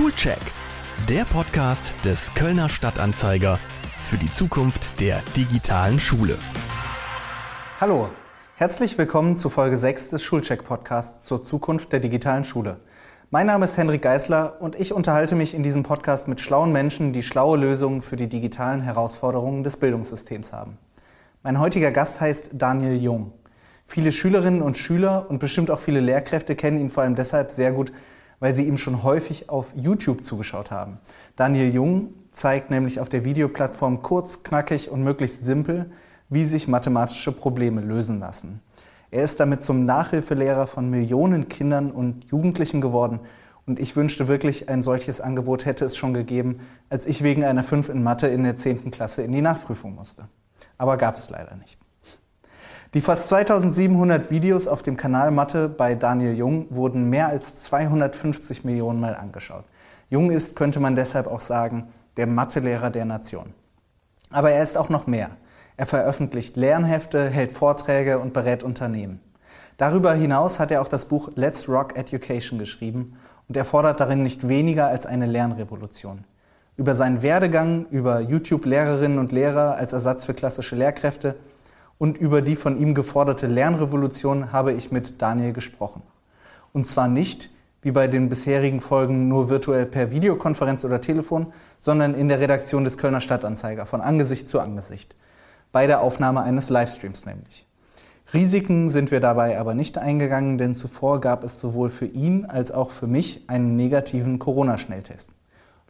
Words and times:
Schulcheck, 0.00 0.40
der 1.10 1.24
Podcast 1.24 1.94
des 2.06 2.32
Kölner 2.32 2.70
Stadtanzeiger 2.70 3.58
für 4.00 4.16
die 4.16 4.30
Zukunft 4.30 4.98
der 4.98 5.20
digitalen 5.36 6.00
Schule. 6.00 6.38
Hallo, 7.82 8.08
herzlich 8.56 8.96
willkommen 8.96 9.36
zu 9.36 9.50
Folge 9.50 9.76
6 9.76 10.08
des 10.08 10.22
Schulcheck-Podcasts 10.24 11.26
zur 11.26 11.44
Zukunft 11.44 11.92
der 11.92 12.00
digitalen 12.00 12.44
Schule. 12.44 12.80
Mein 13.28 13.46
Name 13.46 13.66
ist 13.66 13.76
Henrik 13.76 14.00
Geisler 14.00 14.62
und 14.62 14.74
ich 14.74 14.94
unterhalte 14.94 15.34
mich 15.34 15.52
in 15.52 15.62
diesem 15.62 15.82
Podcast 15.82 16.28
mit 16.28 16.40
schlauen 16.40 16.72
Menschen, 16.72 17.12
die 17.12 17.22
schlaue 17.22 17.58
Lösungen 17.58 18.00
für 18.00 18.16
die 18.16 18.30
digitalen 18.30 18.80
Herausforderungen 18.80 19.64
des 19.64 19.76
Bildungssystems 19.76 20.54
haben. 20.54 20.78
Mein 21.42 21.60
heutiger 21.60 21.90
Gast 21.90 22.22
heißt 22.22 22.52
Daniel 22.54 22.96
Jung. 22.96 23.34
Viele 23.84 24.12
Schülerinnen 24.12 24.62
und 24.62 24.78
Schüler 24.78 25.26
und 25.28 25.40
bestimmt 25.40 25.70
auch 25.70 25.80
viele 25.80 26.00
Lehrkräfte 26.00 26.56
kennen 26.56 26.78
ihn 26.78 26.88
vor 26.88 27.02
allem 27.02 27.16
deshalb 27.16 27.50
sehr 27.50 27.72
gut, 27.72 27.92
weil 28.40 28.54
sie 28.54 28.66
ihm 28.66 28.76
schon 28.76 29.02
häufig 29.02 29.48
auf 29.48 29.72
YouTube 29.76 30.24
zugeschaut 30.24 30.70
haben. 30.70 30.98
Daniel 31.36 31.72
Jung 31.72 32.14
zeigt 32.32 32.70
nämlich 32.70 33.00
auf 33.00 33.08
der 33.08 33.24
Videoplattform 33.24 34.02
kurz, 34.02 34.42
knackig 34.42 34.90
und 34.90 35.04
möglichst 35.04 35.44
simpel, 35.44 35.90
wie 36.28 36.44
sich 36.44 36.68
mathematische 36.68 37.32
Probleme 37.32 37.80
lösen 37.80 38.18
lassen. 38.18 38.60
Er 39.10 39.24
ist 39.24 39.40
damit 39.40 39.64
zum 39.64 39.84
Nachhilfelehrer 39.84 40.66
von 40.66 40.88
Millionen 40.88 41.48
Kindern 41.48 41.90
und 41.90 42.24
Jugendlichen 42.30 42.80
geworden 42.80 43.20
und 43.66 43.78
ich 43.78 43.94
wünschte 43.94 44.28
wirklich, 44.28 44.68
ein 44.68 44.82
solches 44.82 45.20
Angebot 45.20 45.64
hätte 45.64 45.84
es 45.84 45.96
schon 45.96 46.14
gegeben, 46.14 46.60
als 46.88 47.06
ich 47.06 47.22
wegen 47.22 47.44
einer 47.44 47.62
5 47.62 47.88
in 47.88 48.02
Mathe 48.02 48.28
in 48.28 48.42
der 48.42 48.56
10. 48.56 48.90
Klasse 48.90 49.22
in 49.22 49.32
die 49.32 49.42
Nachprüfung 49.42 49.94
musste. 49.94 50.28
Aber 50.78 50.96
gab 50.96 51.16
es 51.16 51.30
leider 51.30 51.56
nicht. 51.56 51.78
Die 52.92 53.00
fast 53.00 53.28
2700 53.28 54.32
Videos 54.32 54.66
auf 54.66 54.82
dem 54.82 54.96
Kanal 54.96 55.30
Mathe 55.30 55.68
bei 55.68 55.94
Daniel 55.94 56.34
Jung 56.34 56.66
wurden 56.70 57.08
mehr 57.08 57.28
als 57.28 57.54
250 57.54 58.64
Millionen 58.64 58.98
Mal 58.98 59.14
angeschaut. 59.14 59.64
Jung 60.08 60.32
ist, 60.32 60.56
könnte 60.56 60.80
man 60.80 60.96
deshalb 60.96 61.28
auch 61.28 61.40
sagen, 61.40 61.86
der 62.16 62.26
Mathelehrer 62.26 62.90
der 62.90 63.04
Nation. 63.04 63.54
Aber 64.30 64.50
er 64.50 64.64
ist 64.64 64.76
auch 64.76 64.88
noch 64.88 65.06
mehr. 65.06 65.30
Er 65.76 65.86
veröffentlicht 65.86 66.56
Lernhefte, 66.56 67.30
hält 67.30 67.52
Vorträge 67.52 68.18
und 68.18 68.32
berät 68.32 68.64
Unternehmen. 68.64 69.20
Darüber 69.76 70.12
hinaus 70.12 70.58
hat 70.58 70.72
er 70.72 70.82
auch 70.82 70.88
das 70.88 71.04
Buch 71.04 71.30
Let's 71.36 71.68
Rock 71.68 71.96
Education 71.96 72.58
geschrieben 72.58 73.16
und 73.48 73.56
er 73.56 73.64
fordert 73.64 74.00
darin 74.00 74.24
nicht 74.24 74.48
weniger 74.48 74.88
als 74.88 75.06
eine 75.06 75.26
Lernrevolution. 75.26 76.24
Über 76.76 76.96
seinen 76.96 77.22
Werdegang, 77.22 77.86
über 77.90 78.18
YouTube-Lehrerinnen 78.20 79.20
und 79.20 79.30
Lehrer 79.30 79.76
als 79.76 79.92
Ersatz 79.92 80.24
für 80.24 80.34
klassische 80.34 80.74
Lehrkräfte 80.74 81.36
und 82.00 82.16
über 82.16 82.40
die 82.40 82.56
von 82.56 82.78
ihm 82.78 82.94
geforderte 82.94 83.46
Lernrevolution 83.46 84.52
habe 84.52 84.72
ich 84.72 84.90
mit 84.90 85.20
Daniel 85.20 85.52
gesprochen. 85.52 86.02
Und 86.72 86.86
zwar 86.86 87.08
nicht, 87.08 87.50
wie 87.82 87.90
bei 87.90 88.08
den 88.08 88.30
bisherigen 88.30 88.80
Folgen, 88.80 89.28
nur 89.28 89.50
virtuell 89.50 89.84
per 89.84 90.10
Videokonferenz 90.10 90.82
oder 90.86 91.02
Telefon, 91.02 91.52
sondern 91.78 92.14
in 92.14 92.28
der 92.28 92.40
Redaktion 92.40 92.84
des 92.84 92.96
Kölner 92.96 93.20
Stadtanzeiger, 93.20 93.84
von 93.84 94.00
Angesicht 94.00 94.48
zu 94.48 94.60
Angesicht. 94.60 95.14
Bei 95.72 95.86
der 95.86 96.00
Aufnahme 96.00 96.40
eines 96.40 96.70
Livestreams 96.70 97.26
nämlich. 97.26 97.66
Risiken 98.32 98.88
sind 98.88 99.10
wir 99.10 99.20
dabei 99.20 99.58
aber 99.58 99.74
nicht 99.74 99.98
eingegangen, 99.98 100.56
denn 100.56 100.74
zuvor 100.74 101.20
gab 101.20 101.44
es 101.44 101.60
sowohl 101.60 101.90
für 101.90 102.06
ihn 102.06 102.46
als 102.46 102.70
auch 102.70 102.92
für 102.92 103.08
mich 103.08 103.44
einen 103.46 103.76
negativen 103.76 104.38
Corona-Schnelltest. 104.38 105.28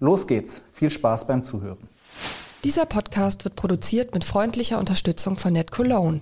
Los 0.00 0.26
geht's, 0.26 0.64
viel 0.72 0.90
Spaß 0.90 1.28
beim 1.28 1.44
Zuhören. 1.44 1.88
Dieser 2.62 2.84
Podcast 2.84 3.44
wird 3.44 3.56
produziert 3.56 4.12
mit 4.12 4.22
freundlicher 4.22 4.78
Unterstützung 4.78 5.36
von 5.36 5.54
NetCologne, 5.54 6.20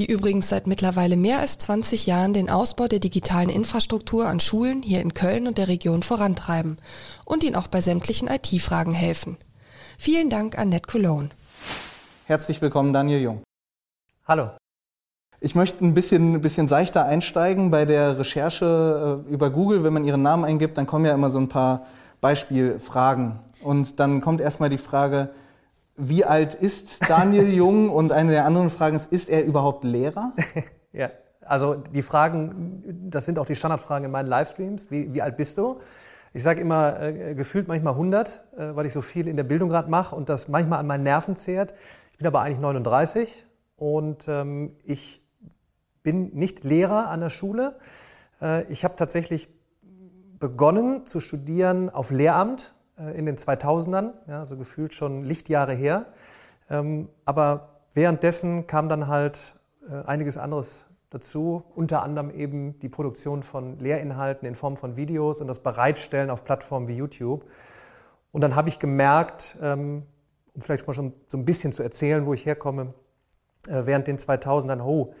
die 0.00 0.06
übrigens 0.06 0.48
seit 0.48 0.66
mittlerweile 0.66 1.16
mehr 1.16 1.38
als 1.38 1.58
20 1.58 2.06
Jahren 2.06 2.32
den 2.32 2.50
Ausbau 2.50 2.88
der 2.88 2.98
digitalen 2.98 3.48
Infrastruktur 3.48 4.26
an 4.26 4.40
Schulen 4.40 4.82
hier 4.82 5.00
in 5.00 5.14
Köln 5.14 5.46
und 5.46 5.58
der 5.58 5.68
Region 5.68 6.02
vorantreiben 6.02 6.78
und 7.24 7.44
ihnen 7.44 7.54
auch 7.54 7.68
bei 7.68 7.80
sämtlichen 7.80 8.26
IT-Fragen 8.26 8.90
helfen. 8.90 9.36
Vielen 9.96 10.28
Dank 10.28 10.58
an 10.58 10.70
NetCologne. 10.70 11.28
Herzlich 12.24 12.60
willkommen, 12.60 12.92
Daniel 12.92 13.20
Jung. 13.20 13.42
Hallo. 14.26 14.50
Ich 15.38 15.54
möchte 15.54 15.84
ein 15.84 15.94
bisschen, 15.94 16.34
ein 16.34 16.40
bisschen 16.40 16.66
seichter 16.66 17.04
einsteigen 17.04 17.70
bei 17.70 17.84
der 17.84 18.18
Recherche 18.18 19.24
äh, 19.24 19.32
über 19.32 19.50
Google. 19.50 19.84
Wenn 19.84 19.92
man 19.92 20.04
Ihren 20.04 20.22
Namen 20.22 20.44
eingibt, 20.44 20.78
dann 20.78 20.86
kommen 20.88 21.04
ja 21.04 21.14
immer 21.14 21.30
so 21.30 21.38
ein 21.38 21.48
paar 21.48 21.86
Beispielfragen. 22.20 23.38
Und 23.62 24.00
dann 24.00 24.20
kommt 24.20 24.40
erstmal 24.40 24.68
die 24.68 24.78
Frage, 24.78 25.30
wie 25.96 26.24
alt 26.24 26.54
ist 26.54 27.08
Daniel 27.08 27.52
Jung? 27.54 27.90
Und 27.90 28.12
eine 28.12 28.32
der 28.32 28.44
anderen 28.44 28.70
Fragen 28.70 28.96
ist, 28.96 29.12
ist 29.12 29.28
er 29.28 29.44
überhaupt 29.44 29.84
Lehrer? 29.84 30.32
ja, 30.92 31.10
also 31.40 31.74
die 31.74 32.02
Fragen, 32.02 33.08
das 33.10 33.24
sind 33.24 33.38
auch 33.38 33.46
die 33.46 33.56
Standardfragen 33.56 34.04
in 34.04 34.10
meinen 34.10 34.26
Livestreams. 34.26 34.90
Wie, 34.90 35.12
wie 35.14 35.22
alt 35.22 35.36
bist 35.36 35.58
du? 35.58 35.80
Ich 36.32 36.42
sage 36.42 36.60
immer 36.60 37.00
äh, 37.00 37.34
gefühlt 37.34 37.66
manchmal 37.66 37.94
100, 37.94 38.42
äh, 38.56 38.76
weil 38.76 38.84
ich 38.86 38.92
so 38.92 39.00
viel 39.00 39.26
in 39.26 39.36
der 39.36 39.44
Bildung 39.44 39.70
gerade 39.70 39.88
mache 39.88 40.14
und 40.14 40.28
das 40.28 40.48
manchmal 40.48 40.80
an 40.80 40.86
meinen 40.86 41.02
Nerven 41.02 41.34
zehrt. 41.34 41.74
Ich 42.10 42.18
bin 42.18 42.26
aber 42.26 42.42
eigentlich 42.42 42.60
39 42.60 43.46
und 43.76 44.28
ähm, 44.28 44.76
ich 44.84 45.22
bin 46.02 46.34
nicht 46.34 46.62
Lehrer 46.62 47.08
an 47.08 47.20
der 47.20 47.30
Schule. 47.30 47.78
Äh, 48.40 48.64
ich 48.70 48.84
habe 48.84 48.96
tatsächlich 48.96 49.48
begonnen 50.38 51.06
zu 51.06 51.20
studieren 51.20 51.88
auf 51.88 52.10
Lehramt 52.10 52.74
äh, 52.98 53.16
in 53.16 53.26
den 53.26 53.36
2000ern, 53.36 54.12
ja, 54.26 54.44
so 54.44 54.56
gefühlt 54.56 54.94
schon 54.94 55.24
Lichtjahre 55.24 55.74
her. 55.74 56.06
Ähm, 56.70 57.08
aber 57.24 57.80
währenddessen 57.92 58.66
kam 58.66 58.88
dann 58.88 59.08
halt 59.08 59.54
äh, 59.88 60.06
einiges 60.06 60.36
anderes 60.36 60.86
dazu, 61.10 61.62
unter 61.74 62.02
anderem 62.02 62.30
eben 62.30 62.78
die 62.80 62.88
Produktion 62.88 63.42
von 63.42 63.78
Lehrinhalten 63.78 64.46
in 64.46 64.54
Form 64.54 64.76
von 64.76 64.96
Videos 64.96 65.40
und 65.40 65.46
das 65.46 65.62
Bereitstellen 65.62 66.30
auf 66.30 66.44
Plattformen 66.44 66.88
wie 66.88 66.96
YouTube. 66.96 67.44
Und 68.32 68.40
dann 68.40 68.56
habe 68.56 68.68
ich 68.68 68.78
gemerkt, 68.78 69.56
ähm, 69.62 70.02
um 70.54 70.60
vielleicht 70.60 70.86
mal 70.86 70.94
schon 70.94 71.12
so 71.26 71.38
ein 71.38 71.44
bisschen 71.44 71.72
zu 71.72 71.82
erzählen, 71.82 72.26
wo 72.26 72.34
ich 72.34 72.44
herkomme, 72.44 72.94
äh, 73.68 73.82
während 73.84 74.08
den 74.08 74.18
2000ern, 74.18 74.82
oh, 74.82 75.14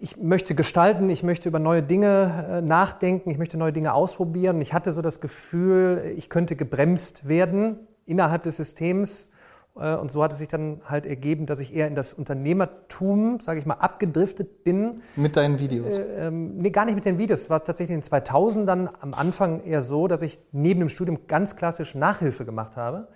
ich 0.00 0.16
möchte 0.16 0.54
gestalten, 0.54 1.10
ich 1.10 1.22
möchte 1.22 1.48
über 1.48 1.58
neue 1.58 1.82
Dinge 1.82 2.46
äh, 2.48 2.62
nachdenken, 2.62 3.30
ich 3.30 3.38
möchte 3.38 3.58
neue 3.58 3.72
Dinge 3.72 3.92
ausprobieren. 3.92 4.60
Ich 4.60 4.72
hatte 4.72 4.92
so 4.92 5.02
das 5.02 5.20
Gefühl, 5.20 6.14
ich 6.16 6.30
könnte 6.30 6.56
gebremst 6.56 7.28
werden 7.28 7.78
innerhalb 8.06 8.44
des 8.44 8.56
Systems. 8.56 9.28
Äh, 9.76 9.94
und 9.96 10.10
so 10.10 10.22
hat 10.22 10.32
es 10.32 10.38
sich 10.38 10.48
dann 10.48 10.80
halt 10.86 11.04
ergeben, 11.06 11.46
dass 11.46 11.60
ich 11.60 11.74
eher 11.74 11.86
in 11.86 11.94
das 11.94 12.14
Unternehmertum, 12.14 13.40
sage 13.40 13.58
ich 13.58 13.66
mal, 13.66 13.74
abgedriftet 13.74 14.64
bin. 14.64 15.02
Mit 15.16 15.36
deinen 15.36 15.58
Videos? 15.58 15.98
Äh, 15.98 16.28
ähm, 16.28 16.56
nee, 16.56 16.70
gar 16.70 16.86
nicht 16.86 16.94
mit 16.94 17.04
den 17.04 17.18
Videos. 17.18 17.40
Es 17.40 17.50
war 17.50 17.62
tatsächlich 17.62 17.94
in 17.94 18.00
den 18.00 18.08
2000ern 18.08 18.88
am 19.00 19.12
Anfang 19.12 19.62
eher 19.64 19.82
so, 19.82 20.08
dass 20.08 20.22
ich 20.22 20.38
neben 20.52 20.80
dem 20.80 20.88
Studium 20.88 21.26
ganz 21.26 21.56
klassisch 21.56 21.94
Nachhilfe 21.94 22.44
gemacht 22.44 22.76
habe 22.76 23.08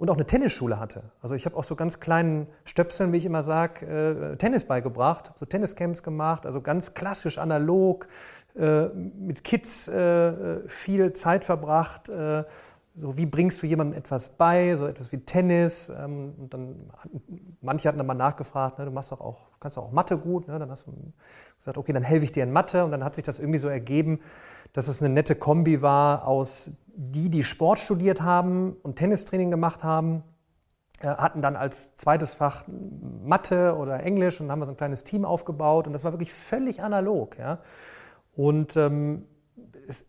und 0.00 0.08
auch 0.08 0.14
eine 0.14 0.24
Tennisschule 0.24 0.80
hatte. 0.80 1.02
Also 1.20 1.34
ich 1.34 1.44
habe 1.44 1.54
auch 1.58 1.62
so 1.62 1.76
ganz 1.76 2.00
kleinen 2.00 2.46
Stöpseln, 2.64 3.12
wie 3.12 3.18
ich 3.18 3.26
immer 3.26 3.42
sage, 3.42 4.32
äh, 4.32 4.36
Tennis 4.38 4.64
beigebracht, 4.64 5.30
so 5.36 5.44
Tenniscamps 5.44 6.02
gemacht, 6.02 6.46
also 6.46 6.62
ganz 6.62 6.94
klassisch 6.94 7.36
analog, 7.36 8.08
äh, 8.56 8.86
mit 8.86 9.44
Kids 9.44 9.88
äh, 9.88 10.66
viel 10.66 11.12
Zeit 11.12 11.44
verbracht. 11.44 12.08
Äh, 12.08 12.44
so 12.94 13.16
wie 13.18 13.26
bringst 13.26 13.62
du 13.62 13.66
jemandem 13.66 13.98
etwas 13.98 14.30
bei, 14.30 14.74
so 14.74 14.86
etwas 14.86 15.12
wie 15.12 15.18
Tennis. 15.18 15.90
Ähm, 15.90 16.34
und 16.38 16.54
dann, 16.54 16.90
manche 17.60 17.86
hatten 17.86 17.98
dann 17.98 18.06
mal 18.06 18.14
nachgefragt, 18.14 18.78
ne, 18.78 18.86
du 18.86 18.90
machst 18.90 19.12
doch 19.12 19.20
auch, 19.20 19.50
kannst 19.60 19.76
doch 19.76 19.84
auch 19.84 19.92
Mathe 19.92 20.16
gut. 20.16 20.48
Ne? 20.48 20.58
Dann 20.58 20.70
hast 20.70 20.86
du 20.86 20.92
gesagt, 21.58 21.76
okay, 21.76 21.92
dann 21.92 22.02
helfe 22.02 22.24
ich 22.24 22.32
dir 22.32 22.42
in 22.42 22.52
Mathe. 22.52 22.86
Und 22.86 22.90
dann 22.90 23.04
hat 23.04 23.14
sich 23.14 23.24
das 23.24 23.38
irgendwie 23.38 23.58
so 23.58 23.68
ergeben, 23.68 24.20
dass 24.72 24.88
es 24.88 25.02
eine 25.02 25.12
nette 25.12 25.34
Kombi 25.34 25.82
war 25.82 26.26
aus 26.26 26.72
die, 26.94 27.30
die 27.30 27.44
Sport 27.44 27.78
studiert 27.78 28.20
haben 28.20 28.76
und 28.82 28.96
Tennistraining 28.96 29.50
gemacht 29.50 29.84
haben, 29.84 30.22
äh, 31.00 31.08
hatten 31.08 31.40
dann 31.40 31.56
als 31.56 31.94
zweites 31.94 32.34
Fach 32.34 32.64
Mathe 32.68 33.76
oder 33.76 34.00
Englisch 34.02 34.40
und 34.40 34.50
haben 34.50 34.64
so 34.64 34.72
ein 34.72 34.76
kleines 34.76 35.04
Team 35.04 35.24
aufgebaut 35.24 35.86
und 35.86 35.92
das 35.92 36.04
war 36.04 36.12
wirklich 36.12 36.32
völlig 36.32 36.82
analog. 36.82 37.38
Ja? 37.38 37.60
Und 38.34 38.76
ähm, 38.76 39.26
es, 39.88 40.06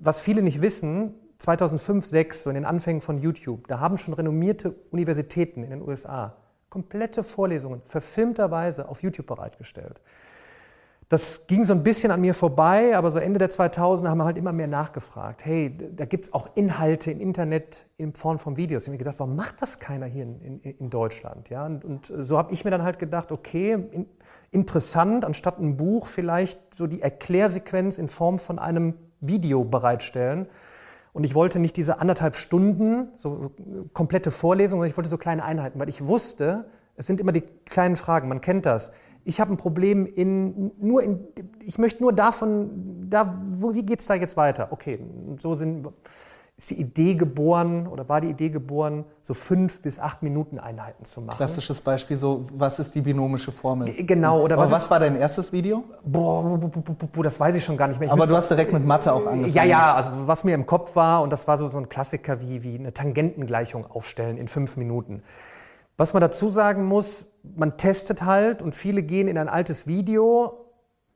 was 0.00 0.20
viele 0.20 0.42
nicht 0.42 0.60
wissen, 0.60 1.14
2005, 1.38 2.06
2006, 2.06 2.42
so 2.44 2.50
in 2.50 2.54
den 2.54 2.64
Anfängen 2.64 3.00
von 3.00 3.18
YouTube, 3.18 3.66
da 3.68 3.80
haben 3.80 3.98
schon 3.98 4.14
renommierte 4.14 4.74
Universitäten 4.90 5.62
in 5.64 5.70
den 5.70 5.82
USA 5.82 6.36
komplette 6.72 7.22
Vorlesungen 7.22 7.82
verfilmterweise 7.84 8.88
auf 8.88 9.02
YouTube 9.02 9.26
bereitgestellt. 9.26 10.00
Das 11.12 11.46
ging 11.46 11.62
so 11.62 11.74
ein 11.74 11.82
bisschen 11.82 12.10
an 12.10 12.22
mir 12.22 12.32
vorbei, 12.32 12.96
aber 12.96 13.10
so 13.10 13.18
Ende 13.18 13.38
der 13.38 13.50
2000er 13.50 14.08
haben 14.08 14.16
wir 14.16 14.24
halt 14.24 14.38
immer 14.38 14.54
mehr 14.54 14.66
nachgefragt. 14.66 15.44
Hey, 15.44 15.76
da 15.94 16.06
gibt 16.06 16.24
es 16.24 16.32
auch 16.32 16.48
Inhalte 16.54 17.10
im 17.10 17.20
Internet 17.20 17.84
in 17.98 18.14
Form 18.14 18.38
von 18.38 18.56
Videos. 18.56 18.84
Ich 18.84 18.88
habe 18.88 18.92
mir 18.92 18.98
gedacht, 18.98 19.16
warum 19.18 19.36
macht 19.36 19.60
das 19.60 19.78
keiner 19.78 20.06
hier 20.06 20.22
in, 20.22 20.40
in, 20.40 20.60
in 20.62 20.88
Deutschland? 20.88 21.50
Ja, 21.50 21.66
und, 21.66 21.84
und 21.84 22.10
so 22.18 22.38
habe 22.38 22.50
ich 22.54 22.64
mir 22.64 22.70
dann 22.70 22.82
halt 22.82 22.98
gedacht, 22.98 23.30
okay, 23.30 23.72
in, 23.90 24.06
interessant, 24.52 25.26
anstatt 25.26 25.58
ein 25.58 25.76
Buch 25.76 26.06
vielleicht 26.06 26.58
so 26.74 26.86
die 26.86 27.02
Erklärsequenz 27.02 27.98
in 27.98 28.08
Form 28.08 28.38
von 28.38 28.58
einem 28.58 28.94
Video 29.20 29.66
bereitstellen. 29.66 30.46
Und 31.12 31.24
ich 31.24 31.34
wollte 31.34 31.58
nicht 31.58 31.76
diese 31.76 32.00
anderthalb 32.00 32.36
Stunden, 32.36 33.08
so 33.16 33.52
komplette 33.92 34.30
Vorlesungen, 34.30 34.80
sondern 34.80 34.90
ich 34.90 34.96
wollte 34.96 35.10
so 35.10 35.18
kleine 35.18 35.44
Einheiten, 35.44 35.78
weil 35.78 35.90
ich 35.90 36.06
wusste, 36.06 36.64
es 36.96 37.06
sind 37.06 37.20
immer 37.20 37.32
die 37.32 37.42
kleinen 37.66 37.96
Fragen, 37.96 38.28
man 38.28 38.40
kennt 38.40 38.64
das 38.64 38.92
ich 39.24 39.40
habe 39.40 39.52
ein 39.52 39.56
Problem 39.56 40.06
in, 40.06 40.72
nur 40.78 41.02
in, 41.02 41.20
ich 41.64 41.78
möchte 41.78 42.02
nur 42.02 42.12
davon, 42.12 43.06
da, 43.08 43.40
wo, 43.50 43.74
wie 43.74 43.84
geht 43.84 44.00
es 44.00 44.06
da 44.06 44.14
jetzt 44.14 44.36
weiter? 44.36 44.68
Okay, 44.70 45.00
so 45.38 45.54
sind, 45.54 45.88
ist 46.56 46.70
die 46.70 46.80
Idee 46.80 47.14
geboren 47.14 47.86
oder 47.86 48.08
war 48.08 48.20
die 48.20 48.28
Idee 48.28 48.50
geboren, 48.50 49.04
so 49.20 49.34
fünf 49.34 49.80
bis 49.80 49.98
acht 49.98 50.22
Minuten 50.22 50.58
Einheiten 50.58 51.04
zu 51.04 51.20
machen. 51.20 51.36
Klassisches 51.36 51.80
Beispiel, 51.80 52.18
so 52.18 52.46
was 52.52 52.78
ist 52.78 52.94
die 52.94 53.00
binomische 53.00 53.52
Formel? 53.52 53.86
G 53.86 54.02
genau. 54.02 54.40
Oder 54.42 54.56
was, 54.58 54.70
was 54.70 54.90
war 54.90 55.00
dein 55.00 55.16
erstes 55.16 55.52
Video? 55.52 55.84
Boah, 56.04 56.60
das 57.22 57.38
weiß 57.38 57.54
ich 57.54 57.64
schon 57.64 57.76
gar 57.76 57.88
nicht 57.88 58.00
mehr. 58.00 58.08
Ich 58.08 58.12
Aber 58.12 58.26
du 58.26 58.36
hast 58.36 58.50
direkt 58.50 58.72
mit 58.72 58.84
Mathe 58.84 59.12
auch 59.12 59.26
angefangen. 59.26 59.52
Ja, 59.52 59.64
ja, 59.64 59.94
also 59.94 60.10
was 60.26 60.44
mir 60.44 60.54
im 60.54 60.66
Kopf 60.66 60.94
war, 60.94 61.22
und 61.22 61.30
das 61.30 61.46
war 61.48 61.58
so, 61.58 61.68
so 61.68 61.78
ein 61.78 61.88
Klassiker 61.88 62.40
wie, 62.40 62.62
wie 62.62 62.78
eine 62.78 62.92
Tangentengleichung 62.92 63.86
aufstellen 63.86 64.36
in 64.36 64.48
fünf 64.48 64.76
Minuten. 64.76 65.22
Was 65.96 66.12
man 66.12 66.20
dazu 66.20 66.48
sagen 66.48 66.84
muss, 66.84 67.31
man 67.42 67.76
testet 67.76 68.22
halt 68.22 68.62
und 68.62 68.74
viele 68.74 69.02
gehen 69.02 69.28
in 69.28 69.38
ein 69.38 69.48
altes 69.48 69.86
Video 69.86 70.62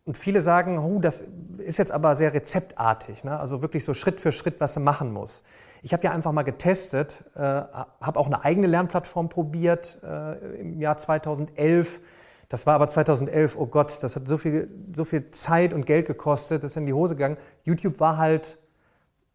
und 0.05 0.17
viele 0.17 0.41
sagen, 0.41 0.79
oh, 0.79 0.99
das 1.01 1.25
ist 1.59 1.79
jetzt 1.79 1.93
aber 1.93 2.15
sehr 2.17 2.33
rezeptartig, 2.33 3.25
ne? 3.25 3.39
also 3.39 3.63
wirklich 3.63 3.85
so 3.85 3.93
Schritt 3.93 4.21
für 4.21 4.33
Schritt, 4.33 4.61
was 4.61 4.75
du 4.75 4.81
machen 4.81 5.13
muss. 5.13 5.43
Ich 5.83 5.93
habe 5.93 6.05
ja 6.05 6.13
einfach 6.13 6.33
mal 6.33 6.43
getestet, 6.43 7.25
äh, 7.35 7.41
habe 7.41 8.19
auch 8.19 8.27
eine 8.27 8.45
eigene 8.45 8.67
Lernplattform 8.67 9.29
probiert 9.29 9.99
äh, 10.03 10.61
im 10.61 10.81
Jahr 10.81 10.97
2011. 10.97 12.01
Das 12.49 12.67
war 12.67 12.75
aber 12.75 12.89
2011, 12.89 13.57
oh 13.57 13.67
Gott, 13.67 13.99
das 14.03 14.15
hat 14.15 14.29
so 14.29 14.39
viel, 14.39 14.71
so 14.95 15.05
viel 15.05 15.31
Zeit 15.33 15.73
und 15.73 15.87
Geld 15.87 16.07
gekostet, 16.07 16.63
das 16.63 16.73
ist 16.73 16.77
in 16.77 16.87
die 16.87 16.93
Hose 16.93 17.17
gegangen. 17.17 17.37
YouTube 17.65 17.99
war 17.99 18.17
halt 18.17 18.59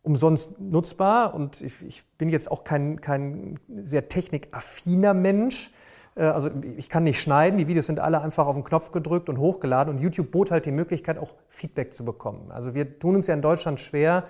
umsonst 0.04 0.60
nutzbar 0.60 1.34
und 1.34 1.62
ich, 1.62 1.74
ich 1.86 2.04
bin 2.18 2.30
jetzt 2.30 2.50
auch 2.50 2.64
kein, 2.64 3.02
kein 3.02 3.60
sehr 3.84 4.08
technikaffiner 4.08 5.14
Mensch. 5.14 5.72
Äh, 6.16 6.24
also 6.24 6.50
ich 6.78 6.90
kann 6.90 7.04
nicht 7.04 7.22
schneiden, 7.22 7.58
die 7.58 7.68
Videos 7.68 7.86
sind 7.86 8.00
alle 8.00 8.22
einfach 8.22 8.48
auf 8.48 8.56
den 8.56 8.64
Knopf 8.64 8.92
gedrückt 8.92 9.30
und 9.30 9.38
hochgeladen 9.38 9.94
und 9.94 10.02
YouTube 10.02 10.32
bot 10.32 10.52
halt 10.52 10.66
die 10.66 10.72
Möglichkeit, 10.72 11.18
auch 11.18 11.36
Feedback 11.50 11.94
zu 11.94 12.06
bekommen. 12.06 12.52
Also 12.52 12.74
wir 12.74 13.00
tun 13.00 13.16
uns 13.16 13.28
ja 13.28 13.34
in 13.34 13.42
Deutschland 13.42 13.80
schwer, 13.80 14.26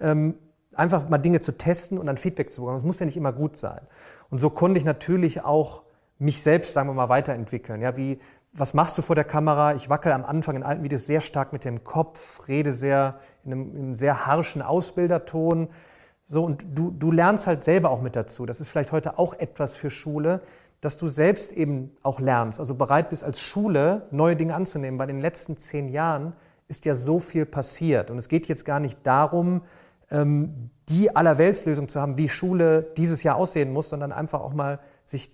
ähm, 0.00 0.34
einfach 0.74 1.08
mal 1.08 1.18
Dinge 1.18 1.40
zu 1.40 1.52
testen 1.52 1.98
und 1.98 2.06
dann 2.06 2.18
Feedback 2.18 2.52
zu 2.52 2.60
bekommen. 2.60 2.78
Das 2.78 2.84
muss 2.84 2.98
ja 2.98 3.06
nicht 3.06 3.16
immer 3.16 3.32
gut 3.32 3.56
sein. 3.56 3.80
Und 4.30 4.38
so 4.38 4.50
konnte 4.50 4.78
ich 4.78 4.84
natürlich 4.84 5.44
auch 5.44 5.82
mich 6.18 6.42
selbst, 6.42 6.72
sagen 6.72 6.88
wir 6.88 6.94
mal, 6.94 7.08
weiterentwickeln. 7.08 7.80
Ja, 7.82 7.96
wie, 7.96 8.18
was 8.52 8.74
machst 8.74 8.96
du 8.96 9.02
vor 9.02 9.14
der 9.14 9.24
Kamera? 9.24 9.74
Ich 9.74 9.90
wackel 9.90 10.12
am 10.12 10.24
Anfang 10.24 10.56
in 10.56 10.62
alten 10.62 10.82
Videos 10.82 11.06
sehr 11.06 11.20
stark 11.20 11.52
mit 11.52 11.64
dem 11.64 11.84
Kopf, 11.84 12.48
rede 12.48 12.72
sehr 12.72 13.20
in 13.44 13.52
einem, 13.52 13.70
in 13.70 13.82
einem 13.82 13.94
sehr 13.94 14.26
harschen 14.26 14.62
Ausbilderton. 14.62 15.68
So, 16.28 16.44
und 16.44 16.66
du, 16.74 16.90
du 16.90 17.12
lernst 17.12 17.46
halt 17.46 17.62
selber 17.62 17.90
auch 17.90 18.00
mit 18.00 18.16
dazu. 18.16 18.46
Das 18.46 18.60
ist 18.60 18.68
vielleicht 18.68 18.92
heute 18.92 19.18
auch 19.18 19.34
etwas 19.34 19.76
für 19.76 19.90
Schule, 19.90 20.40
dass 20.80 20.98
du 20.98 21.06
selbst 21.06 21.52
eben 21.52 21.90
auch 22.02 22.20
lernst, 22.20 22.58
also 22.60 22.74
bereit 22.74 23.10
bist 23.10 23.24
als 23.24 23.40
Schule 23.40 24.06
neue 24.10 24.36
Dinge 24.36 24.54
anzunehmen. 24.54 24.98
Bei 24.98 25.06
den 25.06 25.20
letzten 25.20 25.56
zehn 25.56 25.88
Jahren 25.88 26.34
ist 26.68 26.84
ja 26.84 26.94
so 26.94 27.20
viel 27.20 27.46
passiert. 27.46 28.10
Und 28.10 28.18
es 28.18 28.28
geht 28.28 28.48
jetzt 28.48 28.64
gar 28.64 28.80
nicht 28.80 28.98
darum, 29.04 29.62
ähm, 30.10 30.70
die 30.88 31.14
Allerweltslösung 31.14 31.88
zu 31.88 32.00
haben, 32.00 32.16
wie 32.18 32.28
Schule 32.28 32.92
dieses 32.96 33.22
Jahr 33.22 33.36
aussehen 33.36 33.72
muss, 33.72 33.88
sondern 33.88 34.12
einfach 34.12 34.40
auch 34.40 34.54
mal 34.54 34.78
sich, 35.04 35.30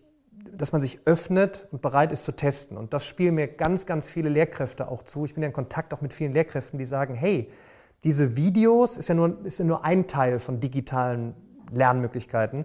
dass 0.55 0.73
man 0.73 0.81
sich 0.81 1.01
öffnet 1.05 1.69
und 1.71 1.83
bereit 1.83 2.13
ist 2.13 2.25
zu 2.25 2.33
testen. 2.33 2.77
Und 2.77 2.95
das 2.95 3.05
spielen 3.05 3.35
mir 3.35 3.49
ganz, 3.49 3.87
ganz 3.87 4.09
viele 4.09 4.29
Lehrkräfte 4.29 4.89
auch 4.89 5.03
zu. 5.03 5.25
Ich 5.25 5.35
bin 5.35 5.43
ja 5.43 5.49
in 5.49 5.53
Kontakt 5.53 5.93
auch 5.93 6.01
mit 6.01 6.13
vielen 6.13 6.33
Lehrkräften, 6.33 6.79
die 6.79 6.87
sagen, 6.87 7.15
hey, 7.15 7.49
diese 8.05 8.37
Videos 8.37 8.97
ist 8.97 9.09
ja 9.09 9.15
nur, 9.15 9.45
ist 9.45 9.59
ja 9.59 9.65
nur 9.65 9.85
ein 9.85 10.07
Teil 10.07 10.39
von 10.39 10.61
digitalen 10.61 11.35
Lernmöglichkeiten. 11.71 12.65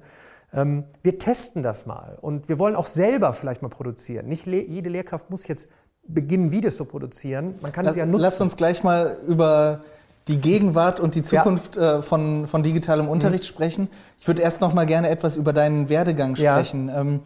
Ähm, 0.54 0.86
wir 1.04 1.18
testen 1.20 1.62
das 1.62 1.86
mal 1.86 2.18
und 2.22 2.48
wir 2.48 2.58
wollen 2.58 2.76
auch 2.76 2.88
selber 2.88 3.34
vielleicht 3.34 3.62
mal 3.62 3.70
produzieren. 3.70 4.28
Nicht 4.28 4.48
jede 4.48 4.90
Lehrkraft 4.90 5.30
muss 5.30 5.48
jetzt 5.48 5.68
beginnen, 6.08 6.52
Videos 6.52 6.78
zu 6.78 6.86
produzieren. 6.86 7.56
Man 7.62 7.72
kann 7.72 7.86
lass, 7.86 7.96
sie 7.96 8.00
ja 8.00 8.06
nutzen. 8.06 8.22
Lass 8.22 8.42
uns 8.42 8.56
gleich 8.56 8.84
mal 8.84 9.18
über 9.28 9.82
die 10.28 10.40
Gegenwart 10.40 11.00
und 11.00 11.16
die 11.16 11.22
Zukunft 11.24 11.76
ja. 11.76 11.98
Äh, 11.98 12.02
von, 12.02 12.48
von 12.48 12.64
digitalem 12.64 13.08
Unterricht 13.08 13.44
mhm. 13.44 13.48
sprechen. 13.48 13.90
Ich 14.20 14.28
würde 14.28 14.42
erst 14.42 14.62
noch 14.62 14.74
mal 14.74 14.86
gerne 14.86 15.10
etwas 15.10 15.38
über 15.38 15.54
deinen 15.54 15.90
Werdegang 15.90 16.36
sprechen. 16.36 16.88
Ja. 16.88 17.02
Ähm, 17.02 17.22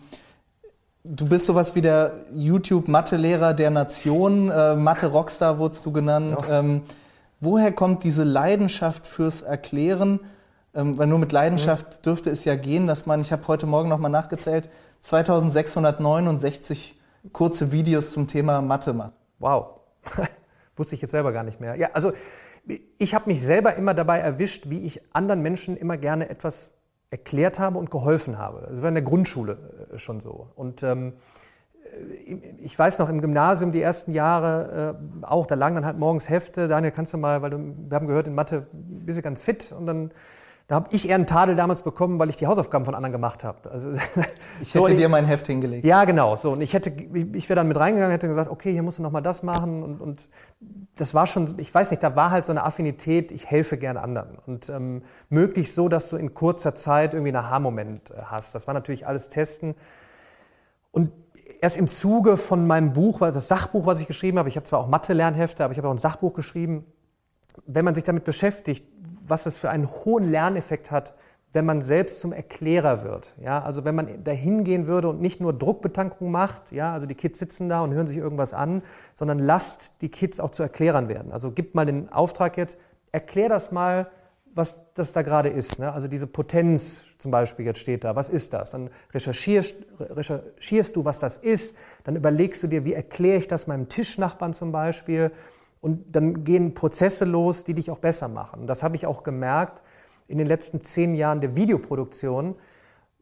du 1.03 1.27
bist 1.27 1.45
sowas 1.45 1.75
wie 1.75 1.81
der 1.81 2.13
YouTube-Mathe-Lehrer 2.33 3.53
der 3.53 3.71
Nation, 3.71 4.49
äh, 4.49 4.75
Mathe-Rockstar 4.75 5.57
wurdest 5.57 5.85
du 5.85 5.91
genannt. 5.91 6.37
Ja. 6.47 6.59
Ähm, 6.59 6.81
woher 7.39 7.71
kommt 7.71 8.03
diese 8.03 8.23
Leidenschaft 8.23 9.07
fürs 9.07 9.41
Erklären? 9.41 10.19
Ähm, 10.73 10.97
weil 10.97 11.07
nur 11.07 11.19
mit 11.19 11.31
Leidenschaft 11.31 11.97
mhm. 11.97 12.01
dürfte 12.03 12.29
es 12.29 12.45
ja 12.45 12.55
gehen, 12.55 12.87
dass 12.87 13.05
man, 13.05 13.21
ich 13.21 13.31
habe 13.31 13.47
heute 13.47 13.65
Morgen 13.65 13.89
nochmal 13.89 14.11
nachgezählt, 14.11 14.69
2669 15.01 16.99
kurze 17.33 17.71
Videos 17.71 18.11
zum 18.11 18.27
Thema 18.27 18.61
Mathe 18.61 18.93
macht. 18.93 19.13
Wow. 19.39 19.73
Wusste 20.75 20.95
ich 20.95 21.01
jetzt 21.01 21.11
selber 21.11 21.31
gar 21.31 21.43
nicht 21.43 21.59
mehr. 21.59 21.75
Ja, 21.75 21.89
also 21.93 22.13
ich 22.97 23.13
habe 23.13 23.29
mich 23.29 23.41
selber 23.41 23.75
immer 23.75 23.93
dabei 23.93 24.19
erwischt, 24.19 24.69
wie 24.69 24.85
ich 24.85 25.01
anderen 25.13 25.41
Menschen 25.41 25.75
immer 25.75 25.97
gerne 25.97 26.29
etwas 26.29 26.73
erklärt 27.09 27.59
habe 27.59 27.77
und 27.77 27.91
geholfen 27.91 28.37
habe. 28.37 28.67
Das 28.69 28.81
war 28.81 28.87
in 28.87 28.95
der 28.95 29.03
Grundschule 29.03 29.89
äh, 29.93 29.97
schon 29.97 30.19
so. 30.21 30.47
Und 30.55 30.81
ähm, 30.83 31.13
äh, 31.83 32.35
ich 32.59 32.77
weiß 32.77 32.99
noch 32.99 33.09
im 33.09 33.19
Gymnasium 33.19 33.71
die 33.71 33.81
ersten 33.81 34.13
Jahre 34.13 34.97
äh, 35.21 35.25
auch, 35.25 35.45
da 35.45 35.55
lagen 35.55 35.75
dann 35.75 35.85
halt 35.85 35.97
morgens 35.97 36.29
Hefte. 36.29 36.69
Daniel, 36.69 36.91
kannst 36.91 37.13
du 37.13 37.17
mal, 37.17 37.41
weil 37.41 37.49
du, 37.49 37.57
wir 37.89 37.95
haben 37.95 38.07
gehört, 38.07 38.27
in 38.27 38.35
Mathe 38.35 38.67
bist 38.71 39.17
du 39.17 39.21
ganz 39.21 39.41
fit. 39.41 39.73
Und 39.77 39.87
dann 39.87 40.11
da 40.71 40.75
habe 40.75 40.87
ich 40.91 41.09
eher 41.09 41.15
einen 41.15 41.27
Tadel 41.27 41.57
damals 41.57 41.81
bekommen, 41.81 42.17
weil 42.17 42.29
ich 42.29 42.37
die 42.37 42.47
Hausaufgaben 42.47 42.85
von 42.85 42.95
anderen 42.95 43.11
gemacht 43.11 43.43
habe. 43.43 43.69
Also, 43.69 43.91
ich 43.91 43.99
hätte 44.73 44.87
so, 44.87 44.87
dir 44.87 45.09
mein 45.09 45.25
Heft 45.25 45.47
hingelegt. 45.47 45.83
Ja, 45.83 46.05
genau. 46.05 46.37
So. 46.37 46.53
Und 46.53 46.61
ich 46.61 46.71
hätte, 46.73 46.91
ich 46.91 47.49
wäre 47.49 47.57
dann 47.57 47.67
mit 47.67 47.75
reingegangen, 47.75 48.09
hätte 48.09 48.29
gesagt, 48.29 48.49
okay, 48.49 48.71
hier 48.71 48.81
musst 48.81 48.97
du 48.97 49.01
noch 49.01 49.11
mal 49.11 49.19
das 49.19 49.43
machen. 49.43 49.83
Und, 49.83 49.99
und 49.99 50.29
das 50.95 51.13
war 51.13 51.27
schon, 51.27 51.55
ich 51.57 51.75
weiß 51.75 51.91
nicht, 51.91 52.01
da 52.01 52.15
war 52.15 52.31
halt 52.31 52.45
so 52.45 52.53
eine 52.53 52.63
Affinität, 52.63 53.33
ich 53.33 53.47
helfe 53.47 53.77
gern 53.77 53.97
anderen. 53.97 54.37
Und 54.45 54.69
ähm, 54.69 55.01
möglichst 55.27 55.75
so, 55.75 55.89
dass 55.89 56.09
du 56.09 56.15
in 56.15 56.33
kurzer 56.33 56.73
Zeit 56.73 57.13
irgendwie 57.13 57.35
einen 57.35 57.45
Aha-Moment 57.45 58.11
äh, 58.11 58.21
hast. 58.27 58.55
Das 58.55 58.65
war 58.65 58.73
natürlich 58.73 59.05
alles 59.05 59.27
Testen. 59.27 59.75
Und 60.91 61.11
erst 61.59 61.75
im 61.75 61.89
Zuge 61.89 62.37
von 62.37 62.65
meinem 62.65 62.93
Buch, 62.93 63.19
das 63.19 63.49
Sachbuch, 63.49 63.85
was 63.85 63.99
ich 63.99 64.07
geschrieben 64.07 64.37
habe, 64.37 64.47
ich 64.47 64.55
habe 64.55 64.63
zwar 64.63 64.79
auch 64.79 64.87
Mathe-Lernhefte, 64.87 65.65
aber 65.65 65.73
ich 65.73 65.77
habe 65.79 65.89
auch 65.89 65.93
ein 65.93 65.97
Sachbuch 65.97 66.33
geschrieben, 66.33 66.85
wenn 67.65 67.83
man 67.83 67.93
sich 67.93 68.05
damit 68.05 68.23
beschäftigt, 68.23 68.85
was 69.31 69.45
es 69.45 69.57
für 69.57 69.69
einen 69.69 69.89
hohen 69.89 70.29
Lerneffekt 70.29 70.91
hat, 70.91 71.15
wenn 71.53 71.65
man 71.65 71.81
selbst 71.81 72.19
zum 72.19 72.33
Erklärer 72.33 73.03
wird. 73.03 73.33
Ja, 73.41 73.61
also 73.61 73.85
wenn 73.85 73.95
man 73.95 74.23
dahin 74.23 74.65
gehen 74.65 74.87
würde 74.87 75.07
und 75.07 75.21
nicht 75.21 75.39
nur 75.39 75.53
Druckbetankung 75.53 76.31
macht, 76.31 76.71
ja, 76.71 76.93
also 76.93 77.05
die 77.05 77.15
Kids 77.15 77.39
sitzen 77.39 77.69
da 77.69 77.81
und 77.81 77.93
hören 77.93 78.07
sich 78.07 78.17
irgendwas 78.17 78.53
an, 78.53 78.83
sondern 79.15 79.39
lasst 79.39 79.93
die 80.01 80.09
Kids 80.09 80.39
auch 80.39 80.49
zu 80.49 80.63
Erklärern 80.63 81.07
werden. 81.07 81.31
Also 81.31 81.51
gibt 81.51 81.73
mal 81.73 81.85
den 81.85 82.11
Auftrag 82.11 82.57
jetzt, 82.57 82.77
erklär 83.13 83.47
das 83.47 83.71
mal, 83.71 84.11
was 84.53 84.81
das 84.95 85.13
da 85.13 85.21
gerade 85.21 85.47
ist. 85.47 85.79
Ne? 85.79 85.91
Also 85.91 86.09
diese 86.09 86.27
Potenz 86.27 87.05
zum 87.17 87.31
Beispiel 87.31 87.65
jetzt 87.65 87.79
steht 87.79 88.03
da, 88.03 88.17
was 88.17 88.27
ist 88.27 88.51
das? 88.51 88.71
Dann 88.71 88.89
recherchierst, 89.13 89.75
recherchierst 89.97 90.95
du, 90.95 91.05
was 91.05 91.19
das 91.19 91.37
ist, 91.37 91.77
dann 92.03 92.17
überlegst 92.17 92.61
du 92.63 92.67
dir, 92.67 92.83
wie 92.83 92.93
erkläre 92.93 93.37
ich 93.37 93.47
das 93.47 93.65
meinem 93.65 93.87
Tischnachbarn 93.87 94.53
zum 94.53 94.73
Beispiel 94.73 95.31
und 95.81 96.15
dann 96.15 96.43
gehen 96.43 96.73
Prozesse 96.73 97.25
los, 97.25 97.63
die 97.63 97.73
dich 97.73 97.91
auch 97.91 97.97
besser 97.97 98.27
machen. 98.27 98.67
Das 98.67 98.83
habe 98.83 98.95
ich 98.95 99.05
auch 99.05 99.23
gemerkt 99.23 99.81
in 100.27 100.37
den 100.37 100.47
letzten 100.47 100.79
zehn 100.79 101.15
Jahren 101.15 101.41
der 101.41 101.55
Videoproduktion, 101.55 102.55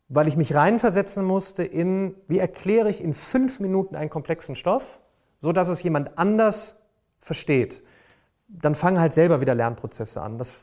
weil 0.10 0.28
ich 0.28 0.38
mich 0.38 0.54
reinversetzen 0.54 1.24
musste 1.24 1.64
in, 1.64 2.16
wie 2.28 2.40
erkläre 2.40 2.90
ich 2.90 3.04
in 3.04 3.14
fünf 3.14 3.60
Minuten 3.60 3.96
einen 3.96 4.10
komplexen 4.10 4.56
Stoff, 4.56 5.00
so 5.40 5.52
dass 5.52 5.70
es 5.70 5.82
jemand 5.82 6.18
anders 6.18 6.78
versteht. 7.20 7.84
Dann 8.48 8.76
fangen 8.76 9.00
halt 9.00 9.14
selber 9.14 9.42
wieder 9.42 9.56
Lernprozesse 9.56 10.22
an. 10.22 10.38
Das 10.38 10.58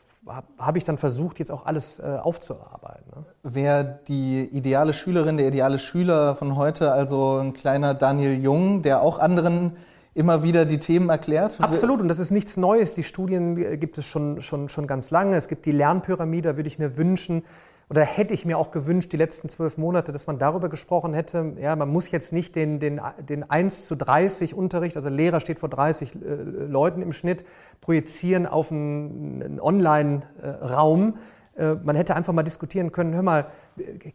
habe 0.57 0.77
ich 0.77 0.83
dann 0.83 0.97
versucht, 0.97 1.39
jetzt 1.39 1.51
auch 1.51 1.65
alles 1.65 1.99
äh, 1.99 2.03
aufzuarbeiten. 2.21 3.05
Ne? 3.15 3.25
Wäre 3.43 3.99
die 4.07 4.43
ideale 4.43 4.93
Schülerin, 4.93 5.37
der 5.37 5.47
ideale 5.47 5.79
Schüler 5.79 6.35
von 6.35 6.57
heute 6.57 6.91
also 6.91 7.37
ein 7.37 7.53
kleiner 7.53 7.93
Daniel 7.93 8.37
Jung, 8.41 8.81
der 8.81 9.01
auch 9.01 9.19
anderen 9.19 9.77
immer 10.17 10.41
wieder 10.41 10.65
die 10.65 10.79
Themen 10.79 11.09
erklärt? 11.09 11.57
Absolut, 11.59 12.01
und 12.01 12.07
das 12.07 12.17
ist 12.17 12.31
nichts 12.31 12.57
Neues. 12.57 12.91
Die 12.93 13.03
Studien 13.03 13.79
gibt 13.79 13.97
es 13.99 14.05
schon, 14.05 14.41
schon, 14.41 14.67
schon 14.67 14.87
ganz 14.87 15.11
lange. 15.11 15.37
Es 15.37 15.47
gibt 15.47 15.65
die 15.67 15.71
Lernpyramide, 15.71 16.57
würde 16.57 16.67
ich 16.67 16.79
mir 16.79 16.97
wünschen, 16.97 17.43
oder 17.89 18.01
hätte 18.01 18.33
ich 18.33 18.43
mir 18.43 18.57
auch 18.57 18.71
gewünscht, 18.71 19.13
die 19.13 19.17
letzten 19.17 19.47
zwölf 19.47 19.77
Monate, 19.77 20.11
dass 20.11 20.27
man 20.27 20.39
darüber 20.39 20.67
gesprochen 20.67 21.13
hätte. 21.13 21.53
Ja, 21.57 21.75
man 21.75 21.89
muss 21.89 22.11
jetzt 22.11 22.33
nicht 22.33 22.55
den, 22.55 22.79
den, 22.79 22.99
den 23.29 23.49
1 23.49 23.85
zu 23.85 23.95
30 23.95 24.55
Unterricht, 24.55 24.97
also 24.97 25.07
Lehrer 25.07 25.39
steht 25.39 25.59
vor 25.59 25.69
30 25.69 26.15
äh, 26.15 26.17
Leuten 26.65 27.01
im 27.01 27.13
Schnitt, 27.13 27.45
projizieren 27.79 28.45
auf 28.45 28.71
einen, 28.71 29.41
einen 29.41 29.59
Online-Raum. 29.61 31.17
Äh, 31.55 31.75
man 31.75 31.95
hätte 31.95 32.15
einfach 32.15 32.33
mal 32.33 32.43
diskutieren 32.43 32.91
können, 32.91 33.13
hör 33.13 33.23
mal, 33.23 33.45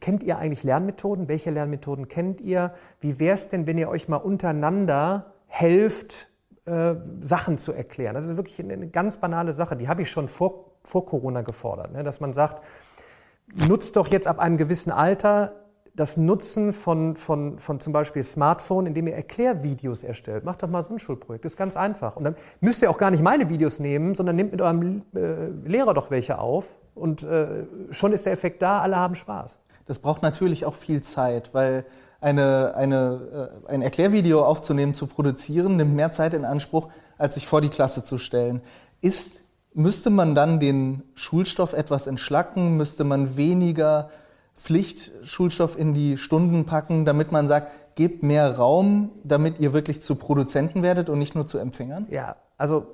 kennt 0.00 0.22
ihr 0.22 0.36
eigentlich 0.36 0.64
Lernmethoden? 0.64 1.28
Welche 1.28 1.50
Lernmethoden 1.50 2.08
kennt 2.08 2.42
ihr? 2.42 2.74
Wie 3.00 3.18
wäre 3.18 3.34
es 3.34 3.48
denn, 3.48 3.66
wenn 3.66 3.78
ihr 3.78 3.88
euch 3.88 4.06
mal 4.06 4.16
untereinander 4.16 5.31
helft, 5.52 6.28
äh, 6.64 6.94
Sachen 7.20 7.58
zu 7.58 7.72
erklären. 7.72 8.14
Das 8.14 8.26
ist 8.26 8.36
wirklich 8.36 8.58
eine 8.58 8.88
ganz 8.88 9.18
banale 9.18 9.52
Sache. 9.52 9.76
Die 9.76 9.88
habe 9.88 10.02
ich 10.02 10.10
schon 10.10 10.28
vor, 10.28 10.76
vor 10.82 11.04
Corona 11.04 11.42
gefordert, 11.42 11.92
ne? 11.92 12.02
dass 12.02 12.20
man 12.20 12.32
sagt, 12.32 12.62
nutzt 13.68 13.96
doch 13.96 14.08
jetzt 14.08 14.26
ab 14.26 14.38
einem 14.38 14.56
gewissen 14.56 14.90
Alter 14.90 15.52
das 15.94 16.16
Nutzen 16.16 16.72
von, 16.72 17.16
von, 17.16 17.58
von 17.58 17.78
zum 17.78 17.92
Beispiel 17.92 18.22
Smartphone, 18.22 18.86
indem 18.86 19.08
ihr 19.08 19.14
Erklärvideos 19.14 20.02
erstellt. 20.04 20.42
Macht 20.42 20.62
doch 20.62 20.68
mal 20.68 20.82
so 20.82 20.94
ein 20.94 20.98
Schulprojekt, 20.98 21.44
das 21.44 21.52
ist 21.52 21.58
ganz 21.58 21.76
einfach. 21.76 22.16
Und 22.16 22.24
dann 22.24 22.36
müsst 22.60 22.80
ihr 22.80 22.88
auch 22.88 22.96
gar 22.96 23.10
nicht 23.10 23.22
meine 23.22 23.50
Videos 23.50 23.78
nehmen, 23.78 24.14
sondern 24.14 24.36
nehmt 24.36 24.52
mit 24.52 24.62
eurem 24.62 25.02
äh, 25.14 25.48
Lehrer 25.68 25.92
doch 25.92 26.10
welche 26.10 26.38
auf 26.38 26.78
und 26.94 27.22
äh, 27.24 27.66
schon 27.90 28.14
ist 28.14 28.24
der 28.24 28.32
Effekt 28.32 28.62
da, 28.62 28.80
alle 28.80 28.96
haben 28.96 29.14
Spaß. 29.14 29.58
Das 29.84 29.98
braucht 29.98 30.22
natürlich 30.22 30.64
auch 30.64 30.74
viel 30.74 31.02
Zeit, 31.02 31.52
weil 31.52 31.84
eine, 32.22 32.74
eine, 32.76 33.50
äh, 33.66 33.72
ein 33.72 33.82
Erklärvideo 33.82 34.44
aufzunehmen, 34.44 34.94
zu 34.94 35.06
produzieren, 35.06 35.76
nimmt 35.76 35.94
mehr 35.94 36.12
Zeit 36.12 36.34
in 36.34 36.44
Anspruch, 36.44 36.88
als 37.18 37.34
sich 37.34 37.46
vor 37.46 37.60
die 37.60 37.68
Klasse 37.68 38.04
zu 38.04 38.16
stellen. 38.16 38.62
Ist, 39.00 39.42
müsste 39.74 40.08
man 40.08 40.34
dann 40.34 40.60
den 40.60 41.02
Schulstoff 41.14 41.72
etwas 41.72 42.06
entschlacken? 42.06 42.76
Müsste 42.76 43.04
man 43.04 43.36
weniger 43.36 44.08
Pflichtschulstoff 44.56 45.76
in 45.76 45.94
die 45.94 46.16
Stunden 46.16 46.64
packen, 46.64 47.04
damit 47.04 47.32
man 47.32 47.48
sagt, 47.48 47.96
gebt 47.96 48.22
mehr 48.22 48.56
Raum, 48.56 49.10
damit 49.24 49.58
ihr 49.58 49.72
wirklich 49.72 50.00
zu 50.00 50.14
Produzenten 50.14 50.82
werdet 50.82 51.10
und 51.10 51.18
nicht 51.18 51.34
nur 51.34 51.46
zu 51.46 51.58
Empfängern? 51.58 52.06
Ja, 52.08 52.36
also 52.56 52.86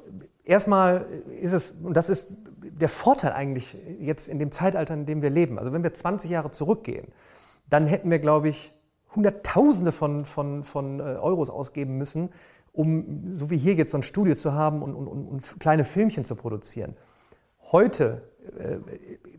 erstmal 0.45 1.05
ist 1.41 1.53
es, 1.53 1.73
und 1.73 1.95
das 1.95 2.09
ist 2.09 2.29
der 2.63 2.89
Vorteil 2.89 3.33
eigentlich 3.33 3.77
jetzt 4.01 4.29
in 4.29 4.39
dem 4.39 4.51
Zeitalter, 4.51 4.95
in 4.95 5.05
dem 5.05 5.21
wir 5.21 5.31
leben. 5.31 5.59
Also 5.59 5.73
wenn 5.73 5.83
wir 5.83 5.93
20 5.93 6.31
Jahre 6.31 6.51
zurückgehen, 6.51 7.09
dann 7.69 7.87
hätten 7.87 8.11
wir, 8.11 8.19
glaube 8.19 8.49
ich, 8.49 8.73
Hunderttausende 9.15 9.93
von, 9.93 10.25
von, 10.25 10.65
von 10.65 11.01
äh, 11.01 11.03
Euros 11.03 11.51
ausgeben 11.51 11.97
müssen, 11.97 12.31
um 12.73 13.35
so 13.35 13.51
wie 13.51 13.59
hier 13.59 13.75
jetzt 13.75 13.93
so 13.93 13.99
ein 13.99 14.03
Studio 14.03 14.35
zu 14.35 14.53
haben 14.53 14.83
und, 14.83 14.95
und, 14.95 15.09
und 15.09 15.61
kleine 15.61 15.85
Filmchen 15.85 16.25
zu 16.25 16.37
produzieren. 16.37 16.95
Heute 17.73 18.23
äh, 18.59 18.79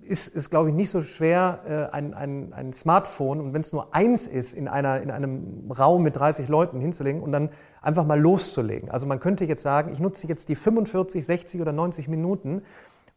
ist 0.04 0.36
es, 0.36 0.50
glaube 0.50 0.70
ich, 0.70 0.76
nicht 0.76 0.90
so 0.90 1.02
schwer, 1.02 1.90
äh, 1.92 1.96
ein, 1.96 2.14
ein, 2.14 2.52
ein 2.54 2.74
Smartphone 2.74 3.40
und 3.40 3.54
wenn 3.54 3.62
es 3.62 3.72
nur 3.72 3.94
eins 3.94 4.28
ist, 4.28 4.54
in, 4.54 4.68
einer, 4.68 5.02
in 5.02 5.12
einem 5.12 5.72
Raum 5.72 6.04
mit 6.04 6.16
30 6.16 6.48
Leuten 6.48 6.82
hinzulegen 6.82 7.22
und 7.22 7.32
dann 7.32 7.50
einfach 7.82 8.06
mal 8.06 8.20
loszulegen. 8.20 8.90
Also 8.90 9.06
man 9.06 9.20
könnte 9.20 9.46
jetzt 9.46 9.62
sagen, 9.62 9.92
ich 9.92 10.00
nutze 10.00 10.28
jetzt 10.28 10.50
die 10.50 10.56
45, 10.56 11.24
60 11.24 11.62
oder 11.62 11.72
90 11.72 12.08
Minuten 12.08 12.64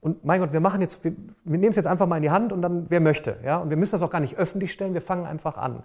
und 0.01 0.25
mein 0.25 0.41
Gott, 0.41 0.53
wir 0.53 0.61
machen 0.61 0.81
jetzt, 0.81 1.03
wir, 1.05 1.13
wir 1.45 1.59
nehmen 1.59 1.71
es 1.71 1.77
jetzt 1.77 1.87
einfach 1.87 2.07
mal 2.07 2.17
in 2.17 2.23
die 2.23 2.31
Hand 2.31 2.53
und 2.53 2.61
dann, 2.61 2.87
wer 2.89 3.01
möchte. 3.01 3.39
Ja? 3.45 3.59
Und 3.59 3.71
wir 3.71 3.77
müssen 3.77 3.93
das 3.93 4.03
auch 4.03 4.11
gar 4.11 4.21
nicht 4.21 4.37
öffentlich 4.37 4.73
stellen, 4.73 4.95
wir 4.95 5.01
fangen 5.01 5.25
einfach 5.27 5.57
an. 5.57 5.83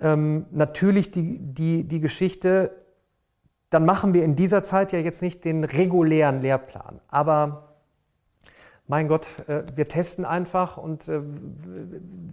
Ähm, 0.00 0.46
natürlich 0.50 1.10
die, 1.10 1.38
die, 1.38 1.84
die 1.84 2.00
Geschichte, 2.00 2.72
dann 3.70 3.84
machen 3.84 4.14
wir 4.14 4.24
in 4.24 4.34
dieser 4.34 4.62
Zeit 4.62 4.92
ja 4.92 4.98
jetzt 4.98 5.22
nicht 5.22 5.44
den 5.44 5.64
regulären 5.64 6.40
Lehrplan. 6.40 7.00
Aber 7.08 7.70
mein 8.90 9.06
Gott, 9.06 9.48
äh, 9.48 9.62
wir 9.76 9.86
testen 9.86 10.24
einfach 10.24 10.76
und 10.76 11.08
äh, 11.08 11.20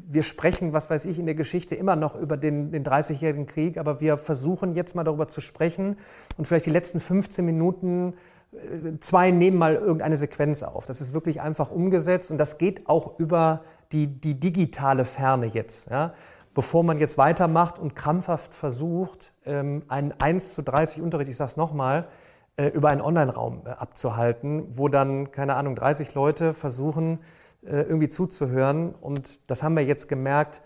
wir 0.10 0.24
sprechen, 0.24 0.74
was 0.74 0.90
weiß 0.90 1.06
ich, 1.06 1.20
in 1.20 1.28
der 1.28 1.36
Geschichte 1.36 1.76
immer 1.76 1.96
noch 1.96 2.16
über 2.16 2.36
den, 2.36 2.72
den 2.72 2.84
30-jährigen 2.84 3.46
Krieg, 3.46 3.78
aber 3.78 4.02
wir 4.02 4.18
versuchen 4.18 4.74
jetzt 4.74 4.96
mal 4.96 5.04
darüber 5.04 5.28
zu 5.28 5.40
sprechen 5.40 5.98
und 6.36 6.46
vielleicht 6.46 6.66
die 6.66 6.72
letzten 6.72 7.00
15 7.00 7.46
Minuten, 7.46 8.16
äh, 8.54 9.00
zwei 9.02 9.30
nehmen 9.30 9.58
mal 9.58 9.76
irgendeine 9.76 10.16
Sequenz 10.16 10.64
auf. 10.64 10.86
Das 10.86 11.00
ist 11.00 11.14
wirklich 11.14 11.42
einfach 11.42 11.70
umgesetzt 11.70 12.32
und 12.32 12.40
das 12.40 12.58
geht 12.58 12.90
auch 12.90 13.20
über 13.20 13.62
die, 13.92 14.08
die 14.08 14.40
digitale 14.40 15.06
Ferne 15.06 15.46
jetzt. 15.46 15.92
Ja? 15.92 16.12
Bevor 16.58 16.84
man 16.84 16.98
jetzt 16.98 17.20
weitermacht 17.20 17.78
und 17.78 17.96
krampfhaft 17.96 18.52
versucht, 18.56 19.36
ähm, 19.46 19.84
einen 19.90 20.12
1 20.18 20.56
zu 20.56 20.64
30 20.64 21.04
Unterricht, 21.04 21.30
ich 21.30 21.38
sage 21.38 21.52
es 21.52 21.56
nochmal, 21.56 22.08
äh, 22.56 22.70
über 22.70 22.90
einen 22.90 23.02
Online-Raum 23.02 23.62
äh, 23.68 23.70
abzuhalten, 23.70 24.66
wo 24.72 24.88
dann, 24.88 25.30
keine 25.30 25.54
Ahnung, 25.54 25.76
30 25.76 26.16
Leute 26.16 26.56
versuchen, 26.56 27.20
äh, 27.62 27.84
irgendwie 27.84 28.08
zuzuhören. 28.08 28.96
Und 28.96 29.52
das 29.52 29.62
haben 29.62 29.76
wir 29.76 29.86
jetzt 29.86 30.10
gemerkt, 30.10 30.64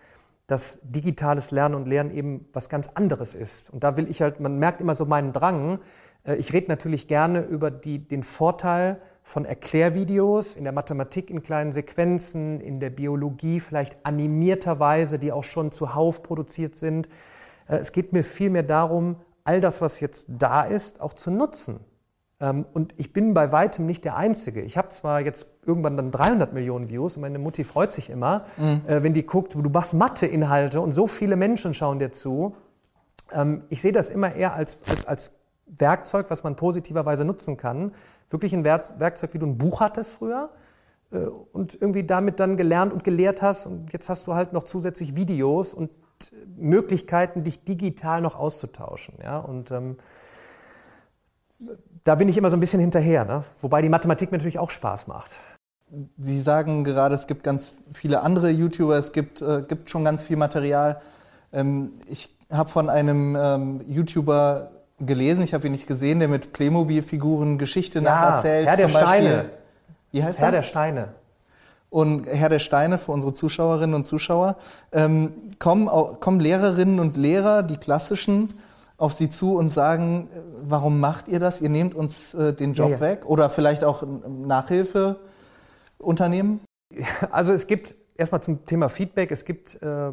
dass 0.47 0.79
digitales 0.83 1.51
Lernen 1.51 1.75
und 1.75 1.89
Lernen 1.89 2.11
eben 2.11 2.47
was 2.53 2.69
ganz 2.69 2.87
anderes 2.93 3.35
ist. 3.35 3.69
Und 3.69 3.83
da 3.83 3.97
will 3.97 4.09
ich 4.09 4.21
halt, 4.21 4.39
man 4.39 4.59
merkt 4.59 4.79
immer 4.79 4.95
so 4.95 5.03
meinen 5.03 5.33
Drang. 5.33 5.79
Ich 6.37 6.53
rede 6.53 6.67
natürlich 6.69 7.09
gerne 7.09 7.41
über 7.41 7.69
die, 7.69 7.99
den 7.99 8.23
Vorteil 8.23 9.01
von 9.23 9.45
Erklärvideos, 9.45 10.55
in 10.55 10.63
der 10.63 10.73
Mathematik 10.73 11.29
in 11.29 11.43
kleinen 11.43 11.71
Sequenzen, 11.71 12.59
in 12.59 12.79
der 12.79 12.89
Biologie 12.89 13.59
vielleicht 13.59 14.05
animierterweise, 14.05 15.19
die 15.19 15.31
auch 15.31 15.43
schon 15.43 15.71
zuhauf 15.71 16.23
produziert 16.23 16.75
sind. 16.75 17.07
Äh, 17.67 17.77
es 17.77 17.91
geht 17.91 18.13
mir 18.13 18.23
vielmehr 18.23 18.63
darum, 18.63 19.17
all 19.43 19.61
das, 19.61 19.81
was 19.81 19.99
jetzt 19.99 20.27
da 20.29 20.63
ist, 20.63 21.01
auch 21.01 21.13
zu 21.13 21.31
nutzen. 21.31 21.79
Ähm, 22.39 22.65
und 22.73 22.93
ich 22.97 23.13
bin 23.13 23.33
bei 23.33 23.51
weitem 23.51 23.85
nicht 23.85 24.03
der 24.03 24.17
Einzige. 24.17 24.61
Ich 24.61 24.77
habe 24.77 24.89
zwar 24.89 25.21
jetzt 25.21 25.47
irgendwann 25.65 25.95
dann 25.95 26.11
300 26.11 26.53
Millionen 26.53 26.89
Views 26.89 27.15
und 27.15 27.21
meine 27.21 27.39
Mutti 27.39 27.63
freut 27.63 27.91
sich 27.91 28.09
immer, 28.09 28.45
mhm. 28.57 28.81
Äh, 28.87 29.03
wenn 29.03 29.13
die 29.13 29.25
guckt, 29.25 29.53
du 29.53 29.69
machst 29.69 29.93
Mathe-Inhalte 29.93 30.81
und 30.81 30.91
so 30.91 31.07
viele 31.07 31.35
Menschen 31.35 31.73
schauen 31.73 31.99
dir 31.99 32.11
zu. 32.11 32.55
Ähm, 33.31 33.63
ich 33.69 33.81
sehe 33.81 33.91
das 33.91 34.09
immer 34.09 34.35
eher 34.35 34.53
als, 34.55 34.79
als, 34.89 35.05
als 35.05 35.31
Werkzeug, 35.67 36.25
was 36.29 36.43
man 36.43 36.55
positiverweise 36.55 37.23
nutzen 37.23 37.57
kann. 37.57 37.91
Wirklich 38.31 38.53
ein 38.53 38.63
Werkzeug, 38.65 39.33
wie 39.33 39.39
du 39.39 39.45
ein 39.45 39.57
Buch 39.57 39.79
hattest 39.81 40.11
früher 40.11 40.49
äh, 41.11 41.17
und 41.17 41.75
irgendwie 41.79 42.03
damit 42.03 42.39
dann 42.39 42.57
gelernt 42.57 42.91
und 42.93 43.03
gelehrt 43.03 43.41
hast. 43.41 43.67
Und 43.67 43.93
jetzt 43.93 44.09
hast 44.09 44.27
du 44.27 44.33
halt 44.33 44.53
noch 44.53 44.63
zusätzlich 44.63 45.15
Videos 45.15 45.73
und 45.73 45.91
Möglichkeiten, 46.57 47.43
dich 47.43 47.63
digital 47.63 48.21
noch 48.21 48.35
auszutauschen. 48.35 49.15
Ja? 49.23 49.39
Und 49.39 49.71
ähm, 49.71 49.97
da 52.03 52.15
bin 52.15 52.29
ich 52.29 52.37
immer 52.37 52.49
so 52.49 52.57
ein 52.57 52.59
bisschen 52.59 52.79
hinterher, 52.79 53.25
ne? 53.25 53.43
wobei 53.61 53.81
die 53.81 53.89
Mathematik 53.89 54.31
mir 54.31 54.37
natürlich 54.37 54.59
auch 54.59 54.71
Spaß 54.71 55.07
macht. 55.07 55.31
Sie 56.17 56.41
sagen 56.41 56.83
gerade, 56.83 57.15
es 57.15 57.27
gibt 57.27 57.43
ganz 57.43 57.73
viele 57.91 58.21
andere 58.21 58.49
YouTuber, 58.49 58.97
es 58.97 59.11
gibt, 59.11 59.41
äh, 59.41 59.63
gibt 59.67 59.89
schon 59.89 60.05
ganz 60.05 60.23
viel 60.23 60.37
Material. 60.37 61.01
Ähm, 61.51 61.93
ich 62.07 62.35
habe 62.49 62.69
von 62.69 62.89
einem 62.89 63.35
ähm, 63.35 63.81
YouTuber 63.87 64.71
gelesen, 65.05 65.43
ich 65.43 65.53
habe 65.53 65.67
ihn 65.67 65.71
nicht 65.71 65.87
gesehen, 65.87 66.19
der 66.19 66.27
mit 66.27 66.53
Playmobil-Figuren 66.53 67.57
Geschichte 67.57 67.99
ja, 67.99 68.05
nacherzählt. 68.05 68.67
Herr 68.67 68.77
der 68.77 68.89
Steine. 68.89 69.49
Wie 70.11 70.23
heißt 70.23 70.39
Herr 70.39 70.47
er? 70.47 70.51
der 70.51 70.61
Steine. 70.61 71.09
Und 71.89 72.25
Herr 72.25 72.49
der 72.49 72.59
Steine 72.59 72.97
für 72.97 73.11
unsere 73.11 73.33
Zuschauerinnen 73.33 73.95
und 73.95 74.05
Zuschauer. 74.05 74.55
Ähm, 74.93 75.33
kommen, 75.59 75.87
kommen 75.87 76.39
Lehrerinnen 76.39 76.99
und 76.99 77.17
Lehrer, 77.17 77.63
die 77.63 77.77
klassischen, 77.77 78.53
auf 78.97 79.13
Sie 79.13 79.29
zu 79.29 79.57
und 79.57 79.69
sagen, 79.69 80.29
äh, 80.31 80.39
warum 80.63 80.99
macht 80.99 81.27
ihr 81.27 81.39
das? 81.39 81.59
Ihr 81.59 81.69
nehmt 81.69 81.95
uns 81.95 82.33
äh, 82.33 82.53
den 82.53 82.73
Job 82.73 82.91
ja, 82.91 82.95
ja. 82.95 83.01
weg 83.01 83.25
oder 83.25 83.49
vielleicht 83.49 83.83
auch 83.83 84.03
Nachhilfeunternehmen? 84.27 86.61
Also 87.31 87.53
es 87.53 87.67
gibt 87.67 87.95
erstmal 88.17 88.43
zum 88.43 88.65
Thema 88.65 88.89
Feedback, 88.89 89.31
es 89.31 89.45
gibt 89.45 89.81
äh, 89.81 90.11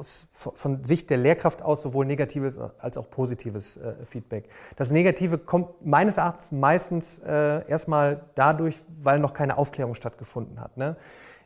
aus, 0.00 0.28
von 0.32 0.82
Sicht 0.82 1.10
der 1.10 1.18
Lehrkraft 1.18 1.62
aus 1.62 1.82
sowohl 1.82 2.06
negatives 2.06 2.58
als 2.78 2.96
auch 2.96 3.08
positives 3.10 3.76
äh, 3.76 3.94
Feedback. 4.04 4.48
Das 4.76 4.90
Negative 4.90 5.38
kommt 5.38 5.86
meines 5.86 6.16
Erachtens 6.16 6.50
meistens 6.52 7.18
äh, 7.20 7.68
erstmal 7.68 8.24
dadurch, 8.34 8.80
weil 9.02 9.20
noch 9.20 9.34
keine 9.34 9.58
Aufklärung 9.58 9.94
stattgefunden 9.94 10.60
hat. 10.60 10.76
Ne? 10.76 10.96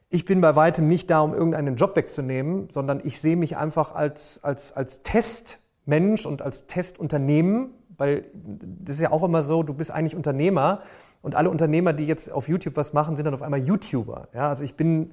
Ich 0.09 0.25
bin 0.25 0.41
bei 0.41 0.55
weitem 0.55 0.89
nicht 0.89 1.11
da, 1.11 1.21
um 1.21 1.35
irgendeinen 1.35 1.77
Job 1.77 1.97
wegzunehmen, 1.97 2.71
sondern 2.71 3.01
ich 3.03 3.21
sehe 3.21 3.37
mich 3.37 3.57
einfach 3.57 3.93
als, 3.95 4.43
als, 4.45 4.73
als 4.73 5.03
Testmensch 5.03 6.25
und 6.25 6.41
als 6.41 6.67
Testunternehmen, 6.67 7.75
weil 7.97 8.25
das 8.33 8.97
ist 8.97 9.03
ja 9.03 9.11
auch 9.11 9.25
immer 9.25 9.43
so, 9.43 9.63
du 9.63 9.75
bist 9.75 9.91
eigentlich 9.91 10.15
Unternehmer 10.15 10.83
und 11.23 11.35
alle 11.35 11.49
Unternehmer, 11.51 11.93
die 11.93 12.07
jetzt 12.07 12.31
auf 12.31 12.49
YouTube 12.49 12.77
was 12.77 12.93
machen, 12.93 13.17
sind 13.17 13.25
dann 13.25 13.35
auf 13.35 13.43
einmal 13.43 13.61
YouTuber. 13.61 14.29
Ja, 14.35 14.51
also 14.51 14.63
ich 14.63 14.77
bin 14.77 15.13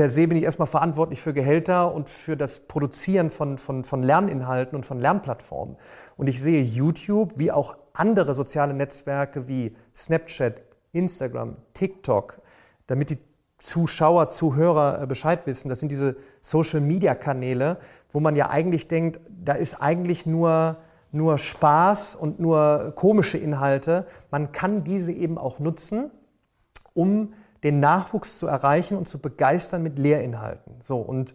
per 0.00 0.08
se 0.08 0.26
bin 0.26 0.38
ich 0.38 0.44
erstmal 0.44 0.66
verantwortlich 0.66 1.20
für 1.20 1.34
Gehälter 1.34 1.92
und 1.92 2.08
für 2.08 2.34
das 2.34 2.60
Produzieren 2.60 3.28
von, 3.28 3.58
von, 3.58 3.84
von 3.84 4.02
Lerninhalten 4.02 4.74
und 4.74 4.86
von 4.86 4.98
Lernplattformen. 4.98 5.76
Und 6.16 6.26
ich 6.26 6.40
sehe 6.40 6.62
YouTube 6.62 7.34
wie 7.36 7.52
auch 7.52 7.76
andere 7.92 8.32
soziale 8.32 8.72
Netzwerke 8.72 9.46
wie 9.46 9.74
Snapchat, 9.94 10.64
Instagram, 10.92 11.58
TikTok, 11.74 12.40
damit 12.86 13.10
die 13.10 13.18
Zuschauer, 13.58 14.30
Zuhörer 14.30 15.02
äh, 15.02 15.06
Bescheid 15.06 15.46
wissen. 15.46 15.68
Das 15.68 15.80
sind 15.80 15.90
diese 15.90 16.16
Social-Media-Kanäle, 16.40 17.76
wo 18.10 18.20
man 18.20 18.36
ja 18.36 18.48
eigentlich 18.48 18.88
denkt, 18.88 19.20
da 19.28 19.52
ist 19.52 19.82
eigentlich 19.82 20.24
nur, 20.24 20.78
nur 21.12 21.36
Spaß 21.36 22.16
und 22.16 22.40
nur 22.40 22.94
komische 22.96 23.36
Inhalte. 23.36 24.06
Man 24.30 24.50
kann 24.50 24.82
diese 24.82 25.12
eben 25.12 25.36
auch 25.36 25.58
nutzen, 25.58 26.10
um 26.94 27.34
den 27.62 27.80
Nachwuchs 27.80 28.38
zu 28.38 28.46
erreichen 28.46 28.96
und 28.96 29.06
zu 29.06 29.18
begeistern 29.18 29.82
mit 29.82 29.98
Lehrinhalten. 29.98 30.76
So, 30.80 30.98
und 30.98 31.34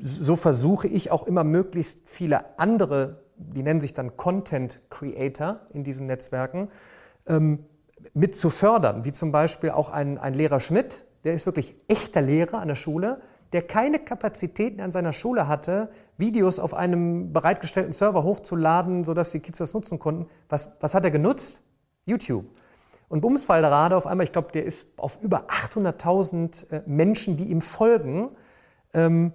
so 0.00 0.36
versuche 0.36 0.88
ich 0.88 1.10
auch 1.10 1.26
immer 1.26 1.44
möglichst 1.44 2.08
viele 2.08 2.58
andere, 2.58 3.24
die 3.36 3.62
nennen 3.62 3.80
sich 3.80 3.92
dann 3.92 4.16
Content 4.16 4.80
Creator 4.90 5.60
in 5.72 5.84
diesen 5.84 6.06
Netzwerken, 6.06 6.68
ähm, 7.26 7.64
mit 8.12 8.36
zu 8.36 8.50
fördern. 8.50 9.04
Wie 9.04 9.12
zum 9.12 9.32
Beispiel 9.32 9.70
auch 9.70 9.90
ein, 9.90 10.18
ein 10.18 10.34
Lehrer 10.34 10.60
Schmidt, 10.60 11.04
der 11.24 11.34
ist 11.34 11.46
wirklich 11.46 11.74
echter 11.88 12.20
Lehrer 12.20 12.60
an 12.60 12.68
der 12.68 12.74
Schule, 12.74 13.20
der 13.52 13.62
keine 13.62 13.98
Kapazitäten 13.98 14.80
an 14.80 14.90
seiner 14.90 15.12
Schule 15.12 15.46
hatte, 15.48 15.88
Videos 16.16 16.58
auf 16.58 16.74
einem 16.74 17.32
bereitgestellten 17.32 17.92
Server 17.92 18.24
hochzuladen, 18.24 19.04
sodass 19.04 19.32
die 19.32 19.40
Kids 19.40 19.58
das 19.58 19.74
nutzen 19.74 19.98
konnten. 19.98 20.26
Was, 20.48 20.72
was 20.80 20.94
hat 20.94 21.04
er 21.04 21.10
genutzt? 21.10 21.62
YouTube. 22.04 22.46
Und 23.14 23.20
Bumswalderade 23.20 23.96
auf 23.96 24.08
einmal, 24.08 24.24
ich 24.24 24.32
glaube, 24.32 24.50
der 24.50 24.64
ist 24.64 24.88
auf 24.96 25.20
über 25.22 25.46
800.000 25.46 26.72
äh, 26.72 26.82
Menschen, 26.84 27.36
die 27.36 27.44
ihm 27.44 27.60
folgen. 27.60 28.30
Ähm, 28.92 29.32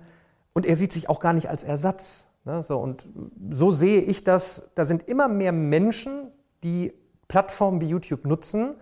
Und 0.51 0.65
er 0.65 0.75
sieht 0.75 0.91
sich 0.91 1.07
auch 1.07 1.21
gar 1.21 1.31
nicht 1.31 1.47
als 1.47 1.63
Ersatz. 1.63 2.27
Ne? 2.43 2.61
So, 2.61 2.77
und 2.77 3.07
so 3.49 3.71
sehe 3.71 4.01
ich 4.01 4.25
das. 4.25 4.69
Da 4.75 4.85
sind 4.85 5.07
immer 5.07 5.29
mehr 5.29 5.53
Menschen, 5.53 6.29
die 6.61 6.91
Plattformen 7.29 7.79
wie 7.79 7.85
YouTube 7.85 8.25
nutzen, 8.25 8.75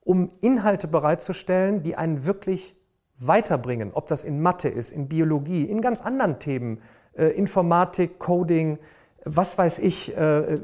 um 0.00 0.28
Inhalte 0.40 0.88
bereitzustellen, 0.88 1.84
die 1.84 1.94
einen 1.94 2.26
wirklich 2.26 2.74
weiterbringen. 3.18 3.92
Ob 3.94 4.08
das 4.08 4.24
in 4.24 4.42
Mathe 4.42 4.68
ist, 4.68 4.90
in 4.90 5.06
Biologie, 5.06 5.66
in 5.66 5.80
ganz 5.80 6.00
anderen 6.00 6.40
Themen, 6.40 6.82
äh, 7.12 7.26
Informatik, 7.26 8.18
Coding, 8.18 8.80
was 9.24 9.56
weiß 9.56 9.78
ich, 9.78 10.16
äh, 10.16 10.54
äh, 10.54 10.60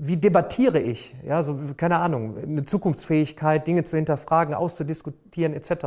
wie 0.00 0.16
debattiere 0.16 0.78
ich? 0.78 1.16
Ja, 1.24 1.42
so, 1.42 1.58
keine 1.76 1.98
Ahnung, 1.98 2.36
eine 2.38 2.64
Zukunftsfähigkeit, 2.64 3.66
Dinge 3.66 3.84
zu 3.84 3.96
hinterfragen, 3.96 4.54
auszudiskutieren, 4.54 5.52
etc. 5.52 5.86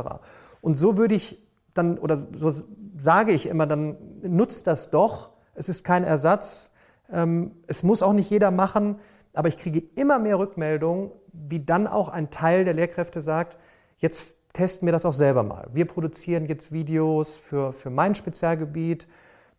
Und 0.60 0.74
so 0.74 0.96
würde 0.96 1.14
ich 1.14 1.42
dann, 1.74 1.98
oder 1.98 2.26
so 2.34 2.52
sage 2.96 3.32
ich 3.32 3.46
immer, 3.46 3.66
dann 3.66 3.96
nutzt 4.22 4.66
das 4.66 4.90
doch. 4.90 5.30
Es 5.54 5.68
ist 5.68 5.84
kein 5.84 6.04
Ersatz. 6.04 6.70
Ähm, 7.10 7.52
es 7.66 7.82
muss 7.82 8.02
auch 8.02 8.12
nicht 8.12 8.30
jeder 8.30 8.50
machen. 8.50 8.96
Aber 9.32 9.48
ich 9.48 9.58
kriege 9.58 9.82
immer 9.94 10.18
mehr 10.18 10.38
Rückmeldungen, 10.38 11.10
wie 11.32 11.60
dann 11.60 11.86
auch 11.86 12.08
ein 12.08 12.30
Teil 12.30 12.64
der 12.64 12.74
Lehrkräfte 12.74 13.20
sagt, 13.20 13.58
jetzt 13.98 14.34
testen 14.54 14.86
wir 14.86 14.92
das 14.92 15.04
auch 15.04 15.12
selber 15.12 15.42
mal. 15.42 15.68
Wir 15.72 15.84
produzieren 15.84 16.46
jetzt 16.46 16.72
Videos 16.72 17.36
für, 17.36 17.74
für 17.74 17.90
mein 17.90 18.14
Spezialgebiet. 18.14 19.06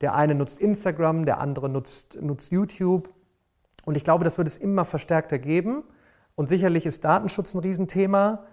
Der 0.02 0.16
eine 0.16 0.36
nutzt 0.36 0.60
Instagram, 0.60 1.26
der 1.26 1.40
andere 1.40 1.70
nutzt, 1.70 2.22
nutzt 2.22 2.52
YouTube. 2.52 3.10
Und 3.86 3.96
ich 3.96 4.04
glaube, 4.04 4.24
das 4.24 4.38
wird 4.38 4.48
es 4.48 4.58
immer 4.58 4.86
verstärkter 4.86 5.40
geben. 5.40 5.84
Und 6.36 6.50
sicherlich 6.50 6.86
ist 6.86 7.04
Datenschutz 7.04 7.54
ein 7.56 7.62
Riesenthema. 7.62 8.44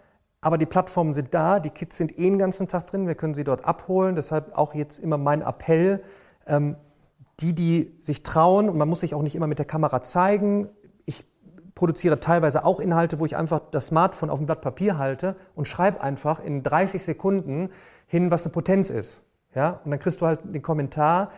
Aber 0.41 0.59
die 0.59 0.67
Plattformen 0.67 1.15
sind 1.15 1.33
da, 1.33 1.59
die 1.59 1.71
Kids 1.71 1.97
sind 1.97 2.19
eh 2.19 2.23
den 2.23 2.39
ganzen 2.39 2.69
Tag 2.69 2.87
drin, 2.87 3.07
wir 3.07 3.15
können 3.15 3.33
sie 3.33 3.45
dort 3.45 3.65
abholen. 3.65 4.15
Deshalb 4.15 4.59
auch 4.59 4.75
jetzt 4.75 4.99
immer 4.99 5.17
mein 5.17 5.41
Appell, 5.41 6.03
ähm, 6.47 6.77
die, 7.41 7.55
die 7.55 7.97
sich 8.01 8.23
trauen, 8.23 8.69
und 8.69 8.77
man 8.77 8.87
muss 8.87 9.01
sich 9.01 9.15
auch 9.15 9.23
nicht 9.23 9.35
immer 9.37 9.47
mit 9.47 9.59
der 9.59 9.65
Kamera 9.65 10.03
zeigen. 10.03 10.69
Ich 11.07 11.25
produziere 11.75 12.21
teilweise 12.21 12.67
auch 12.67 12.79
Inhalte, 12.79 13.19
wo 13.21 13.25
ich 13.25 13.37
einfach 13.37 13.61
das 13.71 13.87
Smartphone 13.87 14.29
auf 14.29 14.39
dem 14.39 14.45
Blatt 14.45 14.61
Papier 14.61 14.99
halte 14.99 15.35
und 15.55 15.67
schreibe 15.67 16.03
einfach 16.03 16.41
in 16.41 16.63
30 16.63 17.03
Sekunden 17.03 17.71
hin, 18.07 18.31
was 18.31 18.45
eine 18.45 18.53
Potenz 18.53 18.91
ist. 18.91 19.25
Ja? 19.55 19.81
Und 19.85 19.91
dann 19.91 19.99
kriegst 19.99 20.21
du 20.21 20.27
halt 20.27 20.41
den 20.45 20.63
Kommentar. 20.63 21.31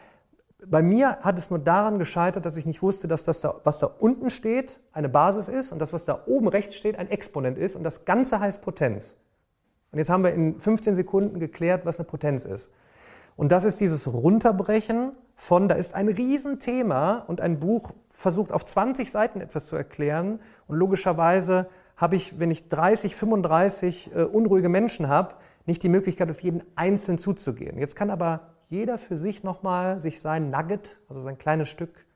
Bei 0.65 0.83
mir 0.83 1.19
hat 1.21 1.39
es 1.39 1.51
nur 1.51 1.59
daran 1.59 1.99
gescheitert, 1.99 2.47
dass 2.47 2.57
ich 2.57 2.67
nicht 2.67 2.83
wusste, 2.83 3.09
dass 3.09 3.25
das, 3.25 3.41
da, 3.41 3.61
was 3.65 3.79
da 3.79 3.87
unten 3.87 4.31
steht, 4.31 4.81
eine 4.93 5.09
Basis 5.09 5.49
ist 5.49 5.73
und 5.73 5.79
das, 5.79 5.93
was 5.93 6.05
da 6.05 6.23
oben 6.27 6.49
rechts 6.49 6.77
steht, 6.77 6.99
ein 6.99 7.11
Exponent 7.11 7.59
ist. 7.59 7.77
Und 7.77 7.85
das 7.85 8.05
Ganze 8.05 8.41
heißt 8.41 8.63
Potenz. 8.63 9.17
Und 9.93 9.99
jetzt 9.99 10.11
haben 10.11 10.25
wir 10.25 10.33
in 10.33 10.61
15 10.61 10.95
Sekunden 10.95 11.41
geklärt, 11.41 11.87
was 11.87 11.99
eine 11.99 12.07
Potenz 12.07 12.45
ist. 12.45 12.71
Und 13.37 13.53
das 13.53 13.65
ist 13.65 13.81
dieses 13.81 14.11
Runterbrechen 14.13 15.13
von, 15.35 15.69
da 15.69 15.75
ist 15.75 15.95
ein 15.95 16.09
Riesenthema 16.09 17.25
und 17.27 17.41
ein 17.43 17.59
Buch 17.59 17.93
versucht 18.09 18.51
auf 18.51 18.65
20 18.65 19.11
Seiten 19.11 19.41
etwas 19.41 19.67
zu 19.67 19.77
erklären. 19.77 20.41
Und 20.67 20.77
logischerweise 20.77 21.69
habe 21.97 22.17
ich, 22.17 22.41
wenn 22.41 22.51
ich 22.51 22.69
30, 22.69 23.15
35 23.15 24.15
äh, 24.15 24.23
unruhige 24.23 24.71
Menschen 24.71 25.09
habe, 25.09 25.35
nicht 25.67 25.83
die 25.83 25.89
Möglichkeit, 25.89 26.31
auf 26.31 26.41
jeden 26.41 26.63
einzeln 26.77 27.19
zuzugehen. 27.19 27.79
Jetzt 27.79 27.97
kann 27.97 28.11
aber 28.11 28.55
jeder 28.69 28.99
für 28.99 29.17
sich 29.17 29.43
nochmal 29.43 30.01
sich 30.01 30.21
sein 30.21 30.51
Nugget, 30.51 30.99
also 31.09 31.21
sein 31.21 31.39
kleines 31.39 31.69
Stück, 31.69 32.07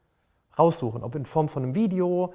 raussuchen, 0.59 1.05
ob 1.05 1.15
in 1.15 1.27
Form 1.27 1.49
von 1.49 1.63
einem 1.63 1.75
Video 1.75 2.33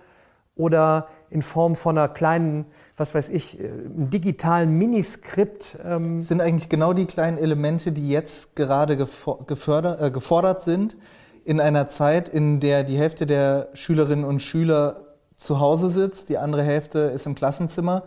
oder 0.55 1.07
in 1.29 1.41
Form 1.41 1.75
von 1.75 1.97
einer 1.97 2.07
kleinen, 2.07 2.65
was 2.95 3.13
weiß 3.13 3.29
ich, 3.29 3.59
äh, 3.59 3.69
digitalen 3.85 4.77
Miniskript. 4.77 5.77
Ähm 5.83 6.21
sind 6.21 6.39
eigentlich 6.39 6.69
genau 6.69 6.93
die 6.93 7.05
kleinen 7.05 7.37
Elemente, 7.37 7.91
die 7.91 8.09
jetzt 8.09 8.55
gerade 8.55 8.95
gefördert, 8.95 10.01
äh, 10.01 10.11
gefordert 10.11 10.63
sind, 10.63 10.95
in 11.43 11.59
einer 11.59 11.89
Zeit, 11.89 12.29
in 12.29 12.59
der 12.59 12.83
die 12.83 12.97
Hälfte 12.97 13.25
der 13.25 13.69
Schülerinnen 13.73 14.25
und 14.25 14.41
Schüler 14.41 15.01
zu 15.35 15.59
Hause 15.59 15.89
sitzt, 15.89 16.29
die 16.29 16.37
andere 16.37 16.63
Hälfte 16.63 16.99
ist 16.99 17.25
im 17.25 17.35
Klassenzimmer. 17.35 18.03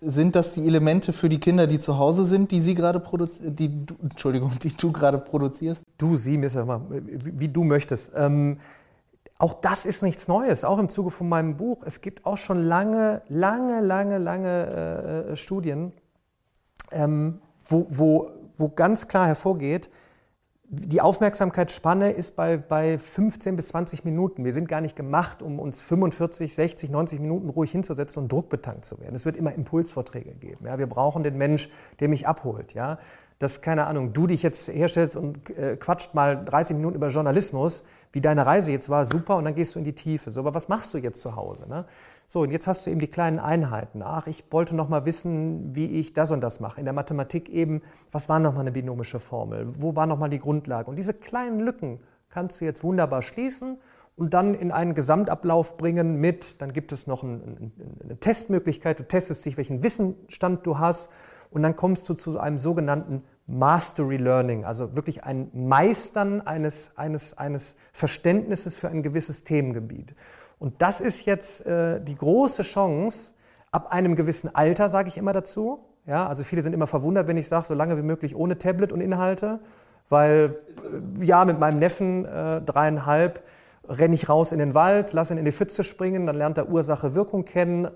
Sind 0.00 0.36
das 0.36 0.52
die 0.52 0.66
Elemente 0.66 1.12
für 1.12 1.28
die 1.28 1.40
Kinder, 1.40 1.66
die 1.66 1.80
zu 1.80 1.98
Hause 1.98 2.26
sind, 2.26 2.50
die 2.50 2.60
sie 2.60 2.74
gerade 2.74 3.02
die 3.40 3.86
du, 3.86 3.94
Entschuldigung, 4.02 4.52
die 4.62 4.76
du 4.76 4.92
gerade 4.92 5.18
produzierst? 5.18 5.82
Du, 5.96 6.16
sie, 6.16 6.36
mir 6.36 6.46
ist 6.46 6.54
ja 6.54 6.62
immer, 6.62 6.82
wie 6.90 7.48
du 7.48 7.64
möchtest. 7.64 8.12
Ähm, 8.14 8.58
auch 9.38 9.54
das 9.54 9.84
ist 9.84 10.02
nichts 10.02 10.28
Neues, 10.28 10.64
auch 10.64 10.78
im 10.78 10.88
Zuge 10.88 11.10
von 11.10 11.28
meinem 11.28 11.56
Buch. 11.56 11.82
Es 11.84 12.00
gibt 12.00 12.24
auch 12.24 12.38
schon 12.38 12.58
lange, 12.58 13.22
lange, 13.28 13.80
lange, 13.80 14.18
lange 14.18 15.28
äh, 15.30 15.36
Studien, 15.36 15.92
ähm, 16.90 17.40
wo, 17.66 17.86
wo, 17.90 18.30
wo 18.56 18.68
ganz 18.68 19.08
klar 19.08 19.26
hervorgeht, 19.26 19.90
die 20.68 21.00
Aufmerksamkeitsspanne 21.00 22.10
ist 22.10 22.34
bei, 22.34 22.56
bei 22.56 22.98
15 22.98 23.54
bis 23.54 23.68
20 23.68 24.04
Minuten. 24.04 24.44
Wir 24.44 24.52
sind 24.52 24.68
gar 24.68 24.80
nicht 24.80 24.96
gemacht, 24.96 25.40
um 25.40 25.60
uns 25.60 25.80
45, 25.80 26.54
60, 26.54 26.90
90 26.90 27.20
Minuten 27.20 27.48
ruhig 27.50 27.70
hinzusetzen 27.70 28.24
und 28.24 28.32
druckbetankt 28.32 28.84
zu 28.84 28.98
werden. 28.98 29.14
Es 29.14 29.24
wird 29.24 29.36
immer 29.36 29.54
Impulsvorträge 29.54 30.34
geben. 30.34 30.66
Ja? 30.66 30.78
Wir 30.78 30.88
brauchen 30.88 31.22
den 31.22 31.38
Mensch, 31.38 31.68
der 32.00 32.08
mich 32.08 32.26
abholt. 32.26 32.74
Ja? 32.74 32.98
Dass, 33.38 33.60
keine 33.60 33.86
Ahnung, 33.86 34.14
du 34.14 34.26
dich 34.26 34.42
jetzt 34.42 34.68
herstellst 34.68 35.14
und 35.14 35.50
äh, 35.50 35.76
quatscht 35.76 36.14
mal 36.14 36.42
30 36.42 36.76
Minuten 36.76 36.96
über 36.96 37.08
Journalismus, 37.08 37.84
wie 38.12 38.22
deine 38.22 38.46
Reise 38.46 38.72
jetzt 38.72 38.88
war, 38.88 39.04
super, 39.04 39.36
und 39.36 39.44
dann 39.44 39.54
gehst 39.54 39.74
du 39.74 39.78
in 39.78 39.84
die 39.84 39.94
Tiefe. 39.94 40.30
So, 40.30 40.40
aber 40.40 40.54
was 40.54 40.68
machst 40.68 40.94
du 40.94 40.98
jetzt 40.98 41.20
zu 41.20 41.36
Hause? 41.36 41.68
Ne? 41.68 41.84
So, 42.26 42.40
und 42.40 42.50
jetzt 42.50 42.66
hast 42.66 42.86
du 42.86 42.90
eben 42.90 43.00
die 43.00 43.08
kleinen 43.08 43.38
Einheiten. 43.38 44.02
Ach, 44.02 44.26
ich 44.26 44.44
wollte 44.50 44.74
noch 44.74 44.88
mal 44.88 45.04
wissen, 45.04 45.74
wie 45.74 45.86
ich 46.00 46.14
das 46.14 46.30
und 46.30 46.40
das 46.40 46.60
mache. 46.60 46.80
In 46.80 46.86
der 46.86 46.94
Mathematik 46.94 47.50
eben, 47.50 47.82
was 48.10 48.30
war 48.30 48.38
noch 48.38 48.54
mal 48.54 48.60
eine 48.60 48.72
binomische 48.72 49.20
Formel? 49.20 49.68
Wo 49.78 49.94
war 49.94 50.06
noch 50.06 50.18
mal 50.18 50.30
die 50.30 50.40
Grundlage? 50.40 50.88
Und 50.88 50.96
diese 50.96 51.12
kleinen 51.12 51.60
Lücken 51.60 52.00
kannst 52.30 52.60
du 52.60 52.64
jetzt 52.64 52.82
wunderbar 52.82 53.20
schließen 53.20 53.78
und 54.16 54.32
dann 54.32 54.54
in 54.54 54.72
einen 54.72 54.94
Gesamtablauf 54.94 55.76
bringen 55.76 56.16
mit, 56.16 56.60
dann 56.62 56.72
gibt 56.72 56.92
es 56.92 57.06
noch 57.06 57.22
ein, 57.22 57.72
eine 58.02 58.18
Testmöglichkeit, 58.18 58.98
du 58.98 59.06
testest 59.06 59.44
dich, 59.44 59.58
welchen 59.58 59.82
Wissensstand 59.82 60.66
du 60.66 60.78
hast 60.78 61.10
und 61.56 61.62
dann 61.62 61.74
kommst 61.74 62.06
du 62.10 62.12
zu 62.12 62.38
einem 62.38 62.58
sogenannten 62.58 63.22
Mastery 63.46 64.18
Learning, 64.18 64.66
also 64.66 64.94
wirklich 64.94 65.24
ein 65.24 65.48
Meistern 65.54 66.42
eines, 66.42 66.92
eines, 66.96 67.38
eines 67.38 67.76
Verständnisses 67.94 68.76
für 68.76 68.90
ein 68.90 69.02
gewisses 69.02 69.42
Themengebiet. 69.42 70.14
Und 70.58 70.82
das 70.82 71.00
ist 71.00 71.24
jetzt 71.24 71.64
äh, 71.64 71.98
die 72.02 72.14
große 72.14 72.60
Chance, 72.60 73.32
ab 73.70 73.90
einem 73.90 74.16
gewissen 74.16 74.54
Alter, 74.54 74.90
sage 74.90 75.08
ich 75.08 75.16
immer 75.16 75.32
dazu. 75.32 75.78
Ja, 76.04 76.26
also 76.26 76.44
viele 76.44 76.60
sind 76.60 76.74
immer 76.74 76.86
verwundert, 76.86 77.26
wenn 77.26 77.38
ich 77.38 77.48
sage, 77.48 77.64
so 77.64 77.72
lange 77.72 77.96
wie 77.96 78.02
möglich 78.02 78.36
ohne 78.36 78.58
Tablet 78.58 78.92
und 78.92 79.00
Inhalte, 79.00 79.60
weil 80.10 80.58
äh, 81.20 81.24
ja, 81.24 81.46
mit 81.46 81.58
meinem 81.58 81.78
Neffen 81.78 82.26
äh, 82.26 82.60
dreieinhalb 82.60 83.42
renne 83.88 84.14
ich 84.14 84.28
raus 84.28 84.52
in 84.52 84.58
den 84.58 84.74
Wald, 84.74 85.14
lasse 85.14 85.32
ihn 85.32 85.38
in 85.38 85.46
die 85.46 85.52
Pfütze 85.52 85.84
springen, 85.84 86.26
dann 86.26 86.36
lernt 86.36 86.58
er 86.58 86.68
Ursache, 86.68 87.14
Wirkung 87.14 87.46
kennen, 87.46 87.88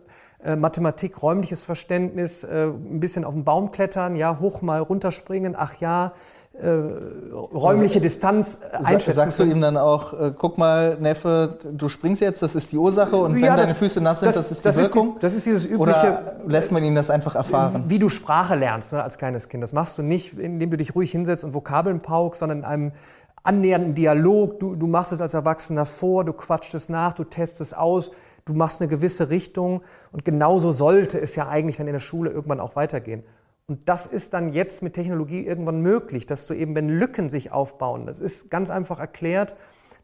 äh, 0.45 0.57
Mathematik, 0.57 1.23
räumliches 1.23 1.65
Verständnis, 1.65 2.45
äh, 2.45 2.67
ein 2.67 3.01
bisschen 3.01 3.25
auf 3.25 3.35
den 3.35 3.45
Baum 3.45 3.71
klettern, 3.71 4.17
ja, 4.17 4.39
hoch 4.41 4.63
mal 4.63 4.81
runterspringen, 4.81 5.55
ach 5.57 5.77
ja, 5.77 6.13
äh, 6.55 6.67
räumliche 6.67 7.95
also, 7.95 8.01
Distanz 8.01 8.59
äh, 8.73 8.85
einschätzen. 8.85 9.17
Sagst 9.17 9.39
du 9.39 9.45
ihm 9.45 9.61
dann 9.61 9.77
auch, 9.77 10.13
äh, 10.13 10.33
guck 10.37 10.59
mal, 10.59 10.99
Neffe, 11.01 11.59
du 11.73 11.89
springst 11.89 12.21
jetzt, 12.21 12.43
das 12.43 12.55
ist 12.55 12.73
die 12.73 12.77
Ursache 12.77 13.17
und 13.17 13.37
ja, 13.37 13.43
wenn 13.43 13.49
das, 13.49 13.61
deine 13.63 13.75
Füße 13.75 14.01
nass 14.01 14.21
sind, 14.21 14.35
das, 14.35 14.37
das 14.37 14.51
ist 14.51 14.59
die 14.61 14.65
das 14.65 14.77
Wirkung? 14.77 15.09
Ist 15.09 15.15
die, 15.17 15.21
das 15.21 15.35
ist 15.35 15.47
dieses 15.47 15.65
übliche... 15.65 15.79
Oder 15.79 16.37
lässt 16.47 16.73
man 16.73 16.85
ihn 16.85 16.95
das 16.95 17.09
einfach 17.09 17.35
erfahren? 17.35 17.85
Wie 17.87 17.99
du 17.99 18.09
Sprache 18.09 18.57
lernst 18.57 18.93
ne, 18.93 19.03
als 19.03 19.17
kleines 19.17 19.49
Kind. 19.49 19.63
Das 19.63 19.73
machst 19.73 19.97
du 19.97 20.03
nicht, 20.03 20.39
indem 20.39 20.71
du 20.71 20.77
dich 20.77 20.95
ruhig 20.95 21.11
hinsetzt 21.11 21.45
und 21.45 21.55
Vokabeln 21.55 22.01
paukst, 22.01 22.41
sondern 22.41 22.59
in 22.59 22.65
einem 22.65 22.93
annähernden 23.43 23.95
Dialog. 23.95 24.61
Du, 24.61 24.75
du 24.75 24.87
machst 24.87 25.13
es 25.13 25.21
als 25.21 25.35
Erwachsener 25.35 25.87
vor, 25.87 26.25
du 26.25 26.33
quatscht 26.33 26.75
es 26.75 26.89
nach, 26.89 27.15
du 27.15 27.25
testest 27.25 27.61
es 27.61 27.75
aus, 27.75 28.11
du 28.45 28.55
machst 28.55 28.81
eine 28.81 28.89
gewisse 28.89 29.31
Richtung 29.31 29.83
und 30.13 30.25
genauso 30.25 30.73
sollte 30.73 31.21
es 31.21 31.37
ja 31.37 31.49
eigentlich 31.49 31.77
dann 31.77 31.87
in 31.87 31.93
der 31.93 32.01
Schule 32.01 32.31
irgendwann 32.31 32.61
auch 32.61 32.77
weitergehen. 32.77 33.23
Und 33.67 33.89
das 33.89 34.07
ist 34.07 34.35
dann 34.35 34.53
jetzt 34.53 34.83
mit 34.83 34.95
Technologie 34.95 35.47
irgendwann 35.47 35.81
möglich, 35.81 36.27
dass 36.27 36.47
du 36.47 36.55
eben, 36.55 36.75
wenn 36.75 36.89
Lücken 36.89 37.31
sich 37.31 37.53
aufbauen, 37.53 38.07
das 38.07 38.19
ist 38.19 38.51
ganz 38.51 38.69
einfach 38.69 38.99
erklärt, 38.99 39.55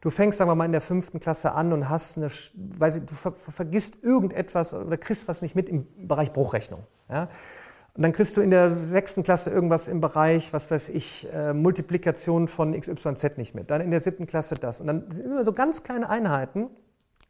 du 0.01 0.09
fängst, 0.09 0.37
sagen 0.37 0.49
wir 0.49 0.55
mal, 0.55 0.65
in 0.65 0.71
der 0.71 0.81
fünften 0.81 1.19
Klasse 1.19 1.51
an 1.51 1.73
und 1.73 1.89
hast 1.89 2.17
eine, 2.17 2.27
weiß 2.27 2.97
ich, 2.97 3.05
du 3.05 3.13
ver 3.13 3.33
vergisst 3.33 3.97
irgendetwas 4.01 4.73
oder 4.73 4.97
kriegst 4.97 5.27
was 5.27 5.41
nicht 5.41 5.55
mit 5.55 5.67
im 5.67 5.85
Bereich 6.07 6.31
Bruchrechnung. 6.31 6.83
Ja? 7.09 7.27
Und 7.97 8.03
dann 8.03 8.11
kriegst 8.11 8.37
du 8.37 8.41
in 8.41 8.51
der 8.51 8.85
sechsten 8.85 9.23
Klasse 9.23 9.49
irgendwas 9.49 9.87
im 9.87 10.01
Bereich, 10.01 10.53
was 10.53 10.69
weiß 10.69 10.89
ich, 10.89 11.27
äh, 11.33 11.53
Multiplikation 11.53 12.47
von 12.47 12.79
XYZ 12.79 13.37
nicht 13.37 13.55
mit. 13.55 13.71
Dann 13.71 13.81
in 13.81 13.89
der 13.89 14.01
siebten 14.01 14.27
Klasse 14.27 14.53
das. 14.55 14.79
Und 14.79 14.87
dann 14.87 15.11
sind 15.11 15.25
immer 15.25 15.43
so 15.43 15.51
ganz 15.51 15.81
kleine 15.81 16.07
Einheiten, 16.07 16.69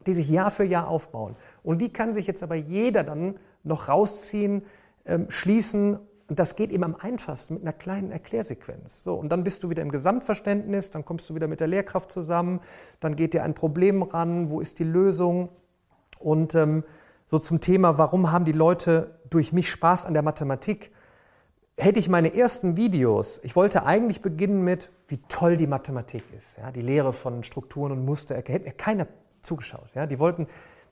die 0.06 0.14
sich 0.14 0.28
Jahr 0.28 0.50
für 0.50 0.64
Jahr 0.64 0.88
aufbauen. 0.88 1.36
Und 1.62 1.80
die 1.80 1.92
kann 1.92 2.12
sich 2.12 2.26
jetzt 2.26 2.42
aber 2.42 2.54
jeder 2.54 3.04
dann 3.04 3.38
noch 3.64 3.88
rausziehen, 3.88 4.62
ähm, 5.04 5.26
schließen. 5.30 5.98
Und 6.28 6.38
das 6.38 6.56
geht 6.56 6.70
eben 6.70 6.84
am 6.84 6.94
einfachsten 6.94 7.54
mit 7.54 7.62
einer 7.62 7.72
kleinen 7.72 8.10
Erklärsequenz. 8.10 9.02
So, 9.02 9.14
und 9.14 9.30
dann 9.30 9.44
bist 9.44 9.62
du 9.62 9.70
wieder 9.70 9.82
im 9.82 9.90
Gesamtverständnis, 9.90 10.90
dann 10.90 11.04
kommst 11.04 11.28
du 11.30 11.34
wieder 11.34 11.48
mit 11.48 11.60
der 11.60 11.66
Lehrkraft 11.66 12.12
zusammen, 12.12 12.60
dann 13.00 13.16
geht 13.16 13.34
dir 13.34 13.42
ein 13.42 13.54
Problem 13.54 14.02
ran, 14.02 14.50
wo 14.50 14.60
ist 14.60 14.78
die 14.78 14.84
Lösung? 14.84 15.48
Und 16.18 16.54
ähm, 16.54 16.84
so 17.24 17.38
zum 17.38 17.60
Thema, 17.60 17.98
warum 17.98 18.30
haben 18.30 18.44
die 18.44 18.52
Leute 18.52 19.18
durch 19.30 19.52
mich 19.52 19.70
Spaß 19.70 20.04
an 20.04 20.14
der 20.14 20.22
Mathematik? 20.22 20.90
hätte 21.78 21.98
ich 21.98 22.08
meine 22.08 22.34
ersten 22.34 22.76
Videos, 22.76 23.40
ich 23.44 23.56
wollte 23.56 23.86
eigentlich 23.86 24.20
beginnen 24.20 24.62
mit, 24.62 24.90
wie 25.06 25.18
toll 25.28 25.56
die 25.56 25.66
Mathematik 25.66 26.24
ist, 26.36 26.58
ja, 26.58 26.72
die 26.72 26.80
Lehre 26.80 27.12
von 27.12 27.44
Strukturen 27.44 27.92
und 27.92 28.04
Muster, 28.04 28.34
hätte 28.34 28.64
mir 28.64 28.72
keiner 28.72 29.06
zugeschaut. 29.48 29.90
Ja, 29.94 30.06
die 30.06 30.18
wollten, 30.18 30.46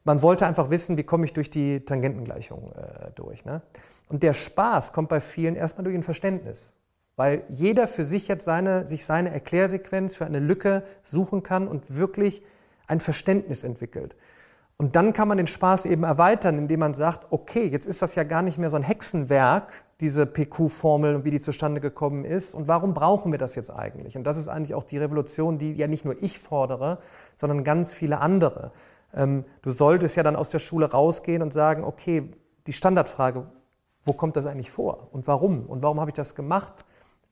man 0.04 0.22
wollte 0.22 0.46
einfach 0.46 0.70
wissen, 0.70 0.96
wie 0.96 1.04
komme 1.04 1.24
ich 1.24 1.32
durch 1.32 1.50
die 1.50 1.84
Tangentengleichung 1.84 2.72
äh, 2.72 3.10
durch. 3.14 3.44
Ne? 3.44 3.62
Und 4.08 4.22
der 4.22 4.34
Spaß 4.34 4.92
kommt 4.92 5.08
bei 5.08 5.20
vielen 5.20 5.56
erstmal 5.56 5.84
durch 5.84 5.96
ein 5.96 6.02
Verständnis, 6.02 6.72
weil 7.16 7.44
jeder 7.48 7.86
für 7.86 8.04
sich 8.04 8.28
jetzt 8.28 8.44
seine, 8.44 8.86
sich 8.86 9.04
seine 9.04 9.30
Erklärsequenz 9.30 10.16
für 10.16 10.26
eine 10.26 10.40
Lücke 10.40 10.82
suchen 11.02 11.42
kann 11.42 11.68
und 11.68 11.94
wirklich 11.94 12.42
ein 12.88 13.00
Verständnis 13.00 13.64
entwickelt. 13.64 14.16
Und 14.78 14.94
dann 14.94 15.12
kann 15.12 15.28
man 15.28 15.38
den 15.38 15.46
Spaß 15.46 15.86
eben 15.86 16.04
erweitern, 16.04 16.58
indem 16.58 16.80
man 16.80 16.94
sagt, 16.94 17.26
okay, 17.30 17.64
jetzt 17.64 17.86
ist 17.86 18.02
das 18.02 18.14
ja 18.14 18.24
gar 18.24 18.42
nicht 18.42 18.58
mehr 18.58 18.68
so 18.68 18.76
ein 18.76 18.82
Hexenwerk, 18.82 19.85
diese 20.00 20.26
PQ-Formel 20.26 21.14
und 21.14 21.24
wie 21.24 21.30
die 21.30 21.40
zustande 21.40 21.80
gekommen 21.80 22.24
ist. 22.24 22.54
Und 22.54 22.68
warum 22.68 22.92
brauchen 22.92 23.32
wir 23.32 23.38
das 23.38 23.54
jetzt 23.54 23.70
eigentlich? 23.70 24.16
Und 24.16 24.24
das 24.24 24.36
ist 24.36 24.48
eigentlich 24.48 24.74
auch 24.74 24.82
die 24.82 24.98
Revolution, 24.98 25.58
die 25.58 25.72
ja 25.72 25.86
nicht 25.86 26.04
nur 26.04 26.22
ich 26.22 26.38
fordere, 26.38 26.98
sondern 27.34 27.64
ganz 27.64 27.94
viele 27.94 28.20
andere. 28.20 28.72
Ähm, 29.14 29.44
du 29.62 29.70
solltest 29.70 30.16
ja 30.16 30.22
dann 30.22 30.36
aus 30.36 30.50
der 30.50 30.58
Schule 30.58 30.90
rausgehen 30.90 31.42
und 31.42 31.52
sagen, 31.52 31.84
okay, 31.84 32.30
die 32.66 32.74
Standardfrage, 32.74 33.46
wo 34.04 34.12
kommt 34.12 34.36
das 34.36 34.46
eigentlich 34.46 34.70
vor 34.70 35.08
und 35.12 35.26
warum? 35.26 35.64
Und 35.66 35.82
warum 35.82 35.98
habe 35.98 36.10
ich 36.10 36.14
das 36.14 36.34
gemacht? 36.34 36.84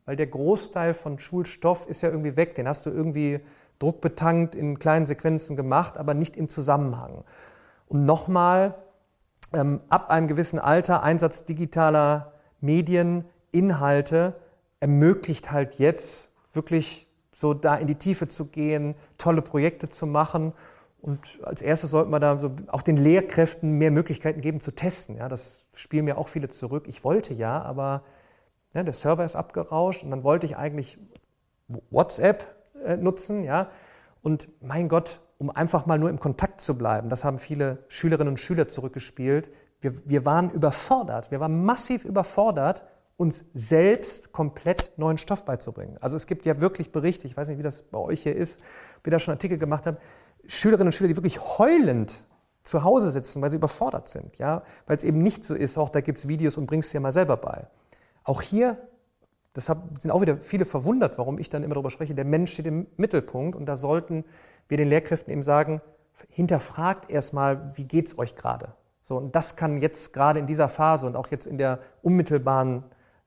Weil 0.07 0.17
der 0.17 0.27
Großteil 0.27 0.95
von 0.95 1.19
Schulstoff 1.19 1.87
ist 1.87 2.03
ja 2.03 2.09
irgendwie 2.09 2.37
weg. 2.37 2.55
Den 2.55 2.69
hast 2.69 2.87
du 2.87 2.91
irgendwie 2.91 3.41
druckbetankt 3.79 4.55
in 4.55 4.79
kleinen 4.79 5.07
Sequenzen 5.07 5.57
gemacht, 5.57 5.99
aber 5.99 6.15
nicht 6.15 6.37
im 6.37 6.49
Zusammenhang. 6.49 7.25
Und 7.89 8.05
nochmal, 8.07 8.75
ähm, 9.53 9.81
ab 9.89 10.11
einem 10.11 10.29
gewissen 10.29 10.59
Alter, 10.59 11.03
Einsatz 11.03 11.45
digitaler 11.45 12.34
Medien, 12.65 13.25
Inhalte, 13.53 14.35
ermöglicht 14.81 15.53
halt 15.53 15.79
jetzt 15.79 16.31
wirklich 16.53 17.07
so 17.33 17.55
da 17.55 17.77
in 17.77 17.87
die 17.87 17.97
Tiefe 17.97 18.29
zu 18.29 18.47
gehen, 18.47 18.95
tolle 19.19 19.43
Projekte 19.43 19.89
zu 19.89 20.07
machen. 20.07 20.53
Und 21.01 21.21
als 21.43 21.63
erstes 21.63 21.91
sollten 21.91 22.11
wir 22.11 22.19
da 22.19 22.39
so 22.39 22.53
auch 22.69 22.83
den 22.83 22.97
Lehrkräften 22.97 23.73
mehr 23.73 23.91
Möglichkeiten 23.91 24.41
geben 24.41 24.61
zu 24.61 24.71
testen. 24.71 25.17
Ja, 25.17 25.29
das 25.29 25.67
spielen 25.75 26.07
mir 26.07 26.17
auch 26.17 26.29
viele 26.29 26.49
zurück. 26.49 26.85
Ich 26.87 27.05
wollte 27.05 27.35
ja, 27.35 27.61
aber 27.61 28.03
ja, 28.73 28.83
der 28.83 28.95
Server 28.95 29.25
ist 29.25 29.37
abgerauscht 29.37 30.03
und 30.03 30.11
dann 30.11 30.25
wollte 30.25 30.47
ich 30.47 30.57
eigentlich 30.57 30.99
WhatsApp 31.91 32.55
äh, 32.85 32.97
nutzen. 32.97 33.45
Ja? 33.45 33.69
Und 34.23 34.49
mein 34.63 34.89
Gott, 34.89 35.21
um 35.39 35.51
einfach 35.51 35.87
mal 35.87 35.99
nur 35.99 36.11
im 36.11 36.21
Kontakt 36.21 36.61
zu 36.61 36.77
bleiben, 36.79 37.09
das 37.09 37.25
haben 37.25 37.39
viele 37.39 37.85
Schülerinnen 37.89 38.33
und 38.33 38.39
Schüler 38.39 38.69
zurückgespielt. 38.69 39.51
Wir, 39.85 39.95
wir 40.07 40.25
waren 40.25 40.51
überfordert, 40.51 41.31
wir 41.31 41.41
waren 41.41 41.63
massiv 41.65 42.05
überfordert, 42.07 42.85
uns 43.17 43.45
selbst 43.53 44.33
komplett 44.33 44.93
neuen 44.97 45.19
Stoff 45.19 45.45
beizubringen. 45.45 45.99
Also 46.01 46.17
es 46.17 46.27
gibt 46.27 46.47
ja 46.47 46.61
wirklich 46.61 46.91
Berichte, 46.91 47.27
ich 47.27 47.37
weiß 47.37 47.49
nicht, 47.49 47.59
wie 47.59 47.63
das 47.63 47.83
bei 47.83 47.99
euch 47.99 48.23
hier 48.23 48.35
ist, 48.35 48.61
ihr 49.05 49.11
da 49.11 49.19
schon 49.19 49.33
Artikel 49.33 49.59
gemacht 49.59 49.87
habt, 49.87 50.03
Schülerinnen 50.47 50.89
und 50.89 50.93
Schüler, 50.93 51.09
die 51.09 51.17
wirklich 51.17 51.39
heulend 51.59 52.25
zu 52.63 52.83
Hause 52.83 53.11
sitzen, 53.11 53.43
weil 53.43 53.51
sie 53.51 53.59
überfordert 53.59 54.09
sind, 54.09 54.39
ja, 54.39 54.63
weil 54.87 54.97
es 54.97 55.05
eben 55.05 55.19
nicht 55.19 55.45
so 55.45 55.55
ist, 55.55 55.77
auch 55.77 55.91
da 55.91 56.01
gibt 56.01 56.19
es 56.19 56.29
Videos 56.29 56.57
und 56.57 56.67
bringst 56.67 56.93
dir 56.95 57.01
mal 57.01 57.13
selber 57.13 57.37
bei. 57.37 57.67
Auch 58.25 58.41
hier 58.41 58.79
Deshalb 59.57 59.99
sind 59.99 60.11
auch 60.11 60.21
wieder 60.21 60.39
viele 60.39 60.65
verwundert, 60.65 61.17
warum 61.17 61.39
ich 61.39 61.49
dann 61.49 61.63
immer 61.63 61.75
darüber 61.75 61.91
spreche, 61.91 62.13
der 62.13 62.25
Mensch 62.25 62.53
steht 62.53 62.67
im 62.67 62.89
Mittelpunkt 62.97 63.57
und 63.57 63.67
da 63.67 63.77
sollten 63.77 64.25
wir 64.67 64.77
den 64.77 64.89
Lehrkräften 64.89 65.33
eben 65.33 65.45
sagen, 65.45 65.81
hinterfragt 66.29 67.09
erstmal, 67.09 67.73
wie 67.77 67.85
geht 67.85 68.09
es 68.09 68.19
euch 68.19 68.35
gerade? 68.35 68.75
So, 69.05 69.17
und 69.17 69.37
das 69.37 69.55
kann 69.55 69.81
jetzt 69.81 70.13
gerade 70.13 70.41
in 70.41 70.47
dieser 70.47 70.69
Phase 70.69 71.07
und 71.07 71.15
auch 71.15 71.29
jetzt 71.29 71.47
in 71.47 71.59
der 71.59 71.79
unmittelbaren 72.03 72.83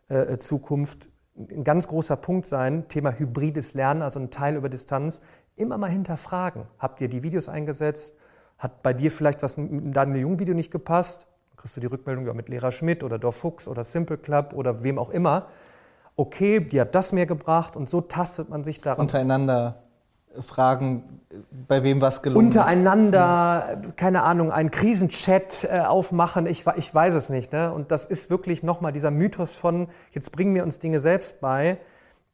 äh, 0.10 0.38
Zukunft 0.38 1.10
ein 1.38 1.64
ganz 1.64 1.88
großer 1.88 2.18
Punkt 2.18 2.46
sein, 2.46 2.88
Thema 2.90 3.12
hybrides 3.12 3.76
Lernen, 3.76 4.02
also 4.02 4.20
ein 4.20 4.30
Teil 4.30 4.56
über 4.56 4.70
Distanz, 4.70 5.22
immer 5.56 5.78
mal 5.78 5.90
hinterfragen. 5.90 6.64
Habt 6.80 7.00
ihr 7.00 7.08
die 7.08 7.24
Videos 7.24 7.48
eingesetzt? 7.48 8.16
Hat 8.58 8.82
bei 8.82 8.92
dir 8.92 9.12
vielleicht 9.12 9.44
was 9.44 9.56
mit 9.56 9.70
dem 9.70 9.94
Daniel 9.94 10.22
Jung 10.22 10.40
Video 10.40 10.56
nicht 10.56 10.72
gepasst? 10.72 11.28
Dann 11.52 11.58
kriegst 11.58 11.78
du 11.78 11.82
die 11.82 11.88
Rückmeldung 11.88 12.26
ja, 12.26 12.34
mit 12.34 12.50
Lehrer 12.50 12.72
Schmidt 12.72 13.04
oder 13.04 13.20
Dorf 13.20 13.36
Fuchs 13.36 13.68
oder 13.68 13.84
Simple 13.84 14.18
Club 14.18 14.54
oder 14.54 14.84
wem 14.84 14.98
auch 14.98 15.12
immer 15.12 15.46
okay, 16.18 16.60
die 16.60 16.82
hat 16.82 16.96
das 16.96 17.14
mir 17.14 17.26
gebracht 17.26 17.78
und 17.78 17.88
so 17.88 18.02
tastet 18.02 18.50
man 18.50 18.64
sich 18.64 18.82
daran. 18.82 19.00
Untereinander 19.00 19.84
fragen, 20.42 21.22
bei 21.68 21.84
wem 21.84 22.02
was 22.02 22.22
gelungen 22.22 22.48
Untereinander, 22.48 23.80
ist. 23.84 23.98
keine 23.98 24.24
Ahnung, 24.24 24.52
einen 24.52 24.72
Krisenchat 24.72 25.68
äh, 25.70 25.80
aufmachen, 25.80 26.46
ich, 26.46 26.66
ich 26.76 26.94
weiß 26.94 27.14
es 27.16 27.30
nicht. 27.30 27.52
Ne? 27.52 27.72
Und 27.72 27.92
das 27.92 28.06
ist 28.06 28.30
wirklich 28.30 28.64
nochmal 28.64 28.92
dieser 28.92 29.12
Mythos 29.12 29.56
von, 29.56 29.88
jetzt 30.12 30.32
bringen 30.32 30.56
wir 30.56 30.64
uns 30.64 30.80
Dinge 30.80 31.00
selbst 31.00 31.42
bei. 31.42 31.78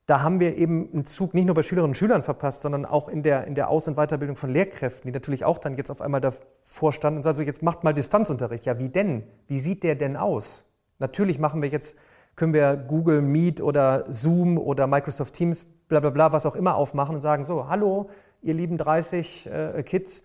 Da 0.06 0.22
haben 0.22 0.39
wir 0.39 0.58
eben 0.58 0.89
einen 0.92 1.06
Zug 1.06 1.34
nicht 1.34 1.46
nur 1.46 1.56
bei 1.56 1.63
Schülerinnen 1.63 1.92
und 1.92 1.96
Schülern 1.96 2.24
verpasst, 2.24 2.62
sondern 2.62 2.86
auch 2.86 3.08
in 3.08 3.24
der, 3.24 3.48
in 3.48 3.56
der 3.56 3.70
Aus- 3.70 3.88
und 3.88 3.96
Weiterbildung 3.96 4.36
von 4.36 4.50
Lehrkräften, 4.50 5.10
die 5.10 5.13
natürlich 5.13 5.46
auch 5.46 5.58
dann 5.58 5.78
jetzt 5.78 5.89
auf 5.89 6.02
einmal 6.02 6.20
davor 6.22 6.92
standen 6.92 7.18
und 7.18 7.24
sagen, 7.24 7.38
so, 7.38 7.44
jetzt 7.44 7.63
macht 7.63 7.84
mal 7.84 7.94
Distanzunterricht. 7.94 8.66
Ja, 8.66 8.80
wie 8.80 8.89
denn? 8.89 9.24
Wie 9.48 9.60
sieht 9.60 9.84
der 9.84 9.96
denn 9.96 10.18
aus? 10.18 10.66
Natürlich 11.00 11.39
machen 11.39 11.62
wir 11.62 11.70
jetzt 11.70 11.96
können 12.36 12.54
wir 12.54 12.76
Google 12.76 13.22
Meet 13.22 13.62
oder 13.62 14.06
Zoom 14.12 14.58
oder 14.58 14.88
Microsoft 14.88 15.34
Teams, 15.34 15.66
bla 15.88 16.00
bla 16.00 16.10
bla, 16.10 16.32
was 16.32 16.46
auch 16.46 16.56
immer 16.56 16.76
aufmachen 16.76 17.15
und 17.15 17.22
sagen, 17.22 17.43
so, 17.43 17.67
hallo, 17.67 18.10
ihr 18.41 18.54
lieben 18.54 18.78
30 18.78 19.48
äh, 19.48 19.84
Kids, 19.84 20.24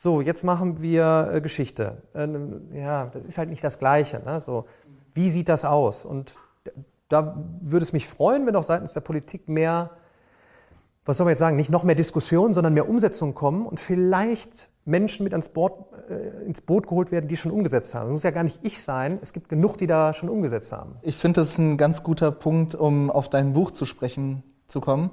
so, 0.00 0.20
jetzt 0.20 0.44
machen 0.44 0.80
wir 0.80 1.30
äh, 1.32 1.40
Geschichte. 1.40 2.02
Äh, 2.14 2.28
ja, 2.78 3.06
das 3.06 3.24
ist 3.24 3.36
halt 3.36 3.50
nicht 3.50 3.64
das 3.64 3.80
Gleiche. 3.80 4.22
Ne? 4.24 4.40
So, 4.40 4.66
wie 5.12 5.28
sieht 5.28 5.48
das 5.48 5.64
aus? 5.64 6.04
Und 6.04 6.38
da 7.08 7.36
würde 7.60 7.82
es 7.82 7.92
mich 7.92 8.06
freuen, 8.06 8.46
wenn 8.46 8.54
auch 8.54 8.62
seitens 8.62 8.92
der 8.92 9.00
Politik 9.00 9.48
mehr, 9.48 9.90
was 11.04 11.16
soll 11.16 11.24
man 11.24 11.32
jetzt 11.32 11.40
sagen, 11.40 11.56
nicht 11.56 11.70
noch 11.70 11.82
mehr 11.82 11.96
Diskussionen, 11.96 12.54
sondern 12.54 12.74
mehr 12.74 12.88
Umsetzung 12.88 13.34
kommen 13.34 13.66
und 13.66 13.80
vielleicht 13.80 14.70
Menschen 14.84 15.24
mit 15.24 15.32
ans 15.32 15.48
Board, 15.48 15.86
äh, 16.08 16.44
ins 16.44 16.60
Boot 16.60 16.86
geholt 16.86 17.10
werden, 17.10 17.26
die 17.26 17.36
schon 17.36 17.50
umgesetzt 17.50 17.92
haben. 17.96 18.06
Es 18.06 18.12
muss 18.12 18.22
ja 18.22 18.30
gar 18.30 18.44
nicht 18.44 18.64
ich 18.64 18.80
sein, 18.80 19.18
es 19.20 19.32
gibt 19.32 19.48
genug, 19.48 19.78
die 19.78 19.88
da 19.88 20.12
schon 20.12 20.28
umgesetzt 20.28 20.70
haben. 20.70 20.94
Ich 21.02 21.16
finde, 21.16 21.40
das 21.40 21.48
ist 21.48 21.58
ein 21.58 21.76
ganz 21.76 22.04
guter 22.04 22.30
Punkt, 22.30 22.76
um 22.76 23.10
auf 23.10 23.28
dein 23.28 23.52
Buch 23.52 23.72
zu 23.72 23.84
sprechen 23.84 24.44
zu 24.68 24.80
kommen. 24.80 25.10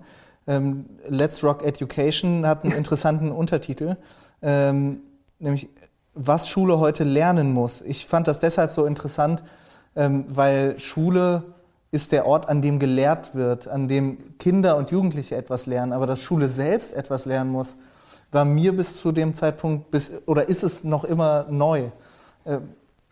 Ähm, 0.48 0.86
Let's 1.08 1.44
Rock 1.44 1.64
Education 1.64 2.46
hat 2.46 2.64
einen 2.64 2.74
interessanten 2.74 3.32
Untertitel, 3.32 3.98
ähm, 4.42 5.00
nämlich 5.40 5.70
was 6.14 6.48
Schule 6.48 6.80
heute 6.80 7.04
lernen 7.04 7.52
muss. 7.52 7.82
Ich 7.82 8.06
fand 8.06 8.28
das 8.28 8.40
deshalb 8.40 8.72
so 8.72 8.86
interessant, 8.86 9.44
ähm, 9.96 10.26
weil 10.28 10.80
Schule 10.80 11.44
ist 11.92 12.12
der 12.12 12.28
Ort, 12.28 12.50
an 12.50 12.62
dem 12.62 12.80
gelehrt 12.80 13.36
wird, 13.36 13.68
an 13.68 13.88
dem 13.88 14.38
Kinder 14.38 14.78
und 14.78 14.92
Jugendliche 14.92 15.36
etwas 15.36 15.66
lernen, 15.66 15.94
aber 15.94 16.06
dass 16.06 16.22
Schule 16.22 16.50
selbst 16.50 16.94
etwas 16.94 17.26
lernen 17.26 17.52
muss, 17.52 17.74
war 18.32 18.46
mir 18.46 18.76
bis 18.76 19.00
zu 19.00 19.12
dem 19.12 19.34
Zeitpunkt, 19.34 19.92
bis, 19.92 20.12
oder 20.26 20.50
ist 20.50 20.64
es 20.64 20.84
noch 20.84 21.06
immer 21.06 21.46
neu? 21.50 21.90
Äh, 22.44 22.60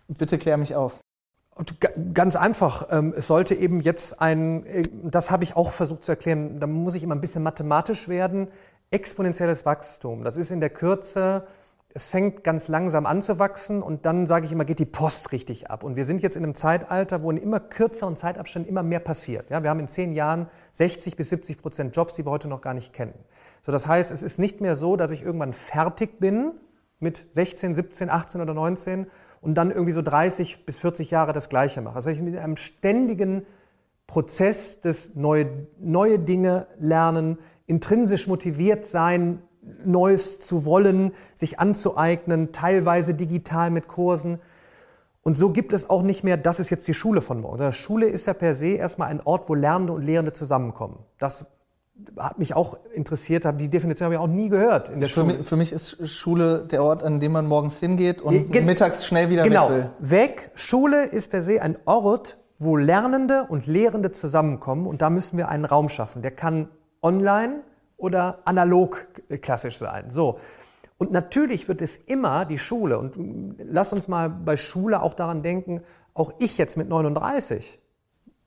bitte 0.07 0.37
klär 0.37 0.57
mich 0.57 0.75
auf. 0.75 1.02
Ganz 2.13 2.35
einfach, 2.35 2.87
ähm, 2.89 3.13
es 3.15 3.27
sollte 3.27 3.53
eben 3.53 3.79
jetzt 3.79 4.19
ein, 4.19 4.65
äh, 4.65 4.87
das 5.03 5.29
habe 5.29 5.43
ich 5.43 5.55
auch 5.55 5.71
versucht 5.71 6.03
zu 6.03 6.11
erklären, 6.11 6.59
da 6.59 6.65
muss 6.65 6.95
ich 6.95 7.03
immer 7.03 7.13
ein 7.13 7.21
bisschen 7.21 7.43
mathematisch 7.43 8.07
werden, 8.07 8.47
exponentielles 8.89 9.65
Wachstum. 9.65 10.23
Das 10.23 10.37
ist 10.37 10.51
in 10.51 10.61
der 10.61 10.71
Kürze, 10.71 11.45
es 11.95 12.07
fängt 12.07 12.43
ganz 12.43 12.67
langsam 12.69 13.05
an 13.05 13.21
zu 13.21 13.37
wachsen 13.37 13.83
und 13.83 14.05
dann 14.05 14.25
sage 14.25 14.47
ich 14.47 14.51
immer, 14.51 14.65
geht 14.65 14.79
die 14.79 14.85
Post 14.85 15.31
richtig 15.31 15.69
ab. 15.69 15.83
Und 15.83 15.95
wir 15.95 16.05
sind 16.05 16.23
jetzt 16.23 16.35
in 16.35 16.43
einem 16.43 16.55
Zeitalter, 16.55 17.21
wo 17.21 17.29
in 17.29 17.37
immer 17.37 17.59
kürzeren 17.59 18.15
Zeitabständen 18.15 18.67
immer 18.67 18.81
mehr 18.81 18.99
passiert. 18.99 19.51
Ja, 19.51 19.61
wir 19.61 19.69
haben 19.69 19.79
in 19.79 19.87
zehn 19.87 20.13
Jahren 20.13 20.47
60 20.71 21.15
bis 21.15 21.29
70 21.29 21.61
Prozent 21.61 21.95
Jobs, 21.95 22.15
die 22.15 22.25
wir 22.25 22.31
heute 22.31 22.47
noch 22.47 22.61
gar 22.61 22.73
nicht 22.73 22.93
kennen. 22.93 23.13
So, 23.63 23.71
das 23.71 23.85
heißt, 23.85 24.11
es 24.11 24.23
ist 24.23 24.39
nicht 24.39 24.59
mehr 24.59 24.75
so, 24.75 24.95
dass 24.95 25.11
ich 25.11 25.21
irgendwann 25.21 25.53
fertig 25.53 26.19
bin 26.19 26.53
mit 26.99 27.27
16, 27.31 27.75
17, 27.75 28.09
18 28.09 28.41
oder 28.41 28.55
19 28.55 29.05
und 29.43 29.55
dann 29.55 29.71
irgendwie 29.71 29.91
so 29.91 30.01
30 30.01 30.65
bis 30.65 30.79
40 30.79 31.11
Jahre 31.11 31.33
das 31.33 31.49
Gleiche 31.49 31.81
mache. 31.81 31.95
Also 31.95 32.09
ich 32.09 32.21
mit 32.21 32.37
einem 32.37 32.55
ständigen 32.55 33.45
Prozess 34.07 34.79
des 34.79 35.15
neue, 35.15 35.67
neue 35.79 36.17
Dinge 36.17 36.67
lernen, 36.79 37.37
intrinsisch 37.67 38.27
motiviert 38.27 38.87
sein, 38.87 39.41
Neues 39.83 40.39
zu 40.39 40.65
wollen, 40.65 41.11
sich 41.35 41.59
anzueignen, 41.59 42.51
teilweise 42.51 43.13
digital 43.13 43.69
mit 43.69 43.87
Kursen. 43.87 44.39
Und 45.23 45.35
so 45.35 45.51
gibt 45.51 45.73
es 45.73 45.89
auch 45.89 46.03
nicht 46.03 46.23
mehr, 46.23 46.37
das 46.37 46.59
ist 46.59 46.69
jetzt 46.69 46.87
die 46.87 46.93
Schule 46.93 47.21
von 47.21 47.41
morgen. 47.41 47.71
Schule 47.71 48.07
ist 48.07 48.25
ja 48.25 48.33
per 48.33 48.55
se 48.55 48.75
erstmal 48.75 49.09
ein 49.09 49.21
Ort, 49.21 49.47
wo 49.49 49.55
Lernende 49.55 49.93
und 49.93 50.01
Lehrende 50.03 50.33
zusammenkommen. 50.33 50.99
Das 51.17 51.45
hat 52.17 52.39
mich 52.39 52.55
auch 52.55 52.77
interessiert, 52.93 53.45
die 53.59 53.69
Definition 53.69 54.05
habe 54.05 54.15
ich 54.15 54.19
auch 54.19 54.27
nie 54.27 54.49
gehört 54.49 54.89
in 54.89 54.99
der 54.99 55.09
für 55.09 55.21
Schule. 55.21 55.37
Mich, 55.37 55.47
für 55.47 55.55
mich 55.57 55.71
ist 55.71 56.09
Schule 56.09 56.63
der 56.63 56.83
Ort, 56.83 57.03
an 57.03 57.19
dem 57.19 57.31
man 57.31 57.45
morgens 57.45 57.79
hingeht 57.79 58.21
und 58.21 58.51
Ge 58.51 58.61
mittags 58.61 59.05
schnell 59.05 59.29
wieder 59.29 59.43
genau. 59.43 59.69
weg 59.69 59.75
will. 59.75 59.89
Weg. 59.99 60.51
Schule 60.55 61.05
ist 61.05 61.29
per 61.29 61.41
se 61.41 61.61
ein 61.61 61.77
Ort, 61.85 62.37
wo 62.57 62.77
Lernende 62.77 63.45
und 63.47 63.67
Lehrende 63.67 64.11
zusammenkommen 64.11 64.87
und 64.87 65.01
da 65.01 65.09
müssen 65.09 65.37
wir 65.37 65.49
einen 65.49 65.65
Raum 65.65 65.89
schaffen. 65.89 66.21
Der 66.21 66.31
kann 66.31 66.69
online 67.01 67.61
oder 67.97 68.39
analog 68.45 69.07
klassisch 69.41 69.77
sein. 69.77 70.09
So. 70.09 70.39
Und 70.97 71.11
natürlich 71.11 71.67
wird 71.67 71.81
es 71.81 71.97
immer 71.97 72.45
die 72.45 72.57
Schule 72.57 72.97
und 72.97 73.55
lass 73.59 73.93
uns 73.93 74.07
mal 74.07 74.29
bei 74.29 74.55
Schule 74.55 75.01
auch 75.01 75.13
daran 75.13 75.43
denken, 75.43 75.81
auch 76.13 76.33
ich 76.39 76.57
jetzt 76.57 76.77
mit 76.77 76.89
39 76.89 77.79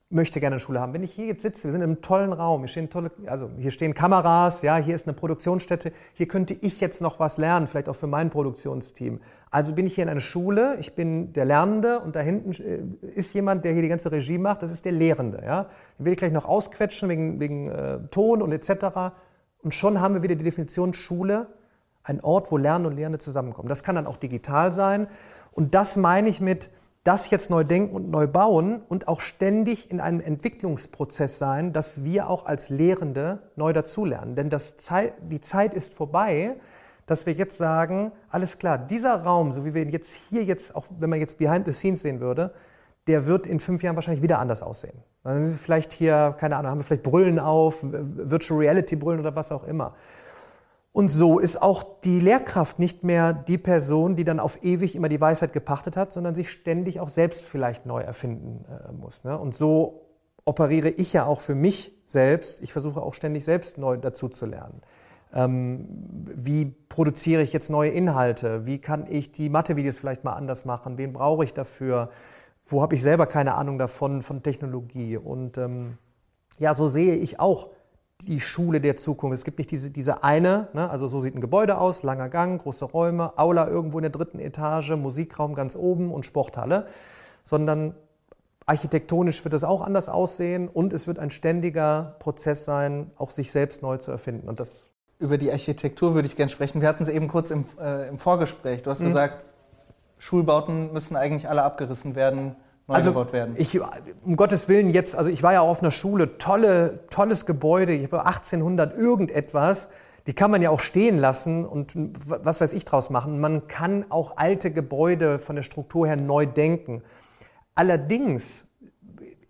möchte 0.09 0.39
gerne 0.39 0.55
eine 0.55 0.59
Schule 0.61 0.79
haben. 0.79 0.93
Wenn 0.93 1.03
ich 1.03 1.11
hier 1.11 1.25
jetzt 1.25 1.41
sitze, 1.41 1.65
wir 1.65 1.71
sind 1.71 1.81
in 1.81 1.89
einem 1.89 2.01
tollen 2.01 2.31
Raum, 2.31 2.61
hier 2.61 2.69
stehen 2.69 2.89
tolle, 2.89 3.11
also 3.25 3.49
hier 3.57 3.71
stehen 3.71 3.93
Kameras, 3.93 4.61
ja, 4.61 4.77
hier 4.77 4.95
ist 4.95 5.05
eine 5.05 5.13
Produktionsstätte, 5.13 5.91
hier 6.13 6.27
könnte 6.29 6.55
ich 6.61 6.79
jetzt 6.79 7.01
noch 7.01 7.19
was 7.19 7.37
lernen, 7.37 7.67
vielleicht 7.67 7.89
auch 7.89 7.95
für 7.95 8.07
mein 8.07 8.29
Produktionsteam. 8.29 9.19
Also 9.51 9.73
bin 9.73 9.85
ich 9.85 9.95
hier 9.95 10.05
in 10.05 10.09
einer 10.09 10.21
Schule, 10.21 10.77
ich 10.79 10.95
bin 10.95 11.33
der 11.33 11.43
Lernende 11.43 11.99
und 11.99 12.15
da 12.15 12.21
hinten 12.21 12.51
äh, 12.51 13.09
ist 13.09 13.33
jemand, 13.33 13.65
der 13.65 13.73
hier 13.73 13.81
die 13.81 13.89
ganze 13.89 14.09
Regie 14.09 14.37
macht, 14.37 14.63
das 14.63 14.71
ist 14.71 14.85
der 14.85 14.93
Lehrende, 14.93 15.43
ja. 15.45 15.67
Den 15.99 16.05
will 16.05 16.13
ich 16.13 16.17
gleich 16.19 16.31
noch 16.31 16.45
ausquetschen 16.45 17.09
wegen, 17.09 17.39
wegen 17.41 17.67
äh, 17.67 17.99
Ton 18.09 18.41
und 18.41 18.53
etc. 18.53 19.13
Und 19.61 19.73
schon 19.73 19.99
haben 19.99 20.13
wir 20.13 20.23
wieder 20.23 20.35
die 20.35 20.45
Definition 20.45 20.93
Schule, 20.93 21.47
ein 22.03 22.21
Ort, 22.21 22.49
wo 22.51 22.55
Lernen 22.55 22.85
und 22.85 22.95
Lehrende 22.95 23.19
zusammenkommen. 23.19 23.67
Das 23.67 23.83
kann 23.83 23.95
dann 23.95 24.07
auch 24.07 24.15
digital 24.15 24.71
sein. 24.71 25.07
Und 25.51 25.75
das 25.75 25.97
meine 25.97 26.29
ich 26.29 26.39
mit, 26.39 26.69
das 27.07 27.29
jetzt 27.29 27.49
neu 27.49 27.63
denken 27.63 27.95
und 27.95 28.09
neu 28.09 28.27
bauen 28.27 28.81
und 28.89 29.07
auch 29.07 29.21
ständig 29.21 29.89
in 29.89 30.01
einem 30.01 30.19
Entwicklungsprozess 30.19 31.39
sein, 31.39 31.71
dass 31.71 32.03
wir 32.03 32.29
auch 32.29 32.45
als 32.45 32.67
Lehrende 32.67 33.39
neu 33.55 33.71
dazulernen. 33.71 34.35
Denn 34.35 34.51
Zeit, 34.51 35.13
die 35.21 35.39
Zeit 35.39 35.73
ist 35.73 35.93
vorbei, 35.93 36.57
dass 37.05 37.25
wir 37.25 37.31
jetzt 37.31 37.57
sagen, 37.57 38.11
alles 38.29 38.59
klar, 38.59 38.77
dieser 38.77 39.23
Raum, 39.23 39.53
so 39.53 39.63
wie 39.63 39.73
wir 39.73 39.83
ihn 39.83 39.89
jetzt 39.89 40.15
hier 40.29 40.43
jetzt, 40.43 40.75
auch 40.75 40.85
wenn 40.99 41.09
man 41.09 41.19
jetzt 41.19 41.37
behind 41.37 41.65
the 41.65 41.71
scenes 41.71 42.01
sehen 42.01 42.19
würde, 42.19 42.53
der 43.07 43.25
wird 43.25 43.47
in 43.47 43.61
fünf 43.61 43.83
Jahren 43.83 43.95
wahrscheinlich 43.95 44.21
wieder 44.21 44.39
anders 44.39 44.61
aussehen. 44.61 45.01
Dann 45.23 45.45
vielleicht 45.53 45.93
hier, 45.93 46.35
keine 46.37 46.57
Ahnung, 46.57 46.71
haben 46.71 46.79
wir 46.79 46.83
vielleicht 46.83 47.03
Brüllen 47.03 47.39
auf, 47.39 47.79
Virtual 47.83 48.59
Reality 48.59 48.97
Brüllen 48.97 49.21
oder 49.21 49.33
was 49.33 49.53
auch 49.53 49.63
immer. 49.63 49.95
Und 50.97 51.09
so 51.09 51.37
ist 51.37 51.61
auch 51.61 51.83
die 52.03 52.19
Lehrkraft 52.19 52.79
nicht 52.79 53.03
mehr 53.03 53.31
die 53.31 53.59
Person, 53.59 54.15
die 54.15 54.23
dann 54.23 54.39
auf 54.39 54.63
ewig 54.63 54.95
immer 54.95 55.09
die 55.09 55.21
Weisheit 55.21 55.53
gepachtet 55.53 55.95
hat, 55.95 56.11
sondern 56.11 56.33
sich 56.33 56.49
ständig 56.49 56.99
auch 56.99 57.09
selbst 57.09 57.45
vielleicht 57.45 57.85
neu 57.85 58.01
erfinden 58.01 58.65
äh, 58.65 58.91
muss. 58.93 59.23
Ne? 59.23 59.37
Und 59.37 59.53
so 59.53 60.07
operiere 60.43 60.89
ich 60.89 61.13
ja 61.13 61.27
auch 61.27 61.39
für 61.39 61.53
mich 61.53 61.91
selbst. 62.05 62.63
Ich 62.63 62.73
versuche 62.73 62.99
auch 62.99 63.13
ständig 63.13 63.45
selbst 63.45 63.77
neu 63.77 63.97
dazu 63.97 64.27
zu 64.27 64.47
lernen. 64.47 64.81
Ähm, 65.35 65.87
wie 66.35 66.65
produziere 66.65 67.43
ich 67.43 67.53
jetzt 67.53 67.69
neue 67.69 67.91
Inhalte? 67.91 68.65
Wie 68.65 68.79
kann 68.81 69.05
ich 69.07 69.31
die 69.31 69.49
Mathe-Videos 69.49 69.99
vielleicht 69.99 70.23
mal 70.23 70.33
anders 70.33 70.65
machen? 70.65 70.97
Wen 70.97 71.13
brauche 71.13 71.43
ich 71.43 71.53
dafür? 71.53 72.09
Wo 72.65 72.81
habe 72.81 72.95
ich 72.95 73.03
selber 73.03 73.27
keine 73.27 73.53
Ahnung 73.53 73.77
davon, 73.77 74.23
von 74.23 74.41
Technologie? 74.41 75.17
Und 75.17 75.59
ähm, 75.59 75.99
ja, 76.57 76.73
so 76.73 76.87
sehe 76.87 77.13
ich 77.13 77.39
auch 77.39 77.69
die 78.21 78.41
Schule 78.41 78.81
der 78.81 78.95
Zukunft. 78.95 79.37
Es 79.37 79.43
gibt 79.43 79.59
nicht 79.59 79.71
diese, 79.71 79.91
diese 79.91 80.23
eine, 80.23 80.69
ne, 80.73 80.89
also 80.89 81.07
so 81.07 81.19
sieht 81.19 81.35
ein 81.35 81.41
Gebäude 81.41 81.77
aus, 81.77 82.03
langer 82.03 82.29
Gang, 82.29 82.61
große 82.61 82.85
Räume, 82.85 83.37
Aula 83.37 83.67
irgendwo 83.67 83.99
in 83.99 84.03
der 84.03 84.11
dritten 84.11 84.39
Etage, 84.39 84.91
Musikraum 84.91 85.53
ganz 85.53 85.75
oben 85.75 86.11
und 86.11 86.25
Sporthalle, 86.25 86.87
sondern 87.43 87.93
architektonisch 88.65 89.43
wird 89.43 89.53
es 89.53 89.63
auch 89.63 89.81
anders 89.81 90.09
aussehen 90.09 90.67
und 90.67 90.93
es 90.93 91.07
wird 91.07 91.19
ein 91.19 91.29
ständiger 91.29 92.15
Prozess 92.19 92.65
sein, 92.65 93.11
auch 93.17 93.31
sich 93.31 93.51
selbst 93.51 93.81
neu 93.81 93.97
zu 93.97 94.11
erfinden. 94.11 94.49
Und 94.49 94.59
das 94.59 94.91
Über 95.19 95.37
die 95.37 95.51
Architektur 95.51 96.15
würde 96.15 96.27
ich 96.27 96.35
gerne 96.35 96.49
sprechen. 96.49 96.81
Wir 96.81 96.89
hatten 96.89 97.03
es 97.03 97.09
eben 97.09 97.27
kurz 97.27 97.51
im, 97.51 97.65
äh, 97.79 98.09
im 98.09 98.17
Vorgespräch. 98.17 98.83
Du 98.83 98.89
hast 98.89 98.99
mhm. 98.99 99.05
gesagt, 99.05 99.45
Schulbauten 100.17 100.91
müssen 100.91 101.15
eigentlich 101.15 101.47
alle 101.47 101.63
abgerissen 101.63 102.15
werden 102.15 102.55
neu 102.87 102.95
also, 102.95 103.11
gebaut 103.11 103.33
werden. 103.33 103.55
Ich, 103.57 103.79
um 104.23 104.35
Gottes 104.35 104.67
Willen 104.69 104.89
jetzt, 104.89 105.15
also 105.15 105.29
ich 105.29 105.43
war 105.43 105.53
ja 105.53 105.61
auch 105.61 105.69
auf 105.69 105.81
einer 105.81 105.91
Schule, 105.91 106.37
tolle, 106.37 107.05
tolles 107.09 107.45
Gebäude, 107.45 107.93
ich 107.93 108.05
habe 108.05 108.25
1800 108.25 108.97
irgendetwas, 108.97 109.89
die 110.25 110.33
kann 110.33 110.51
man 110.51 110.61
ja 110.61 110.69
auch 110.69 110.79
stehen 110.79 111.17
lassen 111.17 111.65
und 111.65 111.93
was 112.25 112.59
weiß 112.59 112.73
ich 112.73 112.85
draus 112.85 113.09
machen. 113.09 113.39
Man 113.39 113.67
kann 113.67 114.05
auch 114.09 114.35
alte 114.35 114.71
Gebäude 114.71 115.39
von 115.39 115.55
der 115.55 115.63
Struktur 115.63 116.05
her 116.05 116.17
neu 116.17 116.45
denken. 116.45 117.01
Allerdings 117.75 118.67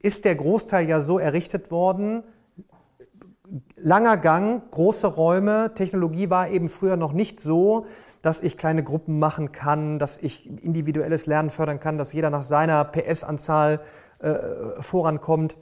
ist 0.02 0.26
der 0.26 0.36
Großteil 0.36 0.88
ja 0.88 1.02
so 1.02 1.18
errichtet 1.18 1.72
worden, 1.72 2.24
langer 3.76 4.18
Gang, 4.18 4.70
große 4.72 5.08
Räume. 5.08 5.74
Technologie 5.76 6.30
war 6.30 6.50
eben 6.50 6.70
früher 6.70 6.98
noch 6.98 7.14
nicht 7.14 7.40
so, 7.40 7.86
dass 8.22 8.42
ich 8.42 8.58
kleine 8.58 8.84
Gruppen 8.84 9.20
machen 9.20 9.52
kann, 9.52 10.00
dass 10.00 10.18
ich 10.18 10.50
individuelles 10.64 11.26
Lernen 11.26 11.50
fördern 11.50 11.80
kann, 11.80 11.98
dass 11.98 12.14
jeder 12.14 12.30
nach 12.30 12.44
seiner 12.44 12.84
PS-Anzahl 12.86 13.82
äh, 14.20 14.82
vorankommt. 14.82 15.58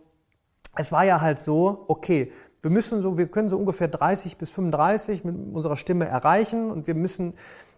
Es 0.76 0.91
war 0.91 1.06
ja 1.06 1.21
halt 1.21 1.39
so, 1.39 1.86
okay, 1.88 2.32
wir 2.62 2.71
müssen 2.71 3.02
so, 3.02 3.17
wir 3.17 3.28
können 3.28 3.50
so 3.50 3.58
ungefähr 3.58 3.88
30 3.88 4.38
bis 4.38 4.50
35 4.50 5.24
mit 5.24 5.36
unserer 5.54 5.76
Stimme 5.76 6.08
erreichen 6.08 6.71
und 6.71 6.88
wir 6.88 6.95
müssen 6.95 7.36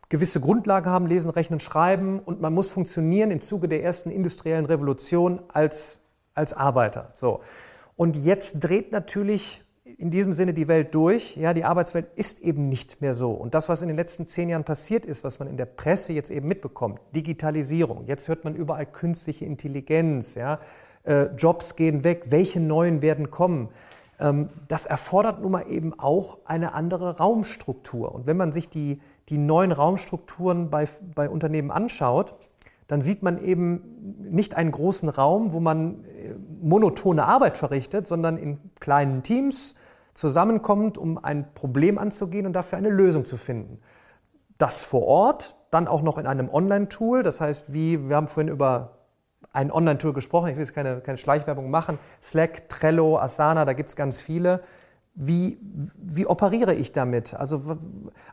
gewisse 0.10 0.40
Grundlagen 0.40 0.90
haben, 0.90 1.08
lesen, 1.08 1.30
rechnen, 1.30 1.60
schreiben 1.60 2.20
und 2.20 2.40
man 2.40 2.54
muss 2.54 2.70
funktionieren 2.70 3.30
im 3.32 3.42
Zuge 3.42 3.68
der 3.68 3.84
ersten 3.84 4.10
industriellen 4.10 4.66
Revolution 4.66 5.42
als, 5.50 6.00
als 6.34 6.54
Arbeiter. 6.54 7.10
So. 7.14 7.42
Und 7.96 8.16
jetzt 8.16 8.60
dreht 8.62 8.92
natürlich 8.94 9.66
in 9.98 10.12
diesem 10.12 10.34
Sinne 10.34 10.54
die 10.54 10.68
Welt 10.68 10.94
durch. 10.94 11.38
Ja, 11.38 11.54
die 11.54 11.64
Arbeitswelt 11.64 12.08
ist 12.16 12.40
eben 12.40 12.70
nicht 12.70 13.02
mehr 13.02 13.14
so. 13.14 13.32
Und 13.32 13.54
das, 13.54 13.70
was 13.70 13.82
in 13.82 13.88
den 13.88 13.98
letzten 13.98 14.26
zehn 14.26 14.50
Jahren 14.50 14.64
passiert 14.64 15.06
ist, 15.06 15.24
was 15.24 15.40
man 15.40 15.48
in 15.48 15.58
der 15.58 15.66
Presse 15.66 16.14
jetzt 16.14 16.32
eben 16.32 16.48
mitbekommt, 16.48 17.00
Digitalisierung. 17.16 18.06
Jetzt 18.06 18.28
hört 18.28 18.44
man 18.44 18.56
überall 18.56 18.86
künstliche 18.86 19.46
Intelligenz. 19.46 20.36
Ja, 20.36 20.60
äh, 21.04 21.26
Jobs 21.36 21.76
gehen 21.76 22.04
weg. 22.04 22.26
Welche 22.30 22.60
neuen 22.60 23.02
werden 23.02 23.32
kommen? 23.32 23.70
Ähm, 24.20 24.50
das 24.68 24.86
erfordert 24.86 25.42
nun 25.42 25.52
mal 25.52 25.66
eben 25.70 25.98
auch 25.98 26.40
eine 26.46 26.74
andere 26.74 27.18
Raumstruktur. 27.18 28.14
Und 28.14 28.28
wenn 28.28 28.38
man 28.38 28.52
sich 28.52 28.70
die, 28.70 29.00
die 29.30 29.38
neuen 29.38 29.72
Raumstrukturen 29.72 30.70
bei, 30.70 30.86
bei 31.16 31.30
Unternehmen 31.30 31.72
anschaut, 31.72 32.36
dann 32.88 33.02
sieht 33.02 33.22
man 33.22 33.44
eben 33.44 34.28
nicht 34.32 34.56
einen 34.56 34.72
großen 34.72 35.10
Raum, 35.10 35.52
wo 35.52 35.60
man 35.60 36.06
äh, 36.06 36.34
monotone 36.62 37.26
Arbeit 37.26 37.58
verrichtet, 37.58 38.08
sondern 38.08 38.38
in 38.38 38.60
kleinen 38.80 39.24
Teams 39.24 39.76
zusammenkommt, 40.18 40.98
um 40.98 41.24
ein 41.24 41.54
Problem 41.54 42.00
anzugehen 42.00 42.48
und 42.48 42.54
dafür 42.54 42.80
eine 42.80 42.90
Lösung 42.90 43.24
zu 43.24 43.38
finden. 43.38 43.80
Das 44.58 44.82
vor 44.82 45.04
Ort, 45.04 45.56
dann 45.70 45.88
auch 45.88 46.02
noch 46.02 46.18
in 46.18 46.26
einem 46.26 46.50
Online-Tool. 46.50 47.22
Das 47.22 47.40
heißt, 47.40 47.72
wie 47.72 48.10
wir 48.10 48.16
haben 48.16 48.28
vorhin 48.28 48.52
über 48.52 48.98
ein 49.54 49.72
Online-Tool 49.72 50.14
gesprochen, 50.14 50.50
ich 50.50 50.56
will 50.56 50.64
jetzt 50.64 50.74
keine, 50.74 51.02
keine 51.02 51.20
Schleichwerbung 51.20 51.70
machen, 51.70 52.00
Slack, 52.24 52.68
Trello, 52.68 53.20
Asana, 53.20 53.64
da 53.64 53.74
gibt 53.74 53.90
es 53.90 53.96
ganz 53.96 54.20
viele. 54.20 54.62
Wie, 55.14 55.60
wie 55.96 56.26
operiere 56.26 56.74
ich 56.74 56.92
damit? 56.92 57.36
Also 57.36 57.78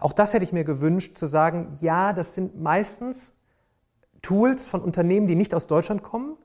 auch 0.00 0.14
das 0.14 0.32
hätte 0.32 0.44
ich 0.44 0.54
mir 0.54 0.64
gewünscht, 0.64 1.18
zu 1.18 1.26
sagen, 1.26 1.74
ja, 1.80 2.14
das 2.14 2.34
sind 2.34 2.58
meistens 2.58 3.34
Tools 4.22 4.68
von 4.68 4.80
Unternehmen, 4.80 5.26
die 5.26 5.34
nicht 5.34 5.54
aus 5.54 5.66
Deutschland 5.66 6.02
kommen, 6.02 6.38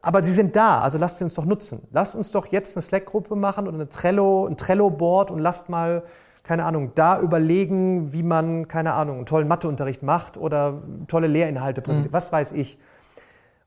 aber 0.00 0.24
sie 0.24 0.32
sind 0.32 0.56
da, 0.56 0.80
also 0.80 0.98
lasst 0.98 1.18
sie 1.18 1.24
uns 1.24 1.34
doch 1.34 1.44
nutzen. 1.44 1.82
Lasst 1.92 2.14
uns 2.14 2.30
doch 2.30 2.46
jetzt 2.46 2.76
eine 2.76 2.82
Slack-Gruppe 2.82 3.36
machen 3.36 3.66
oder 3.66 3.76
eine 3.76 3.88
Trello, 3.88 4.46
ein 4.46 4.56
Trello-Board 4.56 5.30
und 5.30 5.38
lasst 5.38 5.68
mal, 5.68 6.02
keine 6.42 6.64
Ahnung, 6.64 6.92
da 6.94 7.20
überlegen, 7.20 8.12
wie 8.12 8.22
man, 8.22 8.68
keine 8.68 8.94
Ahnung, 8.94 9.16
einen 9.16 9.26
tollen 9.26 9.48
Matheunterricht 9.48 10.02
macht 10.02 10.36
oder 10.36 10.82
tolle 11.08 11.26
Lehrinhalte 11.26 11.80
präsentiert, 11.80 12.12
mhm. 12.12 12.16
was 12.16 12.32
weiß 12.32 12.52
ich. 12.52 12.78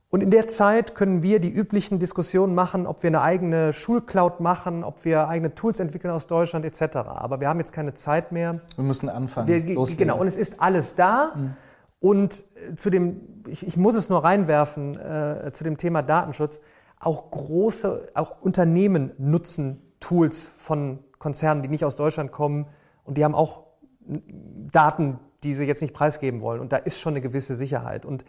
Und 0.10 0.24
in 0.24 0.32
der 0.32 0.48
Zeit 0.48 0.96
können 0.96 1.22
wir 1.22 1.40
die 1.40 1.50
üblichen 1.50 2.00
Diskussionen 2.00 2.56
machen, 2.56 2.88
ob 2.88 3.04
wir 3.04 3.10
eine 3.10 3.22
eigene 3.22 3.74
Schulcloud 3.74 4.40
machen, 4.40 4.86
ob 4.86 5.04
wir 5.04 5.28
eigene 5.28 5.54
Tools 5.54 5.82
entwickeln 5.82 6.12
aus 6.12 6.28
Deutschland 6.28 6.64
etc. 6.64 6.98
Aber 6.98 7.42
wir 7.42 7.50
haben 7.50 7.60
jetzt 7.60 7.74
keine 7.74 7.94
Zeit 7.94 8.32
mehr. 8.32 8.62
Wir 8.76 8.86
müssen 8.86 9.10
anfangen. 9.10 9.48
Wir, 9.48 9.60
genau, 9.62 10.18
und 10.18 10.28
es 10.28 10.38
ist 10.38 10.62
alles 10.62 10.96
da. 10.96 11.34
Mhm. 11.36 11.54
Und 12.00 12.46
äh, 12.56 12.76
zu 12.76 12.90
dem, 12.90 13.44
ich, 13.48 13.66
ich 13.66 13.78
muss 13.78 13.96
es 13.96 14.10
nur 14.10 14.24
reinwerfen, 14.24 15.00
äh, 15.00 15.52
zu 15.54 15.64
dem 15.64 15.78
Thema 15.78 16.02
Datenschutz, 16.02 16.62
auch 17.00 17.32
große, 17.32 18.08
auch 18.16 18.42
Unternehmen 18.42 19.12
nutzen 19.18 19.82
Tools 20.00 20.52
von 20.58 21.00
Konzernen, 21.20 21.64
die 21.64 21.70
nicht 21.70 21.86
aus 21.86 21.96
Deutschland 21.96 22.32
kommen 22.32 22.68
und 23.04 23.18
die 23.18 23.24
haben 23.24 23.36
auch 23.36 23.64
Daten, 24.72 25.20
die 25.44 25.54
sie 25.54 25.66
jetzt 25.66 25.82
nicht 25.82 25.94
preisgeben 25.94 26.42
wollen. 26.42 26.62
Und 26.62 26.72
da 26.72 26.78
ist 26.78 27.00
schon 27.00 27.14
eine 27.14 27.22
gewisse 27.22 27.56
Sicherheit. 27.56 28.06
Und 28.06 28.26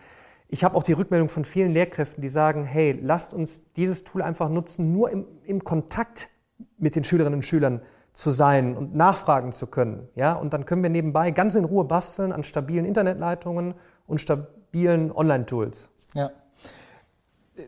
ich 0.49 0.65
habe 0.65 0.77
auch 0.77 0.83
die 0.83 0.93
Rückmeldung 0.93 1.29
von 1.29 1.45
vielen 1.45 1.73
Lehrkräften, 1.73 2.23
die 2.23 2.29
sagen, 2.29 2.65
hey, 2.65 2.99
lasst 3.01 3.35
uns 3.35 3.63
dieses 3.75 4.05
Tool 4.05 4.23
einfach 4.23 4.49
nutzen, 4.49 4.93
nur 4.93 5.11
im, 5.11 5.27
im 5.45 5.63
Kontakt 5.63 6.31
mit 6.79 6.97
den 6.97 7.05
Schülerinnen 7.05 7.39
und 7.39 7.43
Schülern 7.43 7.83
zu 8.19 8.33
sein 8.33 8.77
und 8.77 8.97
nachfragen 8.97 9.53
zu 9.53 9.69
können. 9.69 10.09
Ja? 10.17 10.33
Und 10.33 10.53
dann 10.53 10.67
können 10.67 10.83
wir 10.83 10.91
nebenbei 10.91 11.31
ganz 11.31 11.55
in 11.55 11.65
Ruhe 11.65 11.85
basteln 11.85 12.33
an 12.33 12.43
stabilen 12.43 12.85
Internetleitungen 12.85 13.75
und 14.09 14.21
stabilen 14.21 15.13
Online-Tools. 15.13 15.89
Ja. 16.15 16.33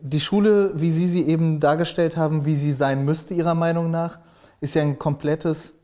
Die 0.00 0.18
Schule, 0.18 0.72
wie 0.74 0.90
Sie 0.90 1.08
sie 1.08 1.22
eben 1.22 1.60
dargestellt 1.60 2.16
haben, 2.16 2.46
wie 2.46 2.56
sie 2.56 2.72
sein 2.72 3.04
müsste, 3.04 3.32
Ihrer 3.32 3.54
Meinung 3.54 3.92
nach, 3.92 4.18
ist 4.60 4.74
ja 4.74 4.82
ein 4.82 4.98
komplettes, 4.98 5.74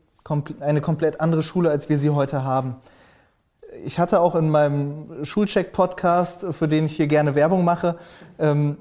eine 0.59 0.81
komplett 0.81 1.21
andere 1.21 1.43
Schule, 1.43 1.69
als 1.69 1.87
wir 1.87 1.97
sie 1.97 2.09
heute 2.09 2.43
haben. 2.43 2.75
Ich 3.85 3.99
hatte 3.99 4.19
auch 4.19 4.35
in 4.35 4.49
meinem 4.49 5.23
Schulcheck-Podcast, 5.23 6.45
für 6.51 6.67
den 6.67 6.87
ich 6.87 6.97
hier 6.97 7.07
gerne 7.07 7.35
Werbung 7.35 7.63
mache, 7.63 7.97
ähm, 8.37 8.75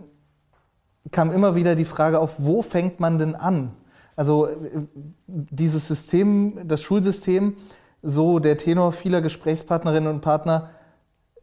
kam 1.13 1.31
immer 1.31 1.55
wieder 1.55 1.77
die 1.77 1.85
Frage 1.85 2.19
auf, 2.19 2.35
wo 2.39 2.63
fängt 2.63 2.99
man 2.99 3.21
denn 3.21 3.37
an? 3.37 3.71
Also 4.17 4.47
äh, 4.47 4.55
dieses 5.27 5.87
System, 5.87 6.67
das 6.67 6.83
Schulsystem, 6.83 7.57
so 8.03 8.39
der 8.39 8.57
Tenor 8.57 8.93
vieler 8.93 9.21
Gesprächspartnerinnen 9.21 10.09
und 10.13 10.21
Partner, 10.21 10.71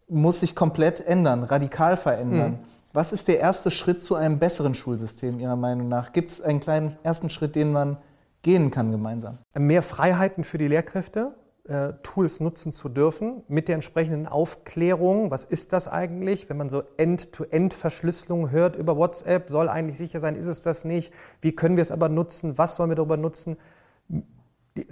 muss 0.09 0.41
sich 0.41 0.55
komplett 0.55 1.05
ändern, 1.05 1.43
radikal 1.43 1.97
verändern. 1.97 2.51
Mhm. 2.51 2.59
Was 2.93 3.11
ist 3.11 3.27
der 3.27 3.39
erste 3.39 3.71
Schritt 3.71 4.03
zu 4.03 4.15
einem 4.15 4.37
besseren 4.37 4.75
Schulsystem 4.75 5.39
Ihrer 5.39 5.55
Meinung 5.55 5.87
nach? 5.87 6.11
Gibt 6.11 6.31
es 6.31 6.41
einen 6.41 6.59
kleinen 6.59 6.97
ersten 7.01 7.29
Schritt, 7.29 7.55
den 7.55 7.71
man 7.71 7.97
gehen 8.43 8.69
kann 8.69 8.91
gemeinsam? 8.91 9.39
Mehr 9.57 9.81
Freiheiten 9.81 10.43
für 10.43 10.59
die 10.59 10.67
Lehrkräfte, 10.67 11.33
Tools 11.65 12.41
nutzen 12.41 12.73
zu 12.73 12.89
dürfen, 12.89 13.43
mit 13.47 13.69
der 13.69 13.75
entsprechenden 13.75 14.27
Aufklärung. 14.27 15.31
Was 15.31 15.45
ist 15.45 15.71
das 15.71 15.87
eigentlich? 15.87 16.49
Wenn 16.49 16.57
man 16.57 16.67
so 16.67 16.83
End-to-End-Verschlüsselung 16.97 18.51
hört 18.51 18.75
über 18.75 18.97
WhatsApp, 18.97 19.49
soll 19.49 19.69
eigentlich 19.69 19.97
sicher 19.97 20.19
sein, 20.19 20.35
ist 20.35 20.47
es 20.47 20.61
das 20.61 20.83
nicht? 20.83 21.13
Wie 21.39 21.55
können 21.55 21.77
wir 21.77 21.81
es 21.81 21.93
aber 21.93 22.09
nutzen? 22.09 22.57
Was 22.57 22.75
sollen 22.75 22.89
wir 22.89 22.95
darüber 22.95 23.15
nutzen? 23.15 23.55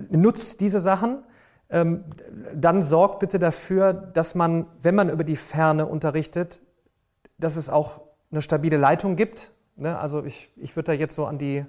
Nutzt 0.09 0.61
diese 0.61 0.79
Sachen. 0.79 1.25
Ähm, 1.69 2.05
dann 2.55 2.83
sorgt 2.83 3.19
bitte 3.19 3.37
dafür, 3.37 3.91
dass 3.91 4.33
man, 4.33 4.65
wenn 4.81 4.95
man 4.95 5.09
über 5.09 5.25
die 5.25 5.35
Ferne 5.35 5.85
unterrichtet, 5.87 6.61
dass 7.37 7.57
es 7.57 7.69
auch 7.69 7.99
eine 8.31 8.41
stabile 8.41 8.77
Leitung 8.77 9.17
gibt. 9.17 9.51
Ne? 9.75 9.99
Also 9.99 10.23
ich, 10.23 10.53
ich 10.55 10.73
würde 10.77 10.93
da 10.93 10.93
jetzt 10.93 11.15
so 11.15 11.25
an 11.25 11.37
die, 11.37 11.65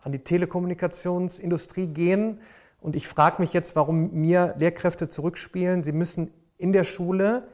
an 0.00 0.12
die 0.12 0.18
Telekommunikationsindustrie 0.18 1.86
gehen 1.86 2.40
und 2.84 2.94
ich 2.96 3.08
frage 3.08 3.40
mich 3.40 3.54
jetzt, 3.54 3.76
warum 3.76 4.10
mir 4.12 4.54
Lehrkräfte 4.58 5.08
zurückspielen, 5.08 5.82
sie 5.82 5.92
müssen 5.92 6.30
in 6.58 6.74
der 6.74 6.84
Schule 6.84 7.48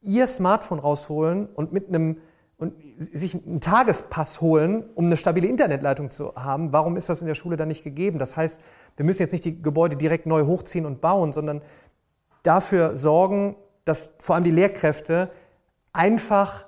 ihr 0.00 0.28
Smartphone 0.28 0.78
rausholen 0.78 1.46
und 1.46 1.72
mit 1.72 1.88
einem 1.88 2.18
und 2.56 2.72
sich 2.96 3.34
einen 3.34 3.60
Tagespass 3.60 4.40
holen, 4.40 4.84
um 4.94 5.06
eine 5.06 5.16
stabile 5.16 5.48
Internetleitung 5.48 6.08
zu 6.08 6.36
haben. 6.36 6.72
Warum 6.72 6.96
ist 6.96 7.08
das 7.08 7.20
in 7.20 7.26
der 7.26 7.34
Schule 7.34 7.56
dann 7.56 7.66
nicht 7.66 7.82
gegeben? 7.82 8.20
Das 8.20 8.36
heißt, 8.36 8.60
wir 8.94 9.04
müssen 9.04 9.22
jetzt 9.22 9.32
nicht 9.32 9.44
die 9.44 9.60
Gebäude 9.60 9.96
direkt 9.96 10.24
neu 10.24 10.46
hochziehen 10.46 10.86
und 10.86 11.00
bauen, 11.00 11.32
sondern 11.32 11.62
dafür 12.44 12.96
sorgen, 12.96 13.56
dass 13.84 14.14
vor 14.20 14.36
allem 14.36 14.44
die 14.44 14.52
Lehrkräfte 14.52 15.32
einfach 15.92 16.64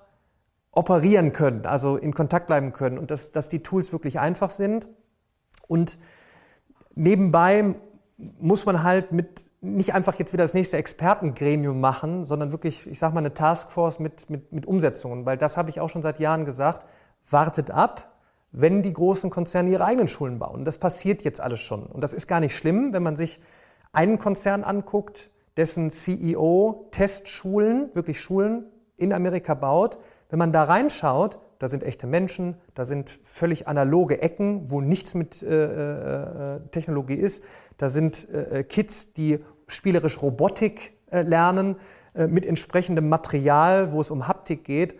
operieren 0.72 1.31
können, 1.31 1.66
also 1.66 1.96
in 1.96 2.12
Kontakt 2.12 2.48
bleiben 2.48 2.72
können 2.72 2.98
und 2.98 3.12
dass, 3.12 3.31
dass 3.31 3.48
die 3.48 3.62
Tools 3.62 3.92
wirklich 3.92 4.18
einfach 4.18 4.50
sind. 4.50 4.88
Und 5.68 6.00
nebenbei 6.96 7.76
muss 8.18 8.66
man 8.66 8.83
halt 8.83 9.12
mit 9.12 9.48
nicht 9.61 9.94
einfach 9.94 10.18
jetzt 10.18 10.33
wieder 10.33 10.44
das 10.44 10.54
nächste 10.54 10.76
Expertengremium 10.76 11.81
machen, 11.81 12.24
sondern 12.24 12.52
wirklich, 12.52 12.87
ich 12.87 12.98
sage 12.98 13.14
mal, 13.14 13.20
eine 13.20 13.35
Taskforce 13.35 13.98
mit, 13.98 14.31
mit, 14.31 14.52
mit 14.52 14.66
Umsetzungen. 14.66 15.26
Weil 15.26 15.37
das 15.37 15.57
habe 15.57 15.70
ich 15.70 15.81
auch 15.81 15.88
schon 15.88 16.02
seit 16.02 16.20
Jahren 16.20 16.44
gesagt, 16.44 16.87
wartet 17.28 17.70
ab, 17.70 18.18
wenn 18.52 18.83
die 18.83 18.92
großen 18.92 19.31
Konzerne 19.31 19.70
ihre 19.70 19.85
eigenen 19.85 20.09
Schulen 20.09 20.38
bauen. 20.38 20.64
Das 20.64 20.78
passiert 20.78 21.22
jetzt 21.22 21.40
alles 21.40 21.61
schon. 21.61 21.87
Und 21.87 22.02
das 22.02 22.14
ist 22.14 22.28
gar 22.28 22.40
nicht 22.40 22.57
schlimm, 22.57 22.92
wenn 22.92 23.02
man 23.02 23.16
sich 23.16 23.40
einen 23.92 24.18
Konzern 24.18 24.64
anguckt, 24.64 25.31
dessen 25.57 25.90
CEO 25.90 26.88
Testschulen, 26.92 27.90
wirklich 27.94 28.20
Schulen 28.20 28.64
in 28.96 29.12
Amerika 29.12 29.54
baut, 29.54 29.98
wenn 30.31 30.38
man 30.38 30.52
da 30.52 30.64
reinschaut, 30.64 31.40
da 31.58 31.68
sind 31.68 31.82
echte 31.82 32.06
Menschen, 32.06 32.56
da 32.74 32.84
sind 32.84 33.10
völlig 33.10 33.66
analoge 33.66 34.22
Ecken, 34.22 34.70
wo 34.70 34.80
nichts 34.80 35.14
mit 35.14 35.42
äh, 35.42 36.56
äh, 36.56 36.60
Technologie 36.70 37.14
ist. 37.14 37.42
Da 37.76 37.88
sind 37.88 38.28
äh, 38.30 38.62
Kids, 38.62 39.12
die 39.12 39.40
spielerisch 39.66 40.22
Robotik 40.22 40.92
äh, 41.10 41.22
lernen, 41.22 41.76
äh, 42.14 42.26
mit 42.26 42.46
entsprechendem 42.46 43.08
Material, 43.08 43.92
wo 43.92 44.00
es 44.00 44.10
um 44.10 44.28
Haptik 44.28 44.64
geht. 44.64 44.98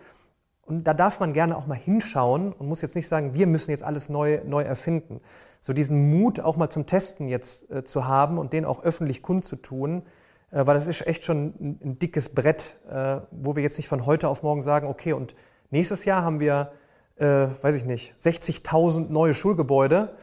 Und 0.61 0.83
da 0.83 0.93
darf 0.93 1.19
man 1.19 1.33
gerne 1.33 1.57
auch 1.57 1.65
mal 1.65 1.77
hinschauen 1.77 2.53
und 2.53 2.67
muss 2.67 2.81
jetzt 2.81 2.95
nicht 2.95 3.07
sagen, 3.07 3.33
wir 3.33 3.47
müssen 3.47 3.71
jetzt 3.71 3.83
alles 3.83 4.07
neu, 4.07 4.41
neu 4.45 4.61
erfinden. 4.61 5.19
So 5.61 5.73
diesen 5.73 6.11
Mut 6.11 6.39
auch 6.39 6.57
mal 6.57 6.69
zum 6.69 6.85
Testen 6.85 7.27
jetzt 7.27 7.71
äh, 7.71 7.83
zu 7.83 8.05
haben 8.05 8.37
und 8.37 8.53
den 8.53 8.65
auch 8.65 8.83
öffentlich 8.83 9.23
kundzutun, 9.23 10.03
äh, 10.51 10.65
weil 10.65 10.75
das 10.75 10.87
ist 10.87 11.07
echt 11.07 11.23
schon 11.23 11.53
ein, 11.59 11.79
ein 11.83 11.99
dickes 11.99 12.29
Brett, 12.29 12.77
äh, 12.89 13.21
wo 13.31 13.55
wir 13.55 13.63
jetzt 13.63 13.77
nicht 13.77 13.87
von 13.87 14.05
heute 14.05 14.27
auf 14.27 14.43
morgen 14.43 14.61
sagen, 14.61 14.87
okay, 14.87 15.13
und 15.13 15.35
nächstes 15.69 16.05
Jahr 16.05 16.23
haben 16.23 16.39
wir, 16.39 16.71
äh, 17.17 17.47
weiß 17.61 17.75
ich 17.75 17.85
nicht, 17.85 18.15
60.000 18.19 19.09
neue 19.09 19.33
Schulgebäude, 19.33 20.15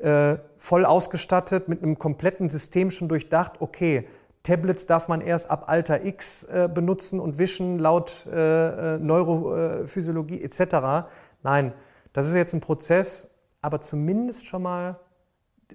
äh, 0.00 0.38
voll 0.56 0.84
ausgestattet, 0.84 1.68
mit 1.68 1.82
einem 1.82 1.98
kompletten 1.98 2.48
System 2.48 2.90
schon 2.90 3.08
durchdacht, 3.08 3.60
okay, 3.60 4.08
Tablets 4.42 4.86
darf 4.86 5.08
man 5.08 5.20
erst 5.20 5.50
ab 5.50 5.64
Alter 5.66 6.04
X 6.04 6.44
äh, 6.44 6.68
benutzen 6.72 7.20
und 7.20 7.36
wischen 7.36 7.78
laut 7.78 8.26
äh, 8.32 8.96
Neurophysiologie 8.96 10.42
etc. 10.42 11.08
Nein, 11.42 11.74
das 12.12 12.26
ist 12.26 12.34
jetzt 12.34 12.54
ein 12.54 12.60
Prozess, 12.60 13.28
aber 13.60 13.80
zumindest 13.80 14.46
schon 14.46 14.62
mal, 14.62 14.98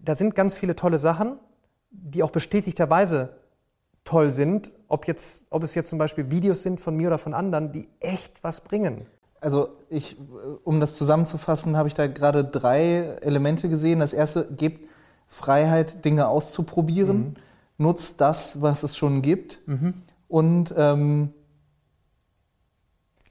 da 0.01 0.15
sind 0.15 0.33
ganz 0.33 0.57
viele 0.57 0.75
tolle 0.75 0.97
Sachen, 0.97 1.39
die 1.91 2.23
auch 2.23 2.31
bestätigterweise 2.31 3.37
toll 4.03 4.31
sind, 4.31 4.73
ob, 4.87 5.07
jetzt, 5.07 5.47
ob 5.49 5.63
es 5.63 5.75
jetzt 5.75 5.89
zum 5.89 5.99
Beispiel 5.99 6.29
Videos 6.31 6.63
sind 6.63 6.81
von 6.81 6.95
mir 6.95 7.07
oder 7.07 7.17
von 7.17 7.33
anderen, 7.33 7.71
die 7.71 7.87
echt 7.99 8.43
was 8.43 8.61
bringen. 8.61 9.05
Also 9.41 9.69
ich, 9.89 10.17
um 10.63 10.79
das 10.79 10.95
zusammenzufassen, 10.95 11.77
habe 11.77 11.87
ich 11.87 11.93
da 11.93 12.07
gerade 12.07 12.43
drei 12.43 13.17
Elemente 13.21 13.69
gesehen. 13.69 13.99
Das 13.99 14.13
erste, 14.13 14.47
gebt 14.51 14.89
Freiheit, 15.27 16.05
Dinge 16.05 16.27
auszuprobieren, 16.27 17.17
mhm. 17.17 17.35
nutzt 17.77 18.21
das, 18.21 18.61
was 18.61 18.83
es 18.83 18.95
schon 18.97 19.21
gibt 19.21 19.61
mhm. 19.67 19.93
und 20.27 20.73
ähm, 20.77 21.33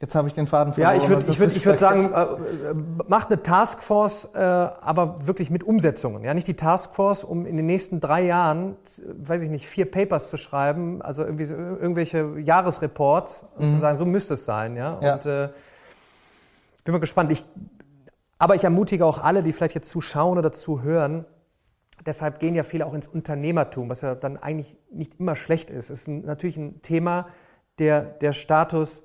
Jetzt 0.04 0.14
habe 0.16 0.28
ich 0.28 0.34
den 0.34 0.46
Faden 0.46 0.74
verloren. 0.74 0.96
Ja, 0.96 1.02
ich 1.02 1.08
würde 1.08 1.30
ich 1.30 1.40
würd, 1.40 1.56
ich 1.56 1.64
würd 1.64 1.78
sagen, 1.78 2.12
äh, 2.12 2.22
äh, 2.22 2.74
macht 3.08 3.28
eine 3.28 3.42
Taskforce, 3.42 4.28
äh, 4.34 4.38
aber 4.38 5.26
wirklich 5.26 5.48
mit 5.48 5.64
Umsetzungen. 5.64 6.22
Ja, 6.24 6.34
nicht 6.34 6.46
die 6.46 6.56
Taskforce, 6.56 7.24
um 7.24 7.46
in 7.46 7.56
den 7.56 7.64
nächsten 7.64 8.00
drei 8.00 8.22
Jahren, 8.26 8.76
weiß 9.16 9.40
ich 9.42 9.48
nicht, 9.48 9.66
vier 9.66 9.90
Papers 9.90 10.28
zu 10.28 10.36
schreiben, 10.36 11.00
also 11.00 11.22
irgendwie 11.22 11.44
so, 11.44 11.54
irgendwelche 11.54 12.38
Jahresreports 12.38 13.46
und 13.56 13.64
mhm. 13.64 13.70
zu 13.70 13.78
sagen, 13.78 13.96
so 13.96 14.04
müsste 14.04 14.34
es 14.34 14.44
sein. 14.44 14.76
Ja, 14.76 14.98
ja. 15.00 15.14
und 15.14 15.24
äh, 15.24 15.48
bin 16.84 16.92
mal 16.92 16.98
gespannt. 16.98 17.32
Ich, 17.32 17.44
aber 18.38 18.54
ich 18.54 18.64
ermutige 18.64 19.06
auch 19.06 19.18
alle, 19.18 19.42
die 19.42 19.52
vielleicht 19.52 19.74
jetzt 19.74 19.88
zuschauen 19.88 20.38
oder 20.38 20.52
zuhören. 20.52 21.24
Deshalb 22.06 22.38
gehen 22.38 22.54
ja 22.54 22.62
viele 22.62 22.86
auch 22.86 22.94
ins 22.94 23.08
Unternehmertum, 23.08 23.88
was 23.88 24.02
ja 24.02 24.14
dann 24.14 24.36
eigentlich 24.36 24.76
nicht 24.90 25.18
immer 25.18 25.36
schlecht 25.36 25.70
ist. 25.70 25.90
Es 25.90 26.00
ist 26.00 26.08
ein, 26.08 26.24
natürlich 26.24 26.56
ein 26.56 26.82
Thema, 26.82 27.26
der, 27.78 28.02
der 28.02 28.32
Status 28.32 29.02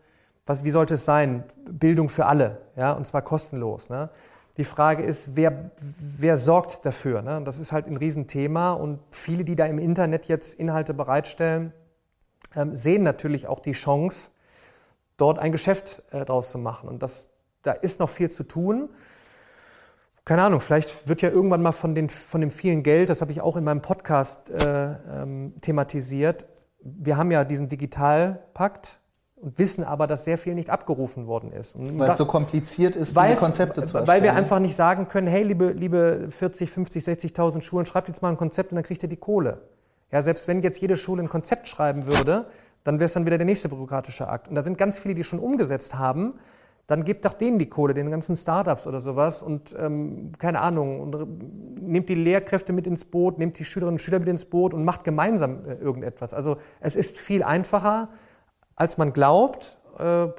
was, 0.49 0.63
wie 0.63 0.71
sollte 0.71 0.95
es 0.95 1.05
sein? 1.05 1.43
Bildung 1.69 2.09
für 2.09 2.25
alle, 2.25 2.57
ja, 2.75 2.93
und 2.93 3.05
zwar 3.05 3.21
kostenlos. 3.21 3.91
Ne? 3.91 4.09
Die 4.57 4.63
Frage 4.63 5.03
ist, 5.03 5.35
wer, 5.35 5.69
wer 5.79 6.37
sorgt 6.37 6.83
dafür? 6.87 7.21
Ne? 7.21 7.39
Das 7.45 7.59
ist 7.59 7.71
halt 7.71 7.85
ein 7.85 7.95
Riesenthema 7.95 8.73
und 8.73 8.99
viele, 9.11 9.43
die 9.43 9.55
da 9.55 9.67
im 9.67 9.77
Internet 9.77 10.25
jetzt 10.25 10.55
Inhalte 10.55 10.95
bereitstellen, 10.95 11.71
ähm, 12.55 12.73
sehen 12.73 13.03
natürlich 13.03 13.45
auch 13.45 13.59
die 13.59 13.73
Chance, 13.73 14.31
dort 15.17 15.37
ein 15.37 15.51
Geschäft 15.51 16.01
äh, 16.09 16.25
draus 16.25 16.49
zu 16.49 16.57
machen. 16.57 16.89
Und 16.89 17.03
das, 17.03 17.29
da 17.69 17.73
ist 17.73 17.99
noch 17.99 18.09
viel 18.09 18.31
zu 18.31 18.43
tun. 18.43 18.89
Keine 20.25 20.43
Ahnung, 20.43 20.59
vielleicht 20.59 21.07
wird 21.07 21.21
ja 21.21 21.29
irgendwann 21.29 21.61
mal 21.61 21.71
von, 21.71 21.95
den, 21.95 22.09
von 22.09 22.41
dem 22.41 22.51
vielen 22.51 22.83
Geld, 22.83 23.09
das 23.09 23.21
habe 23.21 23.31
ich 23.31 23.41
auch 23.41 23.55
in 23.55 23.63
meinem 23.63 23.81
Podcast 23.81 24.49
äh, 24.49 24.95
ähm, 25.21 25.53
thematisiert, 25.61 26.45
wir 26.81 27.17
haben 27.17 27.29
ja 27.31 27.43
diesen 27.43 27.67
Digitalpakt, 27.67 28.99
und 29.35 29.57
wissen 29.57 29.85
aber, 29.85 30.05
dass 30.05 30.25
sehr 30.25 30.37
viel 30.37 30.53
nicht 30.53 30.69
abgerufen 30.69 31.25
worden 31.25 31.53
ist. 31.53 31.77
weil 31.97 32.09
es 32.09 32.17
so 32.17 32.25
kompliziert 32.25 32.97
ist, 32.97 33.15
diese 33.15 33.35
Konzepte 33.37 33.83
zu 33.85 33.97
erstellen. 33.97 34.07
Weil 34.07 34.21
wir 34.21 34.35
einfach 34.35 34.59
nicht 34.59 34.75
sagen 34.75 35.07
können, 35.07 35.27
hey, 35.27 35.43
liebe, 35.43 35.71
liebe 35.71 36.27
40, 36.29 36.69
50, 36.69 37.03
60.000 37.03 37.61
Schulen, 37.61 37.85
schreibt 37.85 38.09
jetzt 38.09 38.21
mal 38.21 38.29
ein 38.29 38.37
Konzept 38.37 38.73
und 38.73 38.75
dann 38.75 38.83
kriegt 38.83 39.01
ihr 39.01 39.07
die 39.07 39.15
Kohle. 39.15 39.61
Ja, 40.11 40.21
selbst 40.21 40.49
wenn 40.49 40.61
jetzt 40.61 40.81
jede 40.81 40.97
Schule 40.97 41.23
ein 41.23 41.29
Konzept 41.29 41.69
schreiben 41.69 42.05
würde, 42.05 42.47
dann 42.83 42.99
wäre 42.99 43.05
es 43.05 43.13
dann 43.13 43.25
wieder 43.25 43.37
der 43.37 43.45
nächste 43.45 43.69
bürokratische 43.69 44.27
Akt. 44.27 44.49
Und 44.49 44.55
da 44.55 44.61
sind 44.61 44.77
ganz 44.77 44.99
viele, 44.99 45.15
die 45.15 45.23
schon 45.23 45.39
umgesetzt 45.39 45.95
haben. 45.95 46.33
Dann 46.89 47.03
gebt 47.03 47.23
doch 47.23 47.33
denen 47.33 47.59
die 47.59 47.69
Kohle, 47.69 47.93
den 47.93 48.09
ganzen 48.09 48.35
Startups 48.35 48.87
oder 48.87 48.99
sowas 48.99 49.43
und 49.43 49.75
ähm, 49.77 50.31
keine 50.39 50.59
Ahnung, 50.59 51.01
und 51.01 51.79
nehmt 51.79 52.09
die 52.09 52.15
Lehrkräfte 52.15 52.73
mit 52.73 52.87
ins 52.87 53.05
Boot, 53.05 53.37
nehmt 53.37 53.59
die 53.59 53.63
Schülerinnen 53.63 53.93
und 53.93 53.99
Schüler 53.99 54.17
mit 54.17 54.27
ins 54.27 54.45
Boot 54.45 54.73
und 54.73 54.83
macht 54.83 55.03
gemeinsam 55.03 55.67
äh, 55.67 55.75
irgendetwas. 55.75 56.33
Also 56.33 56.57
es 56.79 56.95
ist 56.95 57.19
viel 57.19 57.43
einfacher, 57.43 58.09
als 58.75 58.97
man 58.97 59.13
glaubt. 59.13 59.77
Äh, 59.99 60.29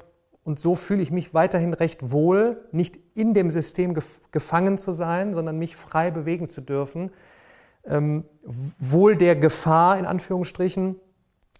und 0.43 0.59
so 0.59 0.75
fühle 0.75 1.01
ich 1.01 1.09
mich 1.09 1.33
weiterhin 1.33 1.73
recht 1.73 2.11
wohl, 2.11 2.65
nicht 2.73 2.99
in 3.13 3.33
dem 3.33 3.49
System 3.49 3.97
gefangen 4.31 4.77
zu 4.77 4.91
sein, 4.91 5.33
sondern 5.33 5.57
mich 5.57 5.77
frei 5.77 6.11
bewegen 6.11 6.47
zu 6.47 6.59
dürfen. 6.59 7.11
Ähm, 7.85 8.25
wohl 8.43 9.15
der 9.15 9.37
Gefahr, 9.37 9.97
in 9.97 10.05
Anführungsstrichen, 10.05 10.97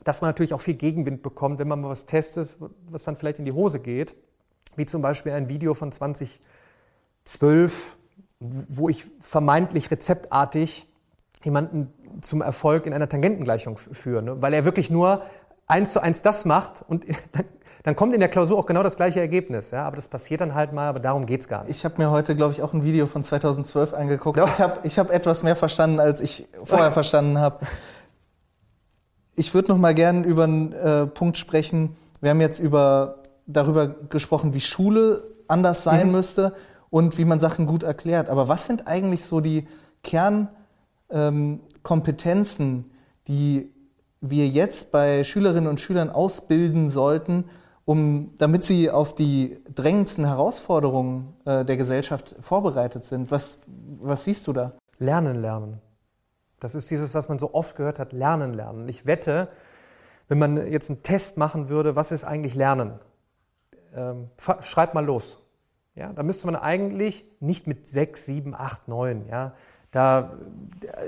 dass 0.03 0.19
man 0.19 0.27
natürlich 0.27 0.53
auch 0.53 0.59
viel 0.59 0.73
Gegenwind 0.73 1.23
bekommt, 1.23 1.59
wenn 1.59 1.69
man 1.69 1.79
mal 1.79 1.87
was 1.87 2.07
testet, 2.07 2.57
was 2.89 3.05
dann 3.05 3.15
vielleicht 3.15 3.39
in 3.39 3.45
die 3.45 3.53
Hose 3.53 3.79
geht. 3.79 4.17
Wie 4.75 4.85
zum 4.85 5.01
Beispiel 5.01 5.33
ein 5.33 5.49
Video 5.49 5.73
von 5.73 5.91
2012, 5.91 7.97
wo 8.39 8.89
ich 8.89 9.07
vermeintlich 9.19 9.91
rezeptartig 9.91 10.87
jemanden 11.43 11.93
zum 12.21 12.41
Erfolg 12.41 12.85
in 12.85 12.93
einer 12.93 13.09
Tangentengleichung 13.09 13.77
führe, 13.77 14.21
ne? 14.21 14.41
weil 14.41 14.53
er 14.53 14.65
wirklich 14.65 14.89
nur 14.89 15.23
eins 15.67 15.93
zu 15.93 16.01
eins 16.01 16.21
das 16.21 16.45
macht 16.45 16.83
und 16.87 17.05
dann, 17.31 17.45
dann, 17.83 17.95
kommt 17.95 18.13
in 18.13 18.19
der 18.19 18.29
Klausur 18.29 18.57
auch 18.57 18.65
genau 18.65 18.83
das 18.83 18.97
gleiche 18.97 19.19
Ergebnis. 19.19 19.71
Ja? 19.71 19.85
Aber 19.85 19.95
das 19.95 20.07
passiert 20.07 20.41
dann 20.41 20.53
halt 20.53 20.73
mal, 20.73 20.87
aber 20.87 20.99
darum 20.99 21.25
geht 21.25 21.41
es 21.41 21.47
gar 21.47 21.63
nicht. 21.63 21.71
Ich 21.71 21.85
habe 21.85 21.95
mir 21.97 22.11
heute, 22.11 22.35
glaube 22.35 22.53
ich, 22.53 22.61
auch 22.61 22.73
ein 22.73 22.83
Video 22.83 23.07
von 23.07 23.23
2012 23.23 23.93
angeguckt. 23.93 24.37
Doch. 24.37 24.49
Ich 24.49 24.59
habe 24.59 24.79
ich 24.83 24.99
hab 24.99 25.09
etwas 25.09 25.43
mehr 25.43 25.55
verstanden, 25.55 25.99
als 25.99 26.19
ich 26.19 26.47
vorher 26.63 26.91
verstanden 26.91 27.39
habe. 27.39 27.65
Ich 29.35 29.53
würde 29.53 29.69
noch 29.69 29.77
mal 29.77 29.93
gerne 29.93 30.25
über 30.25 30.43
einen 30.43 30.73
äh, 30.73 31.07
Punkt 31.07 31.37
sprechen. 31.37 31.95
Wir 32.19 32.31
haben 32.31 32.41
jetzt 32.41 32.59
über 32.59 33.20
darüber 33.53 33.87
gesprochen, 33.87 34.53
wie 34.53 34.61
Schule 34.61 35.23
anders 35.47 35.83
sein 35.83 36.07
mhm. 36.07 36.13
müsste 36.13 36.53
und 36.89 37.17
wie 37.17 37.25
man 37.25 37.39
Sachen 37.39 37.65
gut 37.65 37.83
erklärt. 37.83 38.29
Aber 38.29 38.47
was 38.47 38.65
sind 38.65 38.87
eigentlich 38.87 39.25
so 39.25 39.41
die 39.41 39.67
Kernkompetenzen, 40.03 42.67
ähm, 42.67 42.85
die 43.27 43.71
wir 44.21 44.47
jetzt 44.47 44.91
bei 44.91 45.23
Schülerinnen 45.23 45.69
und 45.69 45.79
Schülern 45.79 46.09
ausbilden 46.09 46.89
sollten, 46.89 47.45
um, 47.85 48.33
damit 48.37 48.65
sie 48.65 48.91
auf 48.91 49.15
die 49.15 49.57
drängendsten 49.73 50.25
Herausforderungen 50.25 51.33
äh, 51.45 51.65
der 51.65 51.77
Gesellschaft 51.77 52.35
vorbereitet 52.39 53.03
sind? 53.03 53.31
Was, 53.31 53.59
was 53.99 54.25
siehst 54.25 54.47
du 54.47 54.53
da? 54.53 54.73
Lernen, 54.99 55.41
lernen. 55.41 55.81
Das 56.59 56.75
ist 56.75 56.91
dieses, 56.91 57.15
was 57.15 57.27
man 57.27 57.39
so 57.39 57.53
oft 57.53 57.75
gehört 57.75 57.97
hat, 57.97 58.13
lernen, 58.13 58.53
lernen. 58.53 58.87
Ich 58.87 59.07
wette, 59.07 59.47
wenn 60.27 60.37
man 60.37 60.69
jetzt 60.69 60.91
einen 60.91 61.01
Test 61.01 61.37
machen 61.37 61.69
würde, 61.69 61.95
was 61.95 62.11
ist 62.11 62.23
eigentlich 62.23 62.53
Lernen? 62.53 62.99
Ähm, 63.95 64.29
schreib 64.61 64.93
mal 64.93 65.05
los. 65.05 65.39
Ja, 65.95 66.13
da 66.13 66.23
müsste 66.23 66.45
man 66.45 66.55
eigentlich 66.55 67.25
nicht 67.39 67.67
mit 67.67 67.85
sechs, 67.87 68.25
sieben, 68.25 68.55
acht, 68.55 68.87
neun. 68.87 69.27
Ja, 69.27 69.53
da, 69.91 70.37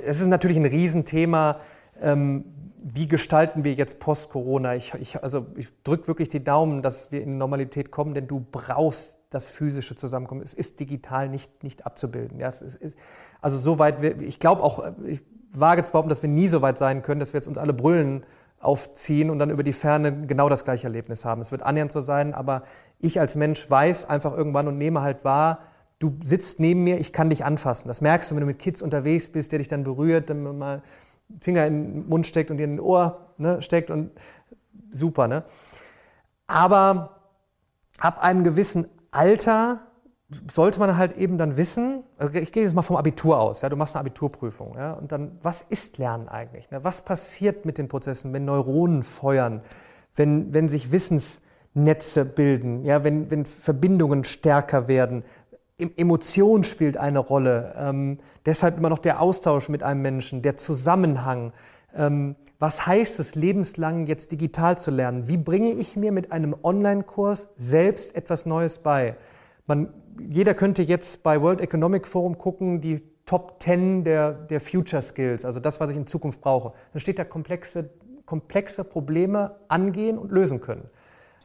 es 0.05 0.19
ist 0.19 0.27
natürlich 0.27 0.57
ein 0.57 0.65
Riesenthema. 0.65 1.59
Ähm, 2.01 2.45
wie 2.83 3.07
gestalten 3.07 3.63
wir 3.63 3.73
jetzt 3.73 3.99
Post-Corona? 3.99 4.75
Ich, 4.75 4.93
ich, 4.95 5.23
also 5.23 5.45
ich 5.55 5.69
drücke 5.83 6.07
wirklich 6.07 6.27
die 6.27 6.43
Daumen, 6.43 6.81
dass 6.81 7.13
wir 7.13 7.21
in 7.21 7.37
Normalität 7.37 7.91
kommen, 7.91 8.13
denn 8.13 8.27
du 8.27 8.45
brauchst 8.51 9.17
das 9.29 9.49
physische 9.49 9.95
Zusammenkommen. 9.95 10.41
Es 10.41 10.53
ist 10.53 10.81
digital 10.81 11.29
nicht, 11.29 11.63
nicht 11.63 11.85
abzubilden. 11.85 12.39
Ja, 12.39 12.49
es 12.49 12.61
ist, 12.61 12.97
also 13.41 13.57
soweit, 13.57 14.03
ich 14.21 14.39
glaube 14.39 14.61
auch, 14.61 14.83
ich 15.05 15.21
wage 15.53 15.83
zu 15.83 15.93
behaupten, 15.93 16.09
dass 16.09 16.21
wir 16.21 16.29
nie 16.29 16.49
so 16.49 16.61
weit 16.61 16.77
sein 16.77 17.01
können, 17.01 17.21
dass 17.21 17.31
wir 17.31 17.37
jetzt 17.37 17.47
uns 17.47 17.57
alle 17.57 17.73
brüllen 17.73 18.25
aufziehen 18.63 19.29
und 19.29 19.39
dann 19.39 19.49
über 19.49 19.63
die 19.63 19.73
Ferne 19.73 20.25
genau 20.25 20.49
das 20.49 20.63
gleiche 20.63 20.87
Erlebnis 20.87 21.25
haben. 21.25 21.41
Es 21.41 21.51
wird 21.51 21.63
annähernd 21.63 21.91
so 21.91 22.01
sein, 22.01 22.33
aber 22.33 22.63
ich 22.99 23.19
als 23.19 23.35
Mensch 23.35 23.69
weiß 23.69 24.09
einfach 24.09 24.35
irgendwann 24.35 24.67
und 24.67 24.77
nehme 24.77 25.01
halt 25.01 25.23
wahr, 25.23 25.59
du 25.99 26.17
sitzt 26.23 26.59
neben 26.59 26.83
mir, 26.83 26.99
ich 26.99 27.13
kann 27.13 27.29
dich 27.29 27.45
anfassen. 27.45 27.87
Das 27.87 28.01
merkst 28.01 28.31
du, 28.31 28.35
wenn 28.35 28.41
du 28.41 28.47
mit 28.47 28.59
Kids 28.59 28.81
unterwegs 28.81 29.29
bist, 29.29 29.51
der 29.51 29.59
dich 29.59 29.67
dann 29.67 29.83
berührt, 29.83 30.29
dann 30.29 30.57
mal 30.57 30.81
Finger 31.39 31.65
in 31.65 31.73
den 31.73 32.09
Mund 32.09 32.27
steckt 32.27 32.51
und 32.51 32.57
dir 32.57 32.65
in 32.65 32.71
den 32.71 32.79
Ohr 32.79 33.33
ne, 33.37 33.61
steckt 33.61 33.89
und 33.89 34.11
super. 34.91 35.27
Ne? 35.27 35.43
Aber 36.47 37.21
ab 37.99 38.21
einem 38.21 38.43
gewissen 38.43 38.87
Alter 39.11 39.81
sollte 40.51 40.79
man 40.79 40.97
halt 40.97 41.17
eben 41.17 41.37
dann 41.37 41.57
wissen, 41.57 42.03
ich 42.33 42.51
gehe 42.51 42.63
jetzt 42.63 42.73
mal 42.73 42.81
vom 42.81 42.95
Abitur 42.95 43.39
aus, 43.39 43.61
ja, 43.61 43.69
du 43.69 43.75
machst 43.75 43.95
eine 43.95 44.01
Abiturprüfung, 44.01 44.75
ja, 44.75 44.93
und 44.93 45.11
dann, 45.11 45.37
was 45.41 45.61
ist 45.61 45.97
Lernen 45.97 46.27
eigentlich? 46.27 46.69
Ne? 46.71 46.83
Was 46.83 47.03
passiert 47.03 47.65
mit 47.65 47.77
den 47.77 47.87
Prozessen, 47.87 48.33
wenn 48.33 48.45
Neuronen 48.45 49.03
feuern, 49.03 49.61
wenn, 50.15 50.53
wenn 50.53 50.67
sich 50.67 50.91
Wissensnetze 50.91 52.25
bilden, 52.25 52.83
ja, 52.85 53.03
wenn, 53.03 53.31
wenn 53.31 53.45
Verbindungen 53.45 54.23
stärker 54.23 54.87
werden? 54.87 55.23
Emotion 55.77 56.63
spielt 56.63 56.97
eine 56.97 57.19
Rolle, 57.19 57.73
ähm, 57.77 58.19
deshalb 58.45 58.77
immer 58.77 58.89
noch 58.89 58.99
der 58.99 59.21
Austausch 59.21 59.69
mit 59.69 59.83
einem 59.83 60.01
Menschen, 60.01 60.41
der 60.41 60.55
Zusammenhang. 60.55 61.51
Ähm, 61.95 62.35
was 62.59 62.87
heißt 62.87 63.19
es, 63.19 63.35
lebenslang 63.35 64.05
jetzt 64.05 64.31
digital 64.31 64.77
zu 64.77 64.89
lernen? 64.91 65.27
Wie 65.27 65.35
bringe 65.35 65.71
ich 65.71 65.97
mir 65.97 66.11
mit 66.11 66.31
einem 66.31 66.55
Online-Kurs 66.63 67.49
selbst 67.57 68.15
etwas 68.15 68.45
Neues 68.45 68.77
bei? 68.77 69.17
Man 69.65 69.89
jeder 70.29 70.53
könnte 70.53 70.81
jetzt 70.81 71.23
bei 71.23 71.41
World 71.41 71.61
Economic 71.61 72.07
Forum 72.07 72.37
gucken, 72.37 72.81
die 72.81 73.01
Top 73.25 73.61
10 73.61 74.03
der, 74.03 74.33
der 74.33 74.59
Future 74.59 75.01
Skills, 75.01 75.45
also 75.45 75.59
das, 75.59 75.79
was 75.79 75.89
ich 75.89 75.95
in 75.95 76.05
Zukunft 76.05 76.41
brauche. 76.41 76.73
Dann 76.91 76.99
steht 76.99 77.19
da 77.19 77.23
komplexe, 77.23 77.89
komplexe 78.25 78.83
Probleme 78.83 79.55
angehen 79.69 80.17
und 80.17 80.31
lösen 80.31 80.59
können. 80.59 80.89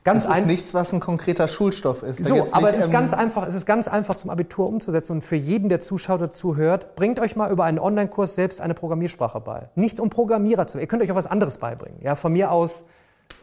Ganz 0.04 0.26
das 0.26 0.38
ist 0.38 0.46
nichts, 0.46 0.74
was 0.74 0.92
ein 0.92 1.00
konkreter 1.00 1.48
Schulstoff 1.48 2.02
ist. 2.02 2.24
so, 2.24 2.46
aber 2.52 2.70
es 2.70 2.78
ist 2.78 2.90
ganz 2.90 3.12
einfach, 3.12 3.46
es 3.46 3.54
ist 3.54 3.66
ganz 3.66 3.88
einfach 3.88 4.14
zum 4.14 4.30
Abitur 4.30 4.66
umzusetzen 4.66 5.12
und 5.12 5.22
für 5.22 5.36
jeden, 5.36 5.68
der 5.68 5.80
zuschaut 5.80 6.20
oder 6.20 6.30
zuhört, 6.30 6.96
bringt 6.96 7.20
euch 7.20 7.36
mal 7.36 7.50
über 7.50 7.64
einen 7.64 7.78
Online-Kurs 7.78 8.34
selbst 8.34 8.60
eine 8.60 8.74
Programmiersprache 8.74 9.40
bei. 9.40 9.68
Nicht 9.74 10.00
um 10.00 10.08
Programmierer 10.08 10.66
zu 10.66 10.74
werden. 10.74 10.84
Ihr 10.84 10.88
könnt 10.88 11.02
euch 11.02 11.10
auch 11.12 11.16
was 11.16 11.26
anderes 11.26 11.58
beibringen. 11.58 11.98
Ja, 12.00 12.14
von 12.14 12.32
mir 12.32 12.52
aus, 12.52 12.84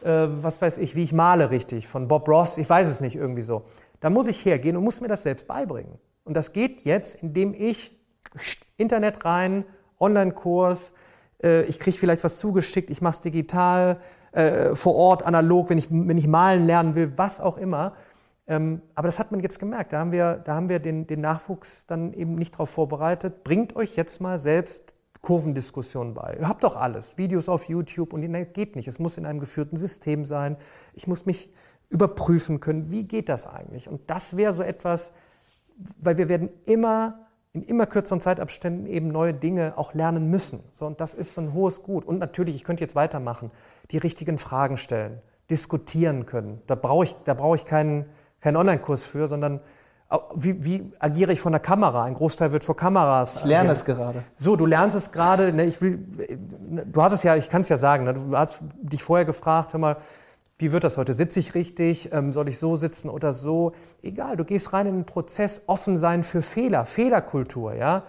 äh, 0.02 0.26
was 0.42 0.60
weiß 0.60 0.78
ich, 0.78 0.96
wie 0.96 1.04
ich 1.04 1.12
male 1.12 1.50
richtig, 1.50 1.86
von 1.86 2.08
Bob 2.08 2.28
Ross, 2.28 2.58
ich 2.58 2.68
weiß 2.68 2.88
es 2.88 3.00
nicht 3.00 3.14
irgendwie 3.14 3.42
so. 3.42 3.62
Da 4.00 4.10
muss 4.10 4.26
ich 4.26 4.44
hergehen 4.44 4.76
und 4.76 4.84
muss 4.84 5.00
mir 5.00 5.08
das 5.08 5.22
selbst 5.22 5.46
beibringen. 5.46 5.98
Und 6.24 6.34
das 6.34 6.52
geht 6.52 6.82
jetzt, 6.82 7.22
indem 7.22 7.54
ich 7.54 7.92
Internet 8.76 9.24
rein, 9.24 9.64
Online-Kurs, 9.98 10.92
äh, 11.42 11.62
ich 11.62 11.78
kriege 11.78 11.96
vielleicht 11.96 12.24
was 12.24 12.38
zugeschickt, 12.38 12.90
ich 12.90 13.00
mache 13.00 13.14
es 13.14 13.20
digital, 13.20 14.00
äh, 14.32 14.74
vor 14.74 14.94
Ort, 14.94 15.24
analog, 15.24 15.70
wenn 15.70 15.78
ich, 15.78 15.88
wenn 15.90 16.18
ich 16.18 16.26
malen 16.26 16.66
lernen 16.66 16.94
will, 16.94 17.12
was 17.16 17.40
auch 17.40 17.56
immer. 17.56 17.94
Ähm, 18.46 18.82
aber 18.94 19.08
das 19.08 19.18
hat 19.18 19.32
man 19.32 19.40
jetzt 19.40 19.58
gemerkt. 19.58 19.92
Da 19.92 20.00
haben 20.00 20.12
wir, 20.12 20.36
da 20.44 20.54
haben 20.54 20.68
wir 20.68 20.78
den, 20.78 21.06
den 21.06 21.20
Nachwuchs 21.20 21.86
dann 21.86 22.12
eben 22.12 22.34
nicht 22.34 22.54
darauf 22.54 22.70
vorbereitet. 22.70 23.44
Bringt 23.44 23.74
euch 23.76 23.96
jetzt 23.96 24.20
mal 24.20 24.38
selbst 24.38 24.94
Kurvendiskussionen 25.20 26.14
bei. 26.14 26.36
Ihr 26.38 26.48
habt 26.48 26.62
doch 26.62 26.76
alles, 26.76 27.18
Videos 27.18 27.48
auf 27.48 27.64
YouTube 27.68 28.12
und 28.12 28.20
nee, 28.20 28.44
geht 28.44 28.76
nicht. 28.76 28.86
Es 28.86 28.98
muss 28.98 29.16
in 29.16 29.26
einem 29.26 29.40
geführten 29.40 29.76
System 29.76 30.24
sein. 30.24 30.56
Ich 30.94 31.08
muss 31.08 31.26
mich 31.26 31.50
überprüfen 31.88 32.60
können, 32.60 32.90
wie 32.90 33.04
geht 33.04 33.28
das 33.28 33.46
eigentlich? 33.46 33.88
Und 33.88 34.10
das 34.10 34.36
wäre 34.36 34.52
so 34.52 34.62
etwas, 34.62 35.12
weil 35.98 36.18
wir 36.18 36.28
werden 36.28 36.48
immer 36.64 37.26
in 37.56 37.62
immer 37.62 37.86
kürzeren 37.86 38.20
Zeitabständen 38.20 38.86
eben 38.86 39.08
neue 39.08 39.32
Dinge 39.32 39.72
auch 39.76 39.94
lernen 39.94 40.28
müssen. 40.28 40.60
So, 40.72 40.84
und 40.86 41.00
das 41.00 41.14
ist 41.14 41.38
ein 41.38 41.54
hohes 41.54 41.82
Gut. 41.82 42.04
Und 42.04 42.18
natürlich, 42.18 42.54
ich 42.54 42.64
könnte 42.64 42.82
jetzt 42.82 42.94
weitermachen, 42.94 43.50
die 43.90 43.96
richtigen 43.96 44.36
Fragen 44.36 44.76
stellen, 44.76 45.22
diskutieren 45.48 46.26
können. 46.26 46.60
Da 46.66 46.74
brauche 46.74 47.04
ich, 47.04 47.16
da 47.24 47.32
brauche 47.32 47.56
ich 47.56 47.64
keinen, 47.64 48.04
keinen 48.40 48.56
Online-Kurs 48.56 49.06
für, 49.06 49.26
sondern 49.26 49.60
wie, 50.34 50.64
wie, 50.64 50.92
agiere 50.98 51.32
ich 51.32 51.40
vor 51.40 51.50
der 51.50 51.60
Kamera? 51.60 52.04
Ein 52.04 52.14
Großteil 52.14 52.52
wird 52.52 52.62
vor 52.62 52.76
Kameras. 52.76 53.36
Ich 53.36 53.44
lerne 53.44 53.70
agieren. 53.70 53.76
es 53.76 53.84
gerade. 53.86 54.24
So, 54.34 54.54
du 54.54 54.66
lernst 54.66 54.94
es 54.94 55.10
gerade. 55.10 55.52
Ne, 55.52 55.64
ich 55.64 55.80
will, 55.80 55.98
du 56.84 57.02
hast 57.02 57.14
es 57.14 57.22
ja, 57.22 57.36
ich 57.36 57.48
kann 57.48 57.62
es 57.62 57.70
ja 57.70 57.78
sagen. 57.78 58.04
Ne, 58.04 58.14
du 58.14 58.36
hast 58.36 58.60
dich 58.82 59.02
vorher 59.02 59.24
gefragt, 59.24 59.72
hör 59.72 59.80
mal, 59.80 59.96
wie 60.58 60.72
wird 60.72 60.84
das 60.84 60.96
heute? 60.96 61.12
Sitze 61.12 61.38
ich 61.38 61.54
richtig? 61.54 62.12
Ähm, 62.12 62.32
soll 62.32 62.48
ich 62.48 62.58
so 62.58 62.76
sitzen 62.76 63.10
oder 63.10 63.32
so? 63.32 63.72
Egal, 64.02 64.36
du 64.36 64.44
gehst 64.44 64.72
rein 64.72 64.86
in 64.86 64.94
den 64.94 65.06
Prozess, 65.06 65.62
offen 65.66 65.96
sein 65.96 66.24
für 66.24 66.42
Fehler, 66.42 66.84
Fehlerkultur, 66.84 67.74
ja. 67.74 68.04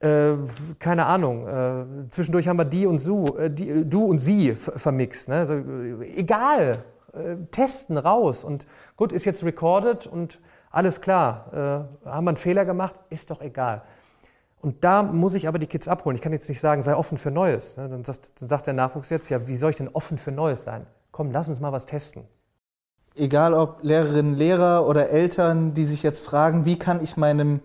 Äh, 0.00 0.36
keine 0.78 1.04
Ahnung, 1.04 1.46
äh, 1.46 2.08
zwischendurch 2.08 2.48
haben 2.48 2.56
wir 2.56 2.64
die 2.64 2.86
und 2.86 3.00
so, 3.00 3.36
äh, 3.36 3.50
die, 3.50 3.84
du 3.88 4.04
und 4.06 4.18
sie 4.18 4.54
vermixt. 4.54 5.28
Ne? 5.28 5.36
Also, 5.36 5.54
egal, 6.16 6.78
äh, 7.12 7.36
testen 7.50 7.98
raus. 7.98 8.44
Und 8.44 8.66
gut, 8.96 9.12
ist 9.12 9.26
jetzt 9.26 9.44
recorded 9.44 10.06
und 10.06 10.40
alles 10.70 11.02
klar. 11.02 11.88
Äh, 12.04 12.08
haben 12.08 12.24
wir 12.24 12.30
einen 12.30 12.36
Fehler 12.38 12.64
gemacht? 12.64 12.94
Ist 13.10 13.30
doch 13.30 13.42
egal. 13.42 13.82
Und 14.62 14.84
da 14.84 15.02
muss 15.02 15.34
ich 15.34 15.48
aber 15.48 15.58
die 15.58 15.66
Kids 15.66 15.86
abholen. 15.86 16.16
Ich 16.16 16.22
kann 16.22 16.32
jetzt 16.32 16.48
nicht 16.48 16.60
sagen, 16.60 16.80
sei 16.80 16.94
offen 16.94 17.18
für 17.18 17.30
Neues. 17.30 17.76
Ne? 17.76 17.88
Dann 17.88 18.02
sagt 18.04 18.66
der 18.66 18.74
Nachwuchs 18.74 19.10
jetzt, 19.10 19.28
ja, 19.28 19.46
wie 19.48 19.56
soll 19.56 19.70
ich 19.70 19.76
denn 19.76 19.88
offen 19.88 20.16
für 20.16 20.32
Neues 20.32 20.62
sein? 20.62 20.86
Komm, 21.20 21.32
lass 21.32 21.50
uns 21.50 21.60
mal 21.60 21.70
was 21.70 21.84
testen. 21.84 22.24
Egal 23.14 23.52
ob 23.52 23.82
Lehrerinnen, 23.82 24.36
Lehrer 24.36 24.88
oder 24.88 25.10
Eltern, 25.10 25.74
die 25.74 25.84
sich 25.84 26.02
jetzt 26.02 26.24
fragen, 26.24 26.64
wie 26.64 26.78
kann 26.78 27.04
ich 27.04 27.18
meinem 27.18 27.60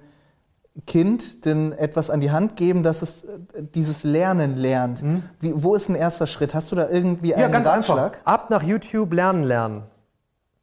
Kind 0.85 1.45
denn 1.45 1.71
etwas 1.71 2.09
an 2.09 2.19
die 2.19 2.31
Hand 2.31 2.57
geben, 2.57 2.83
dass 2.83 3.01
es 3.01 3.23
äh, 3.23 3.39
dieses 3.73 4.03
Lernen 4.03 4.57
lernt? 4.57 5.03
Mhm. 5.03 5.23
Wie, 5.39 5.53
wo 5.55 5.73
ist 5.73 5.87
ein 5.87 5.95
erster 5.95 6.27
Schritt? 6.27 6.53
Hast 6.53 6.69
du 6.73 6.75
da 6.75 6.89
irgendwie 6.89 7.33
einen 7.33 7.43
ja, 7.43 7.47
ganz 7.47 7.65
Ratschlag? 7.65 8.17
Einfach. 8.17 8.25
Ab 8.25 8.49
nach 8.49 8.61
YouTube 8.61 9.13
lernen 9.13 9.43
lernen. 9.43 9.83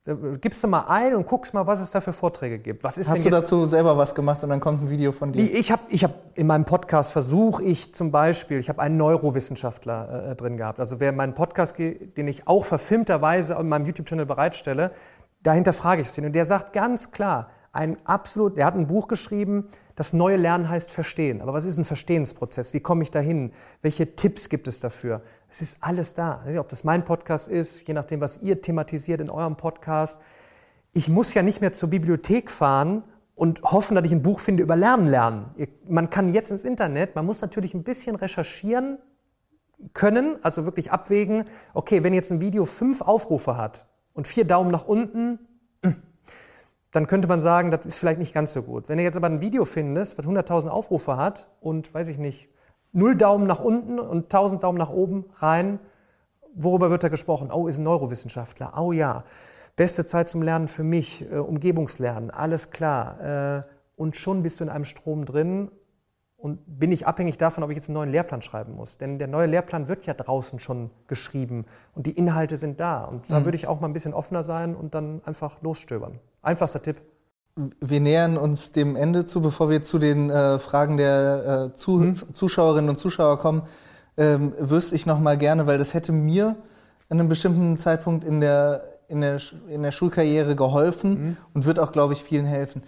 Gibst 0.04 0.64
du 0.64 0.66
mal 0.66 0.86
ein 0.88 1.14
und 1.14 1.28
guckst 1.28 1.54
mal, 1.54 1.64
was 1.68 1.80
es 1.80 1.92
da 1.92 2.00
für 2.00 2.12
Vorträge 2.12 2.58
gibt. 2.58 2.82
Was 2.82 2.98
ist 2.98 3.08
Hast 3.08 3.24
du 3.24 3.30
dazu 3.30 3.66
selber 3.66 3.96
was 3.96 4.16
gemacht 4.16 4.42
und 4.42 4.48
dann 4.48 4.58
kommt 4.58 4.82
ein 4.82 4.90
Video 4.90 5.12
von 5.12 5.32
dir? 5.32 5.40
Ich 5.40 5.70
habe 5.70 5.82
ich 5.90 6.02
hab 6.02 6.36
in 6.36 6.48
meinem 6.48 6.64
Podcast 6.64 7.12
versuche 7.12 7.62
ich 7.62 7.94
zum 7.94 8.10
Beispiel, 8.10 8.58
ich 8.58 8.68
habe 8.68 8.82
einen 8.82 8.96
Neurowissenschaftler 8.96 10.30
äh, 10.30 10.34
drin 10.34 10.56
gehabt. 10.56 10.80
Also 10.80 10.98
wer 10.98 11.12
meinen 11.12 11.34
Podcast, 11.34 11.78
den 11.78 12.26
ich 12.26 12.48
auch 12.48 12.64
verfilmterweise 12.64 13.54
in 13.54 13.68
meinem 13.68 13.86
YouTube-Channel 13.86 14.26
bereitstelle, 14.26 14.90
dahinter 15.44 15.72
frage 15.72 16.02
ich 16.02 16.18
ihn 16.18 16.26
und 16.26 16.32
der 16.32 16.46
sagt 16.46 16.72
ganz 16.72 17.12
klar, 17.12 17.50
ein 17.70 17.96
absolut, 18.04 18.56
der 18.56 18.66
hat 18.66 18.74
ein 18.74 18.88
Buch 18.88 19.06
geschrieben, 19.06 19.68
das 19.94 20.12
neue 20.12 20.36
Lernen 20.36 20.68
heißt 20.68 20.90
Verstehen. 20.90 21.40
Aber 21.40 21.52
was 21.54 21.64
ist 21.64 21.78
ein 21.78 21.84
Verstehensprozess? 21.84 22.74
Wie 22.74 22.80
komme 22.80 23.02
ich 23.02 23.10
dahin? 23.10 23.52
Welche 23.82 24.16
Tipps 24.16 24.48
gibt 24.48 24.66
es 24.66 24.80
dafür? 24.80 25.22
Es 25.52 25.60
ist 25.60 25.76
alles 25.82 26.14
da. 26.14 26.42
Ob 26.58 26.70
das 26.70 26.82
mein 26.82 27.04
Podcast 27.04 27.46
ist, 27.46 27.86
je 27.86 27.92
nachdem, 27.92 28.22
was 28.22 28.38
ihr 28.38 28.62
thematisiert 28.62 29.20
in 29.20 29.28
eurem 29.28 29.56
Podcast. 29.56 30.18
Ich 30.94 31.10
muss 31.10 31.34
ja 31.34 31.42
nicht 31.42 31.60
mehr 31.60 31.74
zur 31.74 31.90
Bibliothek 31.90 32.50
fahren 32.50 33.04
und 33.34 33.60
hoffen, 33.60 33.94
dass 33.94 34.06
ich 34.06 34.12
ein 34.12 34.22
Buch 34.22 34.40
finde 34.40 34.62
über 34.62 34.76
Lernen 34.76 35.08
lernen. 35.08 35.54
Man 35.86 36.08
kann 36.08 36.32
jetzt 36.32 36.50
ins 36.52 36.64
Internet, 36.64 37.16
man 37.16 37.26
muss 37.26 37.42
natürlich 37.42 37.74
ein 37.74 37.82
bisschen 37.82 38.16
recherchieren 38.16 38.96
können, 39.92 40.36
also 40.42 40.64
wirklich 40.64 40.90
abwägen, 40.90 41.44
okay, 41.74 42.02
wenn 42.02 42.14
jetzt 42.14 42.32
ein 42.32 42.40
Video 42.40 42.64
fünf 42.64 43.02
Aufrufe 43.02 43.58
hat 43.58 43.84
und 44.14 44.26
vier 44.26 44.46
Daumen 44.46 44.70
nach 44.70 44.86
unten, 44.86 45.38
dann 46.92 47.06
könnte 47.06 47.28
man 47.28 47.42
sagen, 47.42 47.70
das 47.70 47.84
ist 47.84 47.98
vielleicht 47.98 48.20
nicht 48.20 48.32
ganz 48.32 48.54
so 48.54 48.62
gut. 48.62 48.88
Wenn 48.88 48.96
du 48.96 49.04
jetzt 49.04 49.18
aber 49.18 49.26
ein 49.26 49.42
Video 49.42 49.66
findest, 49.66 50.16
was 50.16 50.24
100.000 50.24 50.68
Aufrufe 50.68 51.18
hat 51.18 51.50
und, 51.60 51.92
weiß 51.92 52.08
ich 52.08 52.16
nicht, 52.16 52.48
null 52.92 53.16
Daumen 53.16 53.46
nach 53.46 53.60
unten 53.60 53.98
und 53.98 54.24
1000 54.24 54.62
Daumen 54.62 54.78
nach 54.78 54.90
oben 54.90 55.24
rein, 55.36 55.78
worüber 56.54 56.90
wird 56.90 57.02
da 57.02 57.08
gesprochen? 57.08 57.50
Oh, 57.50 57.66
ist 57.66 57.78
ein 57.78 57.84
Neurowissenschaftler. 57.84 58.74
Oh 58.78 58.92
ja. 58.92 59.24
Beste 59.74 60.04
Zeit 60.04 60.28
zum 60.28 60.42
Lernen 60.42 60.68
für 60.68 60.84
mich, 60.84 61.30
äh, 61.30 61.38
Umgebungslernen, 61.38 62.30
alles 62.30 62.70
klar. 62.70 63.20
Äh, 63.58 63.62
und 63.96 64.16
schon 64.16 64.42
bist 64.42 64.60
du 64.60 64.64
in 64.64 64.70
einem 64.70 64.84
Strom 64.84 65.24
drin 65.24 65.70
und 66.36 66.60
bin 66.66 66.92
ich 66.92 67.06
abhängig 67.06 67.38
davon, 67.38 67.62
ob 67.62 67.70
ich 67.70 67.76
jetzt 67.76 67.88
einen 67.88 67.94
neuen 67.94 68.10
Lehrplan 68.10 68.42
schreiben 68.42 68.74
muss. 68.74 68.98
Denn 68.98 69.18
der 69.18 69.28
neue 69.28 69.46
Lehrplan 69.46 69.88
wird 69.88 70.06
ja 70.06 70.12
draußen 70.12 70.58
schon 70.58 70.90
geschrieben 71.06 71.64
und 71.94 72.06
die 72.06 72.18
Inhalte 72.18 72.56
sind 72.56 72.80
da. 72.80 73.04
Und 73.04 73.30
da 73.30 73.40
mhm. 73.40 73.44
würde 73.44 73.56
ich 73.56 73.66
auch 73.66 73.80
mal 73.80 73.86
ein 73.86 73.92
bisschen 73.92 74.12
offener 74.12 74.42
sein 74.42 74.74
und 74.74 74.94
dann 74.94 75.22
einfach 75.24 75.62
losstöbern. 75.62 76.18
Einfachster 76.42 76.82
Tipp. 76.82 77.00
Wir 77.56 78.00
nähern 78.00 78.38
uns 78.38 78.72
dem 78.72 78.96
Ende 78.96 79.26
zu, 79.26 79.42
bevor 79.42 79.68
wir 79.68 79.82
zu 79.82 79.98
den 79.98 80.30
äh, 80.30 80.58
Fragen 80.58 80.96
der 80.96 81.70
äh, 81.72 81.76
zu 81.76 81.98
mhm. 81.98 82.34
Zuschauerinnen 82.34 82.90
und 82.90 82.98
Zuschauer 82.98 83.38
kommen, 83.38 83.62
ähm, 84.16 84.52
wüsste 84.58 84.94
ich 84.94 85.06
noch 85.06 85.18
mal 85.18 85.36
gerne, 85.36 85.66
weil 85.66 85.78
das 85.78 85.94
hätte 85.94 86.12
mir 86.12 86.56
an 87.08 87.20
einem 87.20 87.28
bestimmten 87.28 87.76
Zeitpunkt 87.76 88.24
in 88.24 88.40
der, 88.40 88.84
in 89.08 89.20
der, 89.20 89.38
in 89.68 89.82
der 89.82 89.92
Schulkarriere 89.92 90.56
geholfen 90.56 91.10
mhm. 91.10 91.36
und 91.52 91.66
wird 91.66 91.78
auch, 91.78 91.92
glaube 91.92 92.14
ich, 92.14 92.22
vielen 92.22 92.46
helfen 92.46 92.82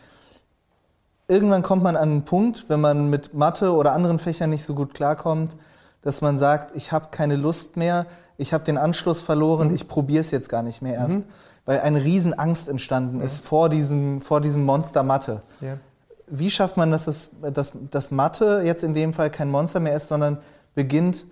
irgendwann 1.29 1.63
kommt 1.63 1.83
man 1.83 1.97
an 1.97 2.11
einen 2.11 2.25
Punkt, 2.25 2.69
wenn 2.69 2.81
man 2.81 3.11
mit 3.11 3.35
Mathe 3.35 3.73
oder 3.73 3.93
anderen 3.93 4.19
Fächern 4.19 4.51
nicht 4.51 4.65
so 4.65 4.75
gut 4.75 4.95
klarkommt, 4.95 5.57
dass 6.03 6.21
man 6.21 6.39
sagt, 6.39 6.77
ich 6.77 6.93
habe 6.93 7.09
keine 7.11 7.37
Lust 7.37 7.77
mehr, 7.77 8.07
ich 8.37 8.53
habe 8.53 8.65
den 8.65 8.77
Anschluss 8.77 9.23
verloren, 9.23 9.69
mhm. 9.69 9.75
ich 9.75 9.89
probiere 9.89 10.21
es 10.21 10.31
jetzt 10.31 10.49
gar 10.49 10.63
nicht 10.63 10.83
mehr 10.83 10.95
erst. 10.95 11.19
Mhm. 11.19 11.25
Weil 11.67 11.81
eine 11.81 12.05
Riesenangst 12.05 12.69
entstanden 12.69 13.19
ja. 13.19 13.25
ist 13.25 13.45
vor 13.45 13.69
diesem, 13.69 14.21
vor 14.21 14.41
diesem 14.41 14.65
Monster 14.65 15.03
Mathe. 15.03 15.43
Ja. 15.61 15.79
Wie 16.27 16.51
schafft 16.51 16.77
man, 16.77 16.91
dass, 16.91 17.07
es, 17.07 17.31
dass, 17.41 17.73
dass 17.91 18.11
Mathe 18.11 18.63
jetzt 18.65 18.83
in 18.83 18.95
dem 18.95 19.13
Fall 19.13 19.31
kein 19.31 19.51
Monster 19.51 19.81
mehr 19.81 19.97
ist, 19.97 20.09
sondern 20.09 20.39
beginnt, 20.75 21.27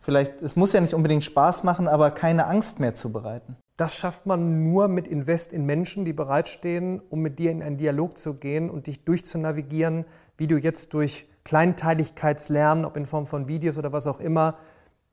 vielleicht, 0.00 0.40
es 0.42 0.56
muss 0.56 0.72
ja 0.72 0.80
nicht 0.80 0.94
unbedingt 0.94 1.24
Spaß 1.24 1.64
machen, 1.64 1.88
aber 1.88 2.10
keine 2.10 2.46
Angst 2.46 2.80
mehr 2.80 2.94
zu 2.94 3.12
bereiten? 3.12 3.56
Das 3.76 3.94
schafft 3.94 4.26
man 4.26 4.64
nur 4.64 4.88
mit 4.88 5.06
Invest 5.06 5.52
in 5.52 5.64
Menschen, 5.64 6.04
die 6.04 6.12
bereitstehen, 6.12 7.00
um 7.10 7.20
mit 7.20 7.38
dir 7.38 7.52
in 7.52 7.62
einen 7.62 7.76
Dialog 7.76 8.18
zu 8.18 8.34
gehen 8.34 8.70
und 8.70 8.88
dich 8.88 9.04
durchzunavigieren, 9.04 10.04
wie 10.36 10.48
du 10.48 10.56
jetzt 10.56 10.94
durch 10.94 11.28
Kleinteiligkeitslernen, 11.44 12.84
ob 12.84 12.96
in 12.96 13.06
Form 13.06 13.26
von 13.26 13.46
Videos 13.48 13.78
oder 13.78 13.92
was 13.92 14.06
auch 14.06 14.18
immer, 14.18 14.54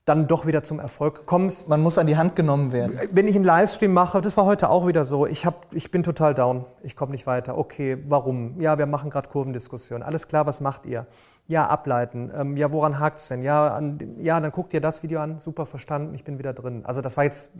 dann 0.05 0.27
doch 0.27 0.45
wieder 0.45 0.61
zum 0.61 0.79
Erfolg 0.79 1.25
kommst. 1.25 1.67
Man 1.67 1.81
muss 1.81 1.97
an 1.97 2.05
die 2.05 2.15
Hand 2.15 2.35
genommen 2.35 2.71
werden. 2.71 2.99
Wenn 3.11 3.27
ich 3.27 3.35
einen 3.35 3.43
Livestream 3.43 3.91
mache, 3.91 4.21
das 4.21 4.37
war 4.37 4.45
heute 4.45 4.69
auch 4.69 4.85
wieder 4.85 5.03
so, 5.03 5.25
ich, 5.25 5.47
hab, 5.47 5.73
ich 5.73 5.89
bin 5.89 6.03
total 6.03 6.35
down, 6.35 6.65
ich 6.83 6.95
komme 6.95 7.11
nicht 7.11 7.25
weiter. 7.25 7.57
Okay, 7.57 7.97
warum? 8.07 8.61
Ja, 8.61 8.77
wir 8.77 8.85
machen 8.85 9.09
gerade 9.09 9.29
Kurvendiskussion. 9.29 10.03
Alles 10.03 10.27
klar, 10.27 10.45
was 10.45 10.61
macht 10.61 10.85
ihr? 10.85 11.07
Ja, 11.47 11.67
ableiten. 11.67 12.31
Ähm, 12.35 12.55
ja, 12.55 12.71
woran 12.71 12.99
hakt 12.99 13.17
es 13.17 13.27
denn? 13.29 13.41
Ja, 13.41 13.75
an, 13.75 13.97
ja, 14.19 14.39
dann 14.39 14.51
guckt 14.51 14.75
ihr 14.75 14.81
das 14.81 15.01
Video 15.01 15.19
an, 15.19 15.39
super 15.39 15.65
verstanden, 15.65 16.13
ich 16.13 16.23
bin 16.23 16.37
wieder 16.37 16.53
drin. 16.53 16.85
Also 16.85 17.01
das 17.01 17.17
war 17.17 17.23
jetzt 17.23 17.51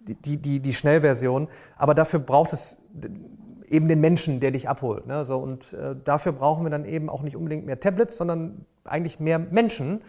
die, 0.00 0.38
die, 0.38 0.58
die 0.58 0.74
Schnellversion. 0.74 1.46
Aber 1.76 1.94
dafür 1.94 2.18
braucht 2.18 2.52
es 2.52 2.78
eben 3.68 3.86
den 3.86 4.00
Menschen, 4.00 4.40
der 4.40 4.50
dich 4.50 4.68
abholt. 4.68 5.06
Ne? 5.06 5.24
So, 5.24 5.38
und 5.38 5.72
äh, 5.72 5.94
dafür 6.04 6.32
brauchen 6.32 6.64
wir 6.64 6.70
dann 6.70 6.84
eben 6.84 7.08
auch 7.08 7.22
nicht 7.22 7.36
unbedingt 7.36 7.64
mehr 7.64 7.78
Tablets, 7.78 8.16
sondern 8.16 8.64
eigentlich 8.84 9.20
mehr 9.20 9.38
Menschen, 9.38 10.00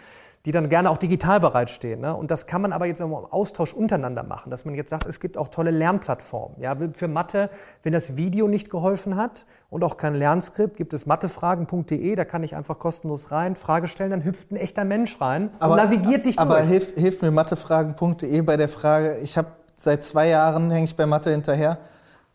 die 0.46 0.52
dann 0.52 0.70
gerne 0.70 0.90
auch 0.90 0.98
digital 0.98 1.40
bereitstehen. 1.40 2.00
Ne? 2.00 2.16
Und 2.16 2.32
das 2.32 2.48
kann 2.48 2.62
man 2.62 2.72
aber 2.72 2.86
jetzt 2.86 3.02
im 3.02 3.14
Austausch 3.14 3.74
untereinander 3.74 4.24
machen, 4.24 4.50
dass 4.50 4.64
man 4.64 4.74
jetzt 4.74 4.90
sagt, 4.90 5.06
es 5.06 5.20
gibt 5.20 5.38
auch 5.38 5.50
tolle 5.50 5.72
Lernplattformen. 5.72 6.62
Ja? 6.62 6.76
Für 6.94 7.08
Mathe, 7.08 7.50
wenn 7.84 7.92
das 7.92 8.16
Video 8.16 8.48
nicht 8.48 8.70
geholfen 8.70 9.18
hat 9.18 9.46
und 9.70 9.84
auch 9.84 9.98
kein 9.98 10.16
Lernskript, 10.16 10.78
gibt 10.78 10.94
es 10.94 11.06
mathefragen.de, 11.06 12.16
da 12.16 12.24
kann 12.24 12.44
ich 12.44 12.56
einfach 12.56 12.80
kostenlos 12.80 13.32
rein, 13.32 13.56
Frage 13.56 13.88
stellen, 13.88 14.12
dann 14.12 14.24
hüpft 14.24 14.52
ein 14.52 14.56
echter 14.56 14.86
Mensch 14.86 15.20
rein 15.20 15.50
aber, 15.60 15.74
und 15.74 15.78
navigiert 15.78 16.26
dich 16.26 16.40
aber 16.40 16.56
durch. 16.56 16.62
Aber 16.62 16.70
hilft, 16.70 16.98
hilft 16.98 17.22
mir 17.22 17.32
mathefragen.de 17.32 18.42
bei 18.42 18.56
der 18.56 18.70
Frage, 18.70 19.18
ich 19.18 19.38
habe 19.38 19.50
seit 19.76 20.04
zwei 20.04 20.30
Jahren 20.30 20.72
hänge 20.72 20.86
ich 20.86 20.96
bei 20.96 21.06
Mathe 21.06 21.32
hinterher. 21.32 21.80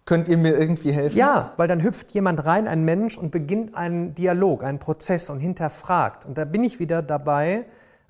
Könnt 0.07 0.28
ihr 0.28 0.36
mir 0.36 0.59
irgendwie 0.59 0.92
helfen? 0.92 1.16
Ja, 1.16 1.52
weil 1.57 1.66
dann 1.66 1.82
hüpft 1.82 2.11
jemand 2.11 2.44
rein, 2.44 2.68
ein 2.68 2.84
Mensch, 2.84 3.16
und 3.16 3.30
beginnt 3.30 3.74
einen 3.74 4.14
Dialog, 4.14 4.62
einen 4.62 4.78
Prozess 4.78 5.30
und 5.30 5.38
hinterfragt. 5.38 6.26
Und 6.26 6.36
da 6.36 6.44
bin 6.44 6.62
ich 6.62 6.78
wieder 6.78 7.00
dabei, 7.00 7.64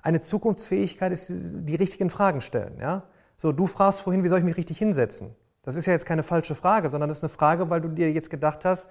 eine 0.05 0.21
Zukunftsfähigkeit 0.21 1.11
ist 1.11 1.31
die 1.31 1.75
richtigen 1.75 2.09
Fragen 2.09 2.41
stellen. 2.41 2.77
Ja? 2.79 3.03
So, 3.35 3.51
du 3.51 3.67
fragst 3.67 4.01
vorhin, 4.01 4.23
wie 4.23 4.27
soll 4.27 4.39
ich 4.39 4.45
mich 4.45 4.57
richtig 4.57 4.77
hinsetzen? 4.77 5.35
Das 5.63 5.75
ist 5.75 5.85
ja 5.85 5.93
jetzt 5.93 6.05
keine 6.05 6.23
falsche 6.23 6.55
Frage, 6.55 6.89
sondern 6.89 7.09
das 7.09 7.17
ist 7.17 7.23
eine 7.23 7.29
Frage, 7.29 7.69
weil 7.69 7.81
du 7.81 7.89
dir 7.89 8.11
jetzt 8.11 8.29
gedacht 8.29 8.65
hast, 8.65 8.87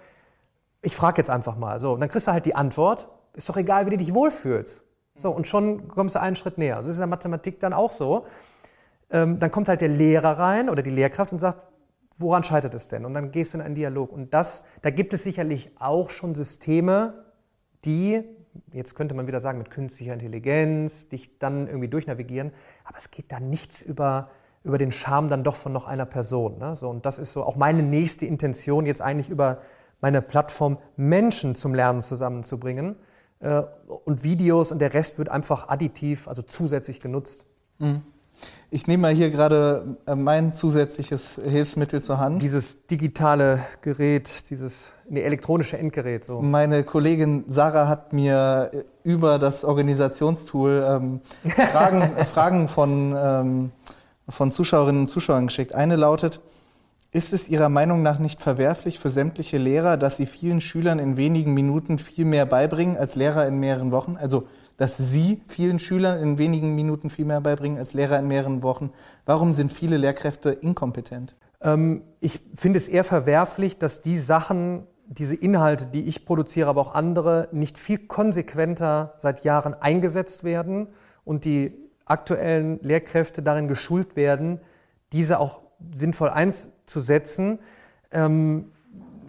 ich 0.82 0.94
frage 0.94 1.18
jetzt 1.18 1.30
einfach 1.30 1.56
mal. 1.56 1.80
So, 1.80 1.92
und 1.92 2.00
dann 2.00 2.08
kriegst 2.08 2.26
du 2.26 2.32
halt 2.32 2.44
die 2.46 2.54
Antwort. 2.54 3.08
Ist 3.34 3.48
doch 3.48 3.56
egal, 3.56 3.86
wie 3.86 3.90
du 3.90 3.96
dich 3.96 4.12
wohlfühlst. 4.12 4.82
So, 5.16 5.30
und 5.30 5.46
schon 5.46 5.88
kommst 5.88 6.16
du 6.16 6.20
einen 6.20 6.36
Schritt 6.36 6.58
näher. 6.58 6.76
Also 6.76 6.88
das 6.88 6.96
ist 6.96 7.00
in 7.00 7.08
der 7.08 7.16
Mathematik 7.16 7.60
dann 7.60 7.72
auch 7.72 7.92
so 7.92 8.26
ähm, 9.14 9.38
dann 9.38 9.50
kommt 9.50 9.68
halt 9.68 9.80
der 9.80 9.88
Lehrer 9.88 10.38
rein 10.38 10.68
oder 10.68 10.82
die 10.82 10.90
Lehrkraft 10.90 11.32
und 11.32 11.38
sagt, 11.38 11.64
woran 12.18 12.42
scheitert 12.44 12.74
es 12.74 12.88
denn? 12.88 13.04
Und 13.04 13.14
dann 13.14 13.30
gehst 13.30 13.54
du 13.54 13.58
in 13.58 13.64
einen 13.64 13.74
Dialog. 13.74 14.12
Und 14.12 14.34
das, 14.34 14.64
da 14.82 14.90
gibt 14.90 15.14
es 15.14 15.22
sicherlich 15.22 15.70
auch 15.78 16.10
schon 16.10 16.34
Systeme, 16.34 17.24
die, 17.84 18.24
jetzt 18.72 18.94
könnte 18.94 19.14
man 19.14 19.26
wieder 19.26 19.40
sagen, 19.40 19.58
mit 19.58 19.70
künstlicher 19.70 20.12
Intelligenz, 20.12 21.08
dich 21.08 21.38
dann 21.38 21.66
irgendwie 21.66 21.88
durchnavigieren. 21.88 22.52
Aber 22.84 22.98
es 22.98 23.10
geht 23.10 23.30
da 23.32 23.40
nichts 23.40 23.82
über, 23.82 24.30
über 24.62 24.78
den 24.78 24.92
Charme 24.92 25.28
dann 25.28 25.44
doch 25.44 25.56
von 25.56 25.72
noch 25.72 25.86
einer 25.86 26.06
Person. 26.06 26.58
Ne? 26.58 26.76
So, 26.76 26.88
und 26.88 27.06
das 27.06 27.18
ist 27.18 27.32
so 27.32 27.44
auch 27.44 27.56
meine 27.56 27.82
nächste 27.82 28.26
Intention, 28.26 28.86
jetzt 28.86 29.02
eigentlich 29.02 29.30
über 29.30 29.58
meine 30.00 30.22
Plattform 30.22 30.78
Menschen 30.96 31.54
zum 31.54 31.74
Lernen 31.74 32.02
zusammenzubringen. 32.02 32.96
Äh, 33.40 33.62
und 33.86 34.22
Videos 34.22 34.72
und 34.72 34.78
der 34.78 34.94
Rest 34.94 35.18
wird 35.18 35.28
einfach 35.28 35.68
additiv, 35.68 36.28
also 36.28 36.42
zusätzlich 36.42 37.00
genutzt. 37.00 37.46
Mhm. 37.78 38.02
Ich 38.70 38.88
nehme 38.88 39.02
mal 39.02 39.14
hier 39.14 39.30
gerade 39.30 39.98
äh, 40.06 40.16
mein 40.16 40.52
zusätzliches 40.52 41.40
Hilfsmittel 41.48 42.02
zur 42.02 42.18
Hand. 42.18 42.42
Dieses 42.42 42.86
digitale 42.86 43.60
Gerät, 43.82 44.50
dieses 44.50 44.92
nee, 45.08 45.22
elektronische 45.22 45.78
Endgerät. 45.78 46.24
So. 46.24 46.40
Meine 46.40 46.82
Kollegin 46.82 47.44
Sarah 47.46 47.86
hat 47.86 48.12
mir 48.12 48.70
äh, 48.72 48.84
über 49.08 49.38
das 49.38 49.64
Organisationstool 49.64 50.84
ähm, 50.88 51.20
Fragen, 51.72 52.16
Fragen 52.26 52.68
von, 52.68 53.14
ähm, 53.16 53.72
von 54.28 54.50
Zuschauerinnen 54.50 55.02
und 55.02 55.08
Zuschauern 55.08 55.46
geschickt. 55.46 55.72
Eine 55.72 55.94
lautet, 55.94 56.40
ist 57.12 57.32
es 57.32 57.48
Ihrer 57.48 57.68
Meinung 57.68 58.02
nach 58.02 58.18
nicht 58.18 58.40
verwerflich 58.42 58.98
für 58.98 59.08
sämtliche 59.08 59.56
Lehrer, 59.56 59.96
dass 59.96 60.16
sie 60.16 60.26
vielen 60.26 60.60
Schülern 60.60 60.98
in 60.98 61.16
wenigen 61.16 61.54
Minuten 61.54 61.98
viel 61.98 62.24
mehr 62.24 62.44
beibringen 62.44 62.96
als 62.96 63.14
Lehrer 63.14 63.46
in 63.46 63.60
mehreren 63.60 63.92
Wochen? 63.92 64.16
Also 64.20 64.48
dass 64.76 64.96
Sie 64.96 65.42
vielen 65.46 65.78
Schülern 65.78 66.20
in 66.20 66.38
wenigen 66.38 66.74
Minuten 66.74 67.10
viel 67.10 67.24
mehr 67.24 67.40
beibringen 67.40 67.78
als 67.78 67.94
Lehrer 67.94 68.18
in 68.18 68.26
mehreren 68.26 68.62
Wochen. 68.62 68.90
Warum 69.24 69.52
sind 69.52 69.72
viele 69.72 69.96
Lehrkräfte 69.96 70.50
inkompetent? 70.50 71.36
Ähm, 71.60 72.02
ich 72.20 72.40
finde 72.54 72.78
es 72.78 72.88
eher 72.88 73.04
verwerflich, 73.04 73.78
dass 73.78 74.00
die 74.00 74.18
Sachen, 74.18 74.86
diese 75.06 75.34
Inhalte, 75.34 75.86
die 75.86 76.04
ich 76.04 76.24
produziere, 76.24 76.68
aber 76.68 76.80
auch 76.80 76.94
andere, 76.94 77.48
nicht 77.52 77.78
viel 77.78 77.98
konsequenter 77.98 79.14
seit 79.16 79.44
Jahren 79.44 79.74
eingesetzt 79.74 80.44
werden 80.44 80.88
und 81.24 81.44
die 81.44 81.72
aktuellen 82.04 82.80
Lehrkräfte 82.82 83.42
darin 83.42 83.68
geschult 83.68 84.16
werden, 84.16 84.60
diese 85.12 85.38
auch 85.38 85.60
sinnvoll 85.92 86.30
einzusetzen. 86.30 87.58
Ähm, 88.10 88.72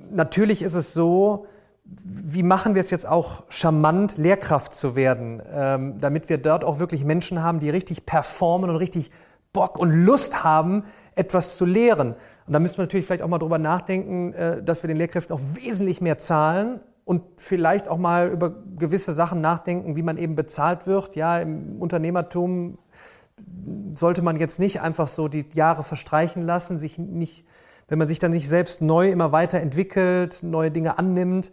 natürlich 0.09 0.61
ist 0.61 0.73
es 0.73 0.93
so, 0.93 1.47
wie 1.85 2.43
machen 2.43 2.73
wir 2.73 2.81
es 2.81 2.89
jetzt 2.89 3.07
auch 3.07 3.43
charmant, 3.49 4.17
Lehrkraft 4.17 4.73
zu 4.73 4.95
werden, 4.95 5.41
ähm, 5.53 5.99
damit 5.99 6.29
wir 6.29 6.39
dort 6.39 6.63
auch 6.63 6.79
wirklich 6.79 7.05
Menschen 7.05 7.43
haben, 7.43 7.59
die 7.59 7.69
richtig 7.69 8.05
performen 8.05 8.69
und 8.69 8.75
richtig 8.77 9.11
Bock 9.53 9.77
und 9.77 9.91
Lust 9.91 10.43
haben, 10.43 10.83
etwas 11.13 11.57
zu 11.57 11.65
lehren. 11.65 12.15
Und 12.47 12.53
da 12.53 12.59
müssen 12.59 12.77
wir 12.77 12.83
natürlich 12.83 13.05
vielleicht 13.05 13.21
auch 13.21 13.27
mal 13.27 13.37
drüber 13.37 13.59
nachdenken, 13.59 14.33
äh, 14.33 14.63
dass 14.63 14.83
wir 14.83 14.87
den 14.87 14.97
Lehrkräften 14.97 15.35
auch 15.35 15.41
wesentlich 15.53 16.01
mehr 16.01 16.17
zahlen 16.17 16.81
und 17.05 17.21
vielleicht 17.37 17.87
auch 17.87 17.99
mal 17.99 18.29
über 18.29 18.51
gewisse 18.77 19.13
Sachen 19.13 19.39
nachdenken, 19.39 19.95
wie 19.95 20.03
man 20.03 20.17
eben 20.17 20.35
bezahlt 20.35 20.87
wird. 20.87 21.15
Ja, 21.15 21.37
im 21.39 21.79
Unternehmertum 21.79 22.79
sollte 23.91 24.21
man 24.21 24.37
jetzt 24.37 24.59
nicht 24.59 24.81
einfach 24.81 25.07
so 25.07 25.27
die 25.27 25.45
Jahre 25.53 25.83
verstreichen 25.83 26.41
lassen, 26.41 26.77
sich 26.77 26.97
nicht, 26.97 27.45
wenn 27.87 27.99
man 27.99 28.07
sich 28.07 28.19
dann 28.19 28.31
nicht 28.31 28.49
selbst 28.49 28.81
neu 28.81 29.09
immer 29.09 29.31
weiterentwickelt, 29.31 30.41
neue 30.43 30.71
Dinge 30.71 30.97
annimmt, 30.97 31.51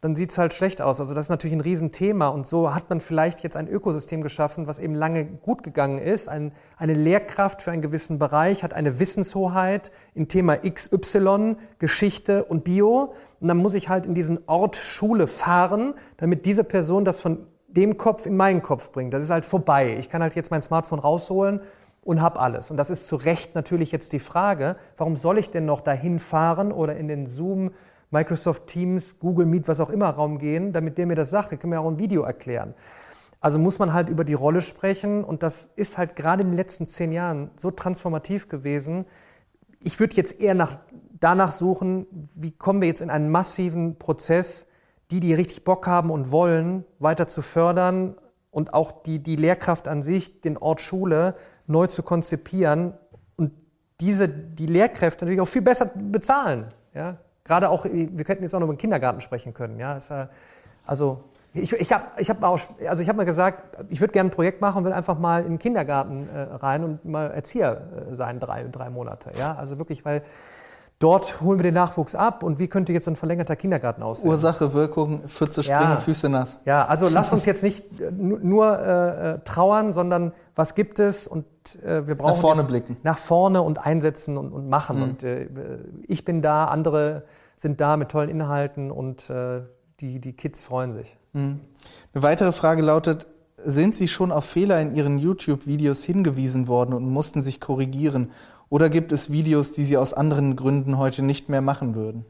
dann 0.00 0.14
sieht 0.14 0.30
es 0.30 0.38
halt 0.38 0.54
schlecht 0.54 0.80
aus. 0.80 1.00
Also 1.00 1.12
das 1.12 1.26
ist 1.26 1.30
natürlich 1.30 1.56
ein 1.56 1.60
Riesenthema 1.60 2.28
und 2.28 2.46
so 2.46 2.72
hat 2.72 2.88
man 2.88 3.00
vielleicht 3.00 3.42
jetzt 3.42 3.56
ein 3.56 3.66
Ökosystem 3.66 4.22
geschaffen, 4.22 4.68
was 4.68 4.78
eben 4.78 4.94
lange 4.94 5.24
gut 5.24 5.64
gegangen 5.64 5.98
ist. 5.98 6.28
Ein, 6.28 6.52
eine 6.76 6.94
Lehrkraft 6.94 7.62
für 7.62 7.72
einen 7.72 7.82
gewissen 7.82 8.18
Bereich 8.18 8.62
hat 8.62 8.74
eine 8.74 9.00
Wissenshoheit 9.00 9.90
in 10.14 10.28
Thema 10.28 10.56
XY, 10.58 11.56
Geschichte 11.80 12.44
und 12.44 12.62
Bio. 12.62 13.14
Und 13.40 13.48
dann 13.48 13.56
muss 13.56 13.74
ich 13.74 13.88
halt 13.88 14.06
in 14.06 14.14
diesen 14.14 14.38
Ort 14.46 14.76
Schule 14.76 15.26
fahren, 15.26 15.94
damit 16.16 16.46
diese 16.46 16.62
Person 16.62 17.04
das 17.04 17.20
von 17.20 17.48
dem 17.66 17.96
Kopf 17.96 18.24
in 18.24 18.36
meinen 18.36 18.62
Kopf 18.62 18.92
bringt. 18.92 19.12
Das 19.12 19.24
ist 19.24 19.30
halt 19.30 19.44
vorbei. 19.44 19.96
Ich 19.98 20.08
kann 20.08 20.22
halt 20.22 20.36
jetzt 20.36 20.52
mein 20.52 20.62
Smartphone 20.62 21.00
rausholen 21.00 21.60
und 22.08 22.22
habe 22.22 22.40
alles. 22.40 22.70
Und 22.70 22.78
das 22.78 22.88
ist 22.88 23.06
zu 23.06 23.16
Recht 23.16 23.54
natürlich 23.54 23.92
jetzt 23.92 24.14
die 24.14 24.18
Frage, 24.18 24.76
warum 24.96 25.18
soll 25.18 25.36
ich 25.36 25.50
denn 25.50 25.66
noch 25.66 25.82
dahin 25.82 26.20
fahren 26.20 26.72
oder 26.72 26.96
in 26.96 27.06
den 27.06 27.26
Zoom 27.26 27.72
Microsoft 28.10 28.66
Teams, 28.66 29.18
Google 29.18 29.44
Meet, 29.44 29.68
was 29.68 29.78
auch 29.78 29.90
immer 29.90 30.08
Raum 30.08 30.38
gehen, 30.38 30.72
damit 30.72 30.96
der 30.96 31.04
mir 31.04 31.16
das 31.16 31.28
sagt. 31.28 31.50
Der 31.50 31.58
kann 31.58 31.68
mir 31.68 31.78
auch 31.78 31.86
ein 31.86 31.98
Video 31.98 32.22
erklären. 32.22 32.72
Also 33.42 33.58
muss 33.58 33.78
man 33.78 33.92
halt 33.92 34.08
über 34.08 34.24
die 34.24 34.32
Rolle 34.32 34.62
sprechen 34.62 35.22
und 35.22 35.42
das 35.42 35.68
ist 35.76 35.98
halt 35.98 36.16
gerade 36.16 36.44
in 36.44 36.48
den 36.48 36.56
letzten 36.56 36.86
zehn 36.86 37.12
Jahren 37.12 37.50
so 37.56 37.70
transformativ 37.70 38.48
gewesen. 38.48 39.04
ich 39.78 40.00
würde 40.00 40.16
jetzt 40.16 40.40
eher 40.40 40.54
nach, 40.54 40.78
danach 41.20 41.52
suchen, 41.52 42.06
wie 42.34 42.52
kommen 42.52 42.80
wir 42.80 42.88
jetzt 42.88 43.02
in 43.02 43.10
einen 43.10 43.28
massiven 43.28 43.98
Prozess, 43.98 44.66
die, 45.10 45.20
die 45.20 45.34
richtig 45.34 45.62
Bock 45.62 45.86
haben 45.86 46.10
und 46.10 46.30
wollen, 46.30 46.86
weiter 47.00 47.28
zu 47.28 47.42
fördern 47.42 48.16
und 48.50 48.72
auch 48.72 49.02
die, 49.02 49.18
die 49.18 49.36
Lehrkraft 49.36 49.88
an 49.88 50.02
sich, 50.02 50.40
den 50.40 50.56
Ort 50.56 50.80
Schule 50.80 51.34
neu 51.68 51.86
zu 51.86 52.02
konzipieren 52.02 52.94
und 53.36 53.52
diese, 54.00 54.28
die 54.28 54.66
Lehrkräfte 54.66 55.24
natürlich 55.24 55.40
auch 55.40 55.48
viel 55.48 55.62
besser 55.62 55.86
bezahlen. 55.86 56.66
Ja? 56.94 57.18
Gerade 57.44 57.70
auch, 57.70 57.84
wir 57.84 58.24
könnten 58.24 58.42
jetzt 58.42 58.54
auch 58.54 58.58
noch 58.58 58.66
über 58.66 58.74
den 58.74 58.80
Kindergarten 58.80 59.20
sprechen 59.20 59.54
können. 59.54 59.78
Ja? 59.78 59.96
Es, 59.96 60.12
also 60.84 61.24
ich, 61.52 61.72
ich 61.72 61.92
habe 61.92 62.04
ich 62.18 62.28
hab 62.28 62.42
auch, 62.42 62.58
also 62.86 63.02
ich 63.02 63.08
hab 63.08 63.16
mal 63.16 63.24
gesagt, 63.24 63.84
ich 63.88 64.00
würde 64.00 64.12
gerne 64.12 64.28
ein 64.28 64.32
Projekt 64.32 64.60
machen 64.60 64.78
und 64.78 64.84
will 64.84 64.92
einfach 64.92 65.18
mal 65.18 65.42
in 65.42 65.52
den 65.52 65.58
Kindergarten 65.58 66.28
äh, 66.28 66.40
rein 66.40 66.84
und 66.84 67.04
mal 67.04 67.30
Erzieher 67.30 68.08
äh, 68.10 68.14
sein, 68.16 68.40
drei, 68.40 68.64
drei 68.64 68.90
Monate. 68.90 69.30
Ja? 69.38 69.54
Also 69.54 69.78
wirklich, 69.78 70.04
weil 70.04 70.22
dort 70.98 71.40
holen 71.40 71.58
wir 71.58 71.62
den 71.62 71.74
Nachwuchs 71.74 72.14
ab 72.14 72.42
und 72.42 72.58
wie 72.58 72.68
könnte 72.68 72.92
jetzt 72.92 73.04
so 73.04 73.10
ein 73.10 73.16
verlängerter 73.16 73.56
Kindergarten 73.56 74.02
aussehen? 74.02 74.30
Ursache, 74.30 74.74
Wirkung, 74.74 75.28
Pfütze 75.28 75.62
springen, 75.62 75.80
ja. 75.82 75.96
Füße 75.98 76.28
nass. 76.28 76.58
Ja, 76.64 76.86
also 76.86 77.08
lass 77.08 77.32
uns 77.32 77.44
jetzt 77.44 77.62
nicht 77.62 78.00
äh, 78.00 78.10
nur 78.10 78.78
äh, 78.78 79.34
äh, 79.34 79.38
trauern, 79.44 79.92
sondern 79.92 80.32
was 80.56 80.74
gibt 80.74 80.98
es 80.98 81.28
und 81.28 81.44
äh, 81.84 82.06
wir 82.06 82.16
brauchen 82.16 82.34
nach 82.34 82.40
vorne 82.40 82.64
blicken. 82.64 82.96
Nach 83.02 83.18
vorne 83.18 83.62
und 83.62 83.84
einsetzen 83.84 84.36
und, 84.36 84.52
und 84.52 84.68
machen. 84.68 84.96
Mhm. 84.96 85.02
Und 85.02 85.22
äh, 85.22 85.48
ich 86.06 86.24
bin 86.24 86.42
da, 86.42 86.64
andere 86.66 87.24
sind 87.56 87.80
da 87.80 87.96
mit 87.96 88.08
tollen 88.08 88.28
Inhalten 88.28 88.90
und 88.90 89.30
äh, 89.30 89.62
die, 90.00 90.20
die 90.20 90.32
Kids 90.32 90.64
freuen 90.64 90.94
sich. 90.94 91.16
Mhm. 91.32 91.60
Eine 92.12 92.22
weitere 92.22 92.52
Frage 92.52 92.82
lautet, 92.82 93.26
sind 93.56 93.96
Sie 93.96 94.06
schon 94.06 94.30
auf 94.30 94.44
Fehler 94.44 94.80
in 94.80 94.94
Ihren 94.94 95.18
YouTube-Videos 95.18 96.04
hingewiesen 96.04 96.68
worden 96.68 96.92
und 96.94 97.08
mussten 97.08 97.42
sich 97.42 97.60
korrigieren? 97.60 98.30
Oder 98.70 98.90
gibt 98.90 99.12
es 99.12 99.30
Videos, 99.30 99.72
die 99.72 99.84
Sie 99.84 99.96
aus 99.96 100.12
anderen 100.12 100.56
Gründen 100.56 100.98
heute 100.98 101.22
nicht 101.22 101.48
mehr 101.48 101.62
machen 101.62 101.94
würden? 101.94 102.24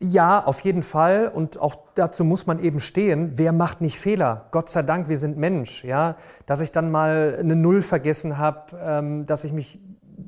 Ja, 0.00 0.44
auf 0.44 0.60
jeden 0.60 0.82
Fall. 0.82 1.30
Und 1.32 1.60
auch 1.60 1.76
dazu 1.94 2.24
muss 2.24 2.46
man 2.46 2.58
eben 2.58 2.80
stehen. 2.80 3.32
Wer 3.36 3.52
macht 3.52 3.80
nicht 3.80 3.98
Fehler? 4.00 4.48
Gott 4.50 4.68
sei 4.68 4.82
Dank, 4.82 5.08
wir 5.08 5.18
sind 5.18 5.38
Mensch. 5.38 5.84
Ja, 5.84 6.16
dass 6.46 6.60
ich 6.60 6.72
dann 6.72 6.90
mal 6.90 7.36
eine 7.38 7.54
Null 7.54 7.82
vergessen 7.82 8.36
habe, 8.36 8.76
ähm, 8.82 9.26
dass 9.26 9.44
ich 9.44 9.52
mich 9.52 9.78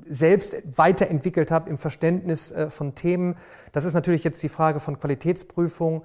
selbst 0.09 0.57
weiterentwickelt 0.77 1.51
habe 1.51 1.71
im 1.71 1.79
Verständnis 1.79 2.53
äh, 2.53 2.71
von 2.71 2.95
Themen. 2.95 3.37
Das 3.73 3.85
ist 3.85 3.95
natürlich 3.95 4.23
jetzt 4.23 4.43
die 4.43 4.49
Frage 4.49 4.79
von 4.79 4.99
Qualitätsprüfung. 4.99 6.03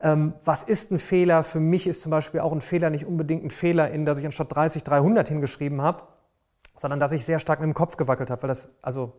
Ähm, 0.00 0.34
was 0.44 0.62
ist 0.62 0.90
ein 0.90 0.98
Fehler? 0.98 1.42
Für 1.42 1.60
mich 1.60 1.86
ist 1.86 2.02
zum 2.02 2.10
Beispiel 2.10 2.40
auch 2.40 2.52
ein 2.52 2.60
Fehler 2.60 2.90
nicht 2.90 3.06
unbedingt 3.06 3.44
ein 3.44 3.50
Fehler, 3.50 3.90
in 3.90 4.04
dass 4.04 4.18
ich 4.18 4.26
anstatt 4.26 4.54
30 4.54 4.84
300 4.84 5.28
hingeschrieben 5.28 5.80
habe, 5.80 6.02
sondern 6.76 7.00
dass 7.00 7.12
ich 7.12 7.24
sehr 7.24 7.38
stark 7.38 7.60
mit 7.60 7.68
dem 7.68 7.74
Kopf 7.74 7.96
gewackelt 7.96 8.30
habe, 8.30 8.42
weil 8.42 8.48
das, 8.48 8.70
also 8.82 9.12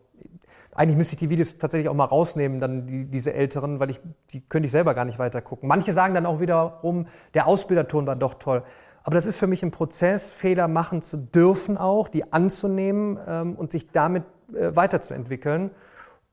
eigentlich 0.74 0.98
müsste 0.98 1.14
ich 1.14 1.20
die 1.20 1.30
Videos 1.30 1.58
tatsächlich 1.58 1.90
auch 1.90 1.96
mal 1.96 2.06
rausnehmen, 2.06 2.60
dann 2.60 2.86
die, 2.86 3.06
diese 3.06 3.34
älteren, 3.34 3.80
weil 3.80 3.90
ich, 3.90 4.00
die 4.32 4.42
könnte 4.42 4.66
ich 4.66 4.72
selber 4.72 4.94
gar 4.94 5.06
nicht 5.06 5.20
weiter 5.20 5.42
gucken. 5.42 5.68
Manche 5.68 5.94
sagen 5.94 6.14
dann 6.14 6.26
auch 6.26 6.40
wiederum, 6.40 7.08
der 7.34 7.48
Ausbilderton 7.48 8.06
war 8.06 8.16
doch 8.16 8.36
toll. 8.36 8.64
Aber 9.04 9.16
das 9.16 9.26
ist 9.26 9.38
für 9.38 9.48
mich 9.48 9.64
ein 9.64 9.72
Prozess, 9.72 10.32
Fehler 10.32 10.68
machen 10.68 11.02
zu 11.02 11.18
dürfen 11.18 11.78
auch, 11.78 12.10
die 12.10 12.32
anzunehmen 12.34 13.18
ähm, 13.26 13.56
und 13.56 13.72
sich 13.72 13.92
damit 13.92 14.24
äh, 14.54 14.76
weiterzuentwickeln. 14.76 15.72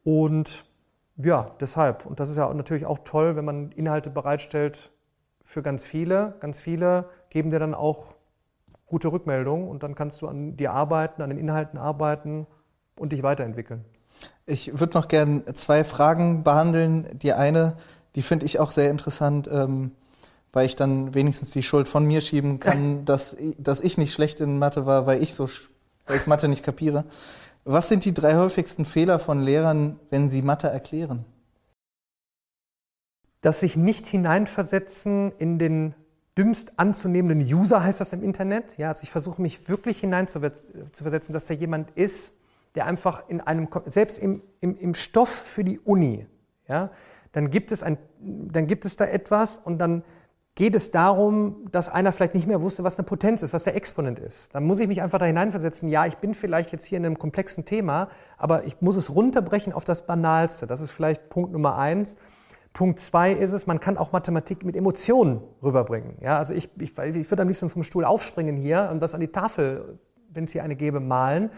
Und 0.03 0.65
ja, 1.17 1.53
deshalb. 1.61 2.05
Und 2.05 2.21
das 2.21 2.29
ist 2.29 2.37
ja 2.37 2.53
natürlich 2.53 2.85
auch 2.85 2.99
toll, 3.05 3.37
wenn 3.37 3.45
man 3.45 3.71
Inhalte 3.73 4.11
bereitstellt 4.11 4.91
für 5.45 5.63
ganz 5.63 5.87
viele. 5.87 6.35
Ganz 6.41 6.61
viele 6.61 7.09
geben 7.31 7.51
dir 7.51 7.61
dann 7.61 7.75
auch 7.75 8.14
gute 8.87 9.09
Rückmeldungen 9.09 9.69
und 9.69 9.83
dann 9.83 9.95
kannst 9.95 10.23
du 10.23 10.29
an 10.29 10.57
dir 10.57 10.73
arbeiten, 10.73 11.23
an 11.23 11.31
den 11.31 11.39
Inhalten 11.39 11.79
arbeiten 11.79 12.47
und 12.97 13.13
dich 13.13 13.23
weiterentwickeln. 13.23 13.85
Ich 14.47 14.79
würde 14.79 14.95
noch 14.95 15.09
gerne 15.09 15.45
zwei 15.55 15.85
Fragen 15.85 16.45
behandeln. 16.45 17.09
Die 17.23 17.33
eine, 17.33 17.77
die 18.15 18.23
finde 18.23 18.47
ich 18.47 18.61
auch 18.61 18.71
sehr 18.71 18.91
interessant, 18.91 19.49
ähm, 19.53 19.93
weil 20.53 20.67
ich 20.67 20.77
dann 20.77 21.15
wenigstens 21.15 21.51
die 21.51 21.63
Schuld 21.63 21.89
von 21.89 22.05
mir 22.05 22.21
schieben 22.21 22.61
kann, 22.61 23.05
dass, 23.07 23.37
dass 23.59 23.81
ich 23.81 23.99
nicht 23.99 24.13
schlecht 24.13 24.41
in 24.41 24.59
Mathe 24.59 24.87
war, 24.87 25.07
weil 25.07 25.23
ich 25.23 25.35
so 25.35 25.49
weil 26.07 26.19
ich 26.19 26.27
Mathe 26.27 26.49
nicht 26.49 26.63
kapiere. 26.63 27.05
Was 27.65 27.89
sind 27.89 28.05
die 28.05 28.13
drei 28.13 28.35
häufigsten 28.37 28.85
Fehler 28.85 29.19
von 29.19 29.41
Lehrern, 29.41 29.99
wenn 30.11 30.29
sie 30.29 30.43
Mathe 30.43 30.69
erklären? 30.69 31.25
Dass 33.41 33.61
sich 33.61 33.77
nicht 33.77 34.07
hineinversetzen 34.07 35.33
in 35.39 35.59
den 35.59 35.95
dümmst 36.37 36.79
anzunehmenden 36.79 37.41
User, 37.41 37.83
heißt 37.83 38.01
das 38.01 38.13
im 38.13 38.23
Internet. 38.23 38.77
Ja, 38.77 38.89
also 38.89 39.03
ich 39.03 39.11
versuche 39.11 39.41
mich 39.41 39.69
wirklich 39.69 40.01
hineinzuversetzen, 40.01 41.33
dass 41.33 41.47
da 41.47 41.55
jemand 41.55 41.91
ist, 41.93 42.35
der 42.75 42.87
einfach 42.87 43.29
in 43.29 43.41
einem, 43.41 43.69
selbst 43.87 44.19
im, 44.19 44.43
im, 44.61 44.77
im 44.77 44.95
Stoff 44.95 45.29
für 45.29 45.63
die 45.63 45.79
Uni, 45.79 46.27
ja, 46.69 46.91
dann 47.33 47.51
gibt 47.51 47.73
es 47.73 47.83
ein, 47.83 47.99
dann 48.21 48.67
gibt 48.67 48.85
es 48.85 48.97
da 48.97 49.05
etwas 49.05 49.59
und 49.59 49.79
dann 49.79 50.03
geht 50.55 50.75
es 50.77 50.93
darum, 50.93 51.67
dass 51.73 51.89
einer 51.89 52.13
vielleicht 52.13 52.35
nicht 52.35 52.47
mehr 52.47 52.63
wusste, 52.63 52.85
was 52.85 52.97
eine 52.97 53.07
Potenz 53.07 53.43
ist, 53.43 53.53
was 53.53 53.65
der 53.65 53.75
Exponent 53.75 54.21
ist. 54.21 54.55
Dann 54.55 54.65
muss 54.65 54.79
ich 54.79 54.87
mich 54.87 55.03
einfach 55.03 55.19
da 55.19 55.25
hineinversetzen, 55.25 55.89
ja, 55.89 56.07
ich 56.07 56.17
bin 56.19 56.33
vielleicht 56.33 56.71
jetzt 56.71 56.85
hier 56.85 56.99
in 56.99 57.07
einem 57.07 57.19
komplexen 57.19 57.65
Thema, 57.65 58.09
aber 58.39 58.65
ich 58.65 58.81
muss 58.81 58.97
es 58.97 59.13
runterbrechen 59.13 59.73
auf 59.73 59.85
das 59.85 60.07
Banalste. 60.07 60.69
Das 60.69 60.81
ist 60.81 60.93
vielleicht 60.93 61.29
Punkt 61.29 61.53
Nummer 61.53 61.77
eins. 61.77 62.17
Punkt 62.75 63.01
zwei 63.01 63.33
ist 63.33 63.53
es, 63.53 63.67
man 63.67 63.81
kann 63.81 63.97
auch 63.97 64.13
Mathematik 64.13 64.65
mit 64.65 64.77
Emotionen 64.77 65.41
rüberbringen. 65.63 66.17
Ja, 66.21 66.39
also 66.39 66.53
ich, 66.53 66.69
ich, 66.79 66.99
ich 66.99 67.31
würde 67.31 67.43
am 67.43 67.49
liebsten 67.49 67.71
vom 67.71 67.85
Stuhl 67.85 68.05
aufspringen 68.05 68.57
hier 68.57 68.91
und 68.93 69.01
das 69.01 69.15
an 69.15 69.21
die 69.21 69.29
Tafel, 69.29 69.99
wenn 70.29 70.45
es 70.45 70.53
hier 70.53 70.65
eine 70.65 70.77
gäbe, 70.77 71.01
malen 71.01 71.51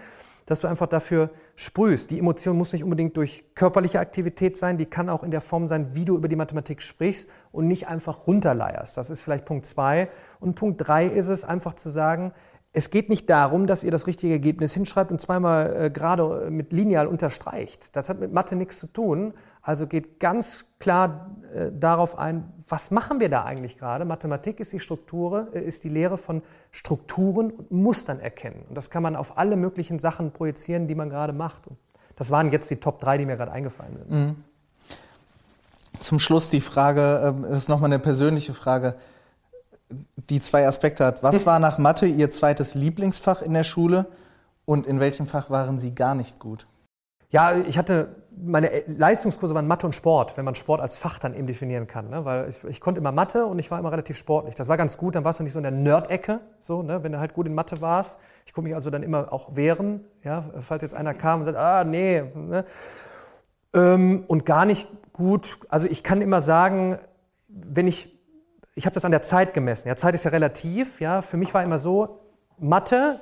dass 0.46 0.60
du 0.60 0.68
einfach 0.68 0.86
dafür 0.86 1.30
sprühst. 1.56 2.10
Die 2.10 2.18
Emotion 2.18 2.56
muss 2.56 2.72
nicht 2.72 2.84
unbedingt 2.84 3.16
durch 3.16 3.44
körperliche 3.54 3.98
Aktivität 3.98 4.56
sein, 4.56 4.78
die 4.78 4.86
kann 4.86 5.10
auch 5.10 5.24
in 5.24 5.32
der 5.32 5.40
Form 5.40 5.66
sein, 5.66 5.94
wie 5.94 6.04
du 6.04 6.16
über 6.16 6.28
die 6.28 6.36
Mathematik 6.36 6.82
sprichst 6.82 7.28
und 7.50 7.66
nicht 7.66 7.88
einfach 7.88 8.28
runterleierst. 8.28 8.96
Das 8.96 9.10
ist 9.10 9.22
vielleicht 9.22 9.44
Punkt 9.44 9.66
zwei. 9.66 10.08
Und 10.38 10.54
Punkt 10.54 10.86
drei 10.86 11.06
ist 11.06 11.28
es 11.28 11.44
einfach 11.44 11.74
zu 11.74 11.90
sagen, 11.90 12.32
es 12.76 12.90
geht 12.90 13.08
nicht 13.08 13.30
darum, 13.30 13.66
dass 13.66 13.84
ihr 13.84 13.90
das 13.90 14.06
richtige 14.06 14.34
Ergebnis 14.34 14.74
hinschreibt 14.74 15.10
und 15.10 15.18
zweimal 15.18 15.84
äh, 15.84 15.90
gerade 15.90 16.50
mit 16.50 16.74
Lineal 16.74 17.06
unterstreicht. 17.06 17.96
Das 17.96 18.10
hat 18.10 18.20
mit 18.20 18.34
Mathe 18.34 18.54
nichts 18.54 18.78
zu 18.78 18.86
tun. 18.86 19.32
Also 19.62 19.86
geht 19.86 20.20
ganz 20.20 20.66
klar 20.78 21.30
äh, 21.54 21.70
darauf 21.72 22.18
ein, 22.18 22.52
was 22.68 22.90
machen 22.90 23.18
wir 23.18 23.30
da 23.30 23.46
eigentlich 23.46 23.78
gerade? 23.78 24.04
Mathematik 24.04 24.60
ist 24.60 24.74
die 24.74 24.78
Struktur, 24.78 25.48
äh, 25.54 25.60
ist 25.60 25.84
die 25.84 25.88
Lehre 25.88 26.18
von 26.18 26.42
Strukturen 26.70 27.50
und 27.50 27.70
Mustern 27.70 28.20
erkennen. 28.20 28.62
Und 28.68 28.74
das 28.74 28.90
kann 28.90 29.02
man 29.02 29.16
auf 29.16 29.38
alle 29.38 29.56
möglichen 29.56 29.98
Sachen 29.98 30.32
projizieren, 30.32 30.86
die 30.86 30.94
man 30.94 31.08
gerade 31.08 31.32
macht. 31.32 31.68
Und 31.68 31.78
das 32.16 32.30
waren 32.30 32.52
jetzt 32.52 32.70
die 32.70 32.76
Top 32.76 33.00
3, 33.00 33.16
die 33.16 33.24
mir 33.24 33.38
gerade 33.38 33.52
eingefallen 33.52 33.94
sind. 33.94 34.10
Mhm. 34.10 34.44
Zum 36.00 36.18
Schluss 36.18 36.50
die 36.50 36.60
Frage, 36.60 37.22
ähm, 37.24 37.46
das 37.48 37.62
ist 37.62 37.68
nochmal 37.70 37.90
eine 37.90 38.00
persönliche 38.00 38.52
Frage 38.52 38.96
die 40.30 40.40
zwei 40.40 40.66
Aspekte 40.66 41.04
hat. 41.04 41.22
Was 41.22 41.46
war 41.46 41.58
nach 41.58 41.78
Mathe 41.78 42.06
Ihr 42.06 42.30
zweites 42.30 42.74
Lieblingsfach 42.74 43.42
in 43.42 43.54
der 43.54 43.64
Schule 43.64 44.06
und 44.64 44.86
in 44.86 45.00
welchem 45.00 45.26
Fach 45.26 45.50
waren 45.50 45.78
Sie 45.78 45.94
gar 45.94 46.14
nicht 46.14 46.38
gut? 46.38 46.66
Ja, 47.30 47.56
ich 47.56 47.78
hatte 47.78 48.08
meine 48.36 48.70
Leistungskurse 48.86 49.54
waren 49.54 49.66
Mathe 49.66 49.86
und 49.86 49.94
Sport, 49.94 50.36
wenn 50.36 50.44
man 50.44 50.54
Sport 50.54 50.80
als 50.80 50.96
Fach 50.96 51.18
dann 51.18 51.34
eben 51.34 51.46
definieren 51.46 51.86
kann. 51.86 52.10
Ne? 52.10 52.24
Weil 52.24 52.48
ich, 52.48 52.62
ich, 52.64 52.80
konnte 52.80 53.00
immer 53.00 53.12
Mathe 53.12 53.46
und 53.46 53.58
ich 53.58 53.70
war 53.70 53.78
immer 53.78 53.90
relativ 53.90 54.16
sportlich. 54.18 54.54
Das 54.54 54.68
war 54.68 54.76
ganz 54.76 54.98
gut, 54.98 55.14
dann 55.14 55.24
warst 55.24 55.40
du 55.40 55.42
nicht 55.42 55.52
so 55.52 55.58
in 55.58 55.62
der 55.62 55.72
Nerd-Ecke, 55.72 56.40
so, 56.60 56.82
ne? 56.82 57.02
wenn 57.02 57.12
du 57.12 57.18
halt 57.18 57.32
gut 57.32 57.46
in 57.46 57.54
Mathe 57.54 57.80
warst. 57.80 58.18
Ich 58.44 58.52
konnte 58.52 58.68
mich 58.68 58.74
also 58.74 58.90
dann 58.90 59.02
immer 59.02 59.32
auch 59.32 59.56
wehren, 59.56 60.04
ja? 60.22 60.44
falls 60.60 60.82
jetzt 60.82 60.94
einer 60.94 61.14
kam 61.14 61.40
und 61.40 61.46
sagt, 61.46 61.58
ah, 61.58 61.84
nee. 61.84 62.22
Ne? 62.34 62.64
Ähm, 63.74 64.24
und 64.26 64.44
gar 64.44 64.66
nicht 64.66 64.88
gut, 65.12 65.58
also 65.68 65.86
ich 65.86 66.02
kann 66.02 66.20
immer 66.20 66.42
sagen, 66.42 66.98
wenn 67.48 67.88
ich 67.88 68.15
ich 68.76 68.84
habe 68.84 68.94
das 68.94 69.04
an 69.04 69.10
der 69.10 69.22
Zeit 69.22 69.54
gemessen. 69.54 69.88
Ja, 69.88 69.96
Zeit 69.96 70.14
ist 70.14 70.24
ja 70.24 70.30
relativ. 70.30 71.00
Ja, 71.00 71.22
für 71.22 71.38
mich 71.38 71.52
war 71.54 71.64
immer 71.64 71.78
so, 71.78 72.20
Mathe, 72.58 73.20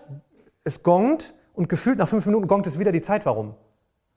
es 0.65 0.83
gongt 0.83 1.33
und 1.55 1.69
gefühlt 1.69 1.97
nach 1.97 2.09
fünf 2.09 2.27
Minuten 2.27 2.49
gongt 2.49 2.67
es 2.67 2.79
wieder 2.79 2.91
die 2.91 3.01
Zeit. 3.01 3.25
Warum? 3.25 3.55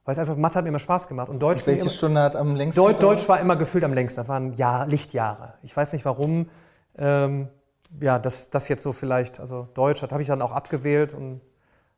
Weil 0.04 0.14
es 0.14 0.20
einfach 0.20 0.36
Mathe 0.36 0.56
hat 0.56 0.64
mir 0.64 0.70
immer 0.70 0.80
Spaß 0.80 1.08
gemacht 1.08 1.30
und 1.30 1.40
Deutsch. 1.40 1.62
Und 1.62 1.68
welche 1.68 1.82
immer, 1.82 1.92
Stunde 1.92 2.22
hat 2.22 2.36
am 2.36 2.56
längsten? 2.56 2.82
Deutsch, 2.82 3.00
Deutsch 3.00 3.30
war 3.30 3.40
immer 3.40 3.56
gefühlt 3.56 3.84
am 3.84 3.94
längsten. 3.94 4.22
Das 4.22 4.28
waren 4.28 4.54
Jahr, 4.54 4.88
Lichtjahre. 4.88 5.54
Ich 5.62 5.78
weiß 5.78 5.94
nicht 5.94 6.06
warum. 6.06 6.50
Ähm, 6.98 7.50
ja, 8.02 8.18
das, 8.18 8.50
das 8.50 8.68
jetzt 8.68 8.82
so 8.82 8.92
vielleicht. 8.92 9.40
Also 9.40 9.68
Deutsch 9.76 10.02
habe 10.02 10.22
ich 10.22 10.28
dann 10.28 10.42
auch 10.42 10.52
abgewählt 10.52 11.14
und 11.14 11.42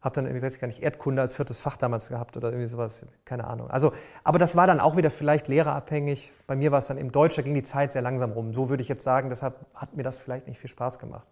habe 0.01 0.15
dann 0.15 0.25
irgendwie, 0.25 0.45
weiß 0.45 0.55
ich 0.55 0.61
gar 0.61 0.67
nicht, 0.67 0.81
Erdkunde 0.81 1.21
als 1.21 1.35
viertes 1.35 1.59
Fach 1.59 1.75
damals 1.75 2.07
gehabt 2.07 2.37
oder 2.37 2.49
irgendwie 2.49 2.67
sowas, 2.67 3.05
keine 3.25 3.45
Ahnung. 3.45 3.69
Also, 3.69 3.91
aber 4.23 4.39
das 4.39 4.55
war 4.55 4.65
dann 4.65 4.79
auch 4.79 4.95
wieder 4.95 5.11
vielleicht 5.11 5.49
lehrerabhängig. 5.49 6.31
Bei 6.47 6.55
mir 6.55 6.71
war 6.71 6.79
es 6.79 6.87
dann 6.87 6.97
im 6.97 7.11
Deutsch, 7.11 7.35
da 7.35 7.41
ging 7.41 7.53
die 7.53 7.63
Zeit 7.63 7.91
sehr 7.91 8.01
langsam 8.01 8.31
rum. 8.31 8.53
So 8.53 8.69
würde 8.69 8.81
ich 8.81 8.87
jetzt 8.87 9.03
sagen, 9.03 9.29
deshalb 9.29 9.55
hat 9.75 9.95
mir 9.95 10.03
das 10.03 10.19
vielleicht 10.19 10.47
nicht 10.47 10.59
viel 10.59 10.69
Spaß 10.69 10.99
gemacht. 10.99 11.27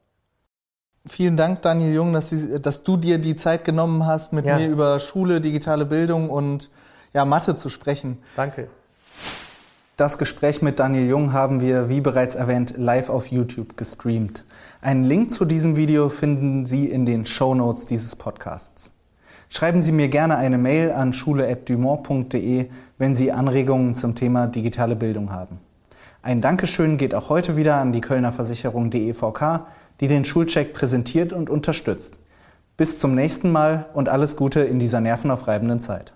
Vielen 1.06 1.38
Dank, 1.38 1.62
Daniel 1.62 1.94
Jung, 1.94 2.12
dass, 2.12 2.30
Sie, 2.30 2.60
dass 2.60 2.84
du 2.84 2.98
dir 2.98 3.18
die 3.18 3.38
Zeit 3.38 3.64
genommen 3.64 4.06
hast, 4.06 4.34
mit 4.34 4.46
ja. 4.46 4.58
mir 4.58 4.68
über 4.68 5.00
Schule, 5.00 5.40
digitale 5.40 5.86
Bildung 5.86 6.30
und 6.30 6.70
ja, 7.14 7.24
Mathe 7.24 7.56
zu 7.56 7.70
sprechen. 7.70 8.22
Danke. 8.36 8.68
Das 9.96 10.18
Gespräch 10.18 10.62
mit 10.62 10.80
Daniel 10.80 11.08
Jung 11.08 11.32
haben 11.32 11.62
wir, 11.62 11.88
wie 11.88 12.02
bereits 12.02 12.36
erwähnt, 12.36 12.76
live 12.78 13.10
auf 13.10 13.28
YouTube 13.28 13.78
gestreamt. 13.78 14.44
Einen 14.88 15.04
Link 15.04 15.34
zu 15.34 15.44
diesem 15.44 15.76
Video 15.76 16.08
finden 16.08 16.66
Sie 16.66 16.86
in 16.86 17.06
den 17.06 17.26
Show 17.26 17.54
Notes 17.54 17.86
dieses 17.86 18.16
Podcasts. 18.16 18.94
Schreiben 19.50 19.82
Sie 19.82 19.92
mir 19.92 20.08
gerne 20.08 20.38
eine 20.38 20.58
Mail 20.58 20.94
an 20.94 21.12
schule.dumont.de, 21.12 22.70
wenn 22.98 23.14
Sie 23.14 23.34
Anregungen 23.34 23.96
zum 23.96 24.16
Thema 24.16 24.48
digitale 24.48 24.96
Bildung 24.96 25.34
haben. 25.34 25.60
Ein 26.22 26.40
Dankeschön 26.40 26.96
geht 26.96 27.14
auch 27.16 27.28
heute 27.28 27.58
wieder 27.58 27.80
an 27.80 27.92
die 27.92 28.00
Kölner 28.00 28.32
Versicherung 28.32 28.90
DEVK, 28.90 29.66
die 30.00 30.08
den 30.08 30.24
Schulcheck 30.24 30.72
präsentiert 30.72 31.34
und 31.34 31.50
unterstützt. 31.50 32.14
Bis 32.78 32.98
zum 32.98 33.14
nächsten 33.14 33.52
Mal 33.52 33.88
und 33.94 34.08
alles 34.08 34.38
Gute 34.38 34.62
in 34.62 34.80
dieser 34.80 35.02
nervenaufreibenden 35.02 35.82
Zeit. 35.82 36.14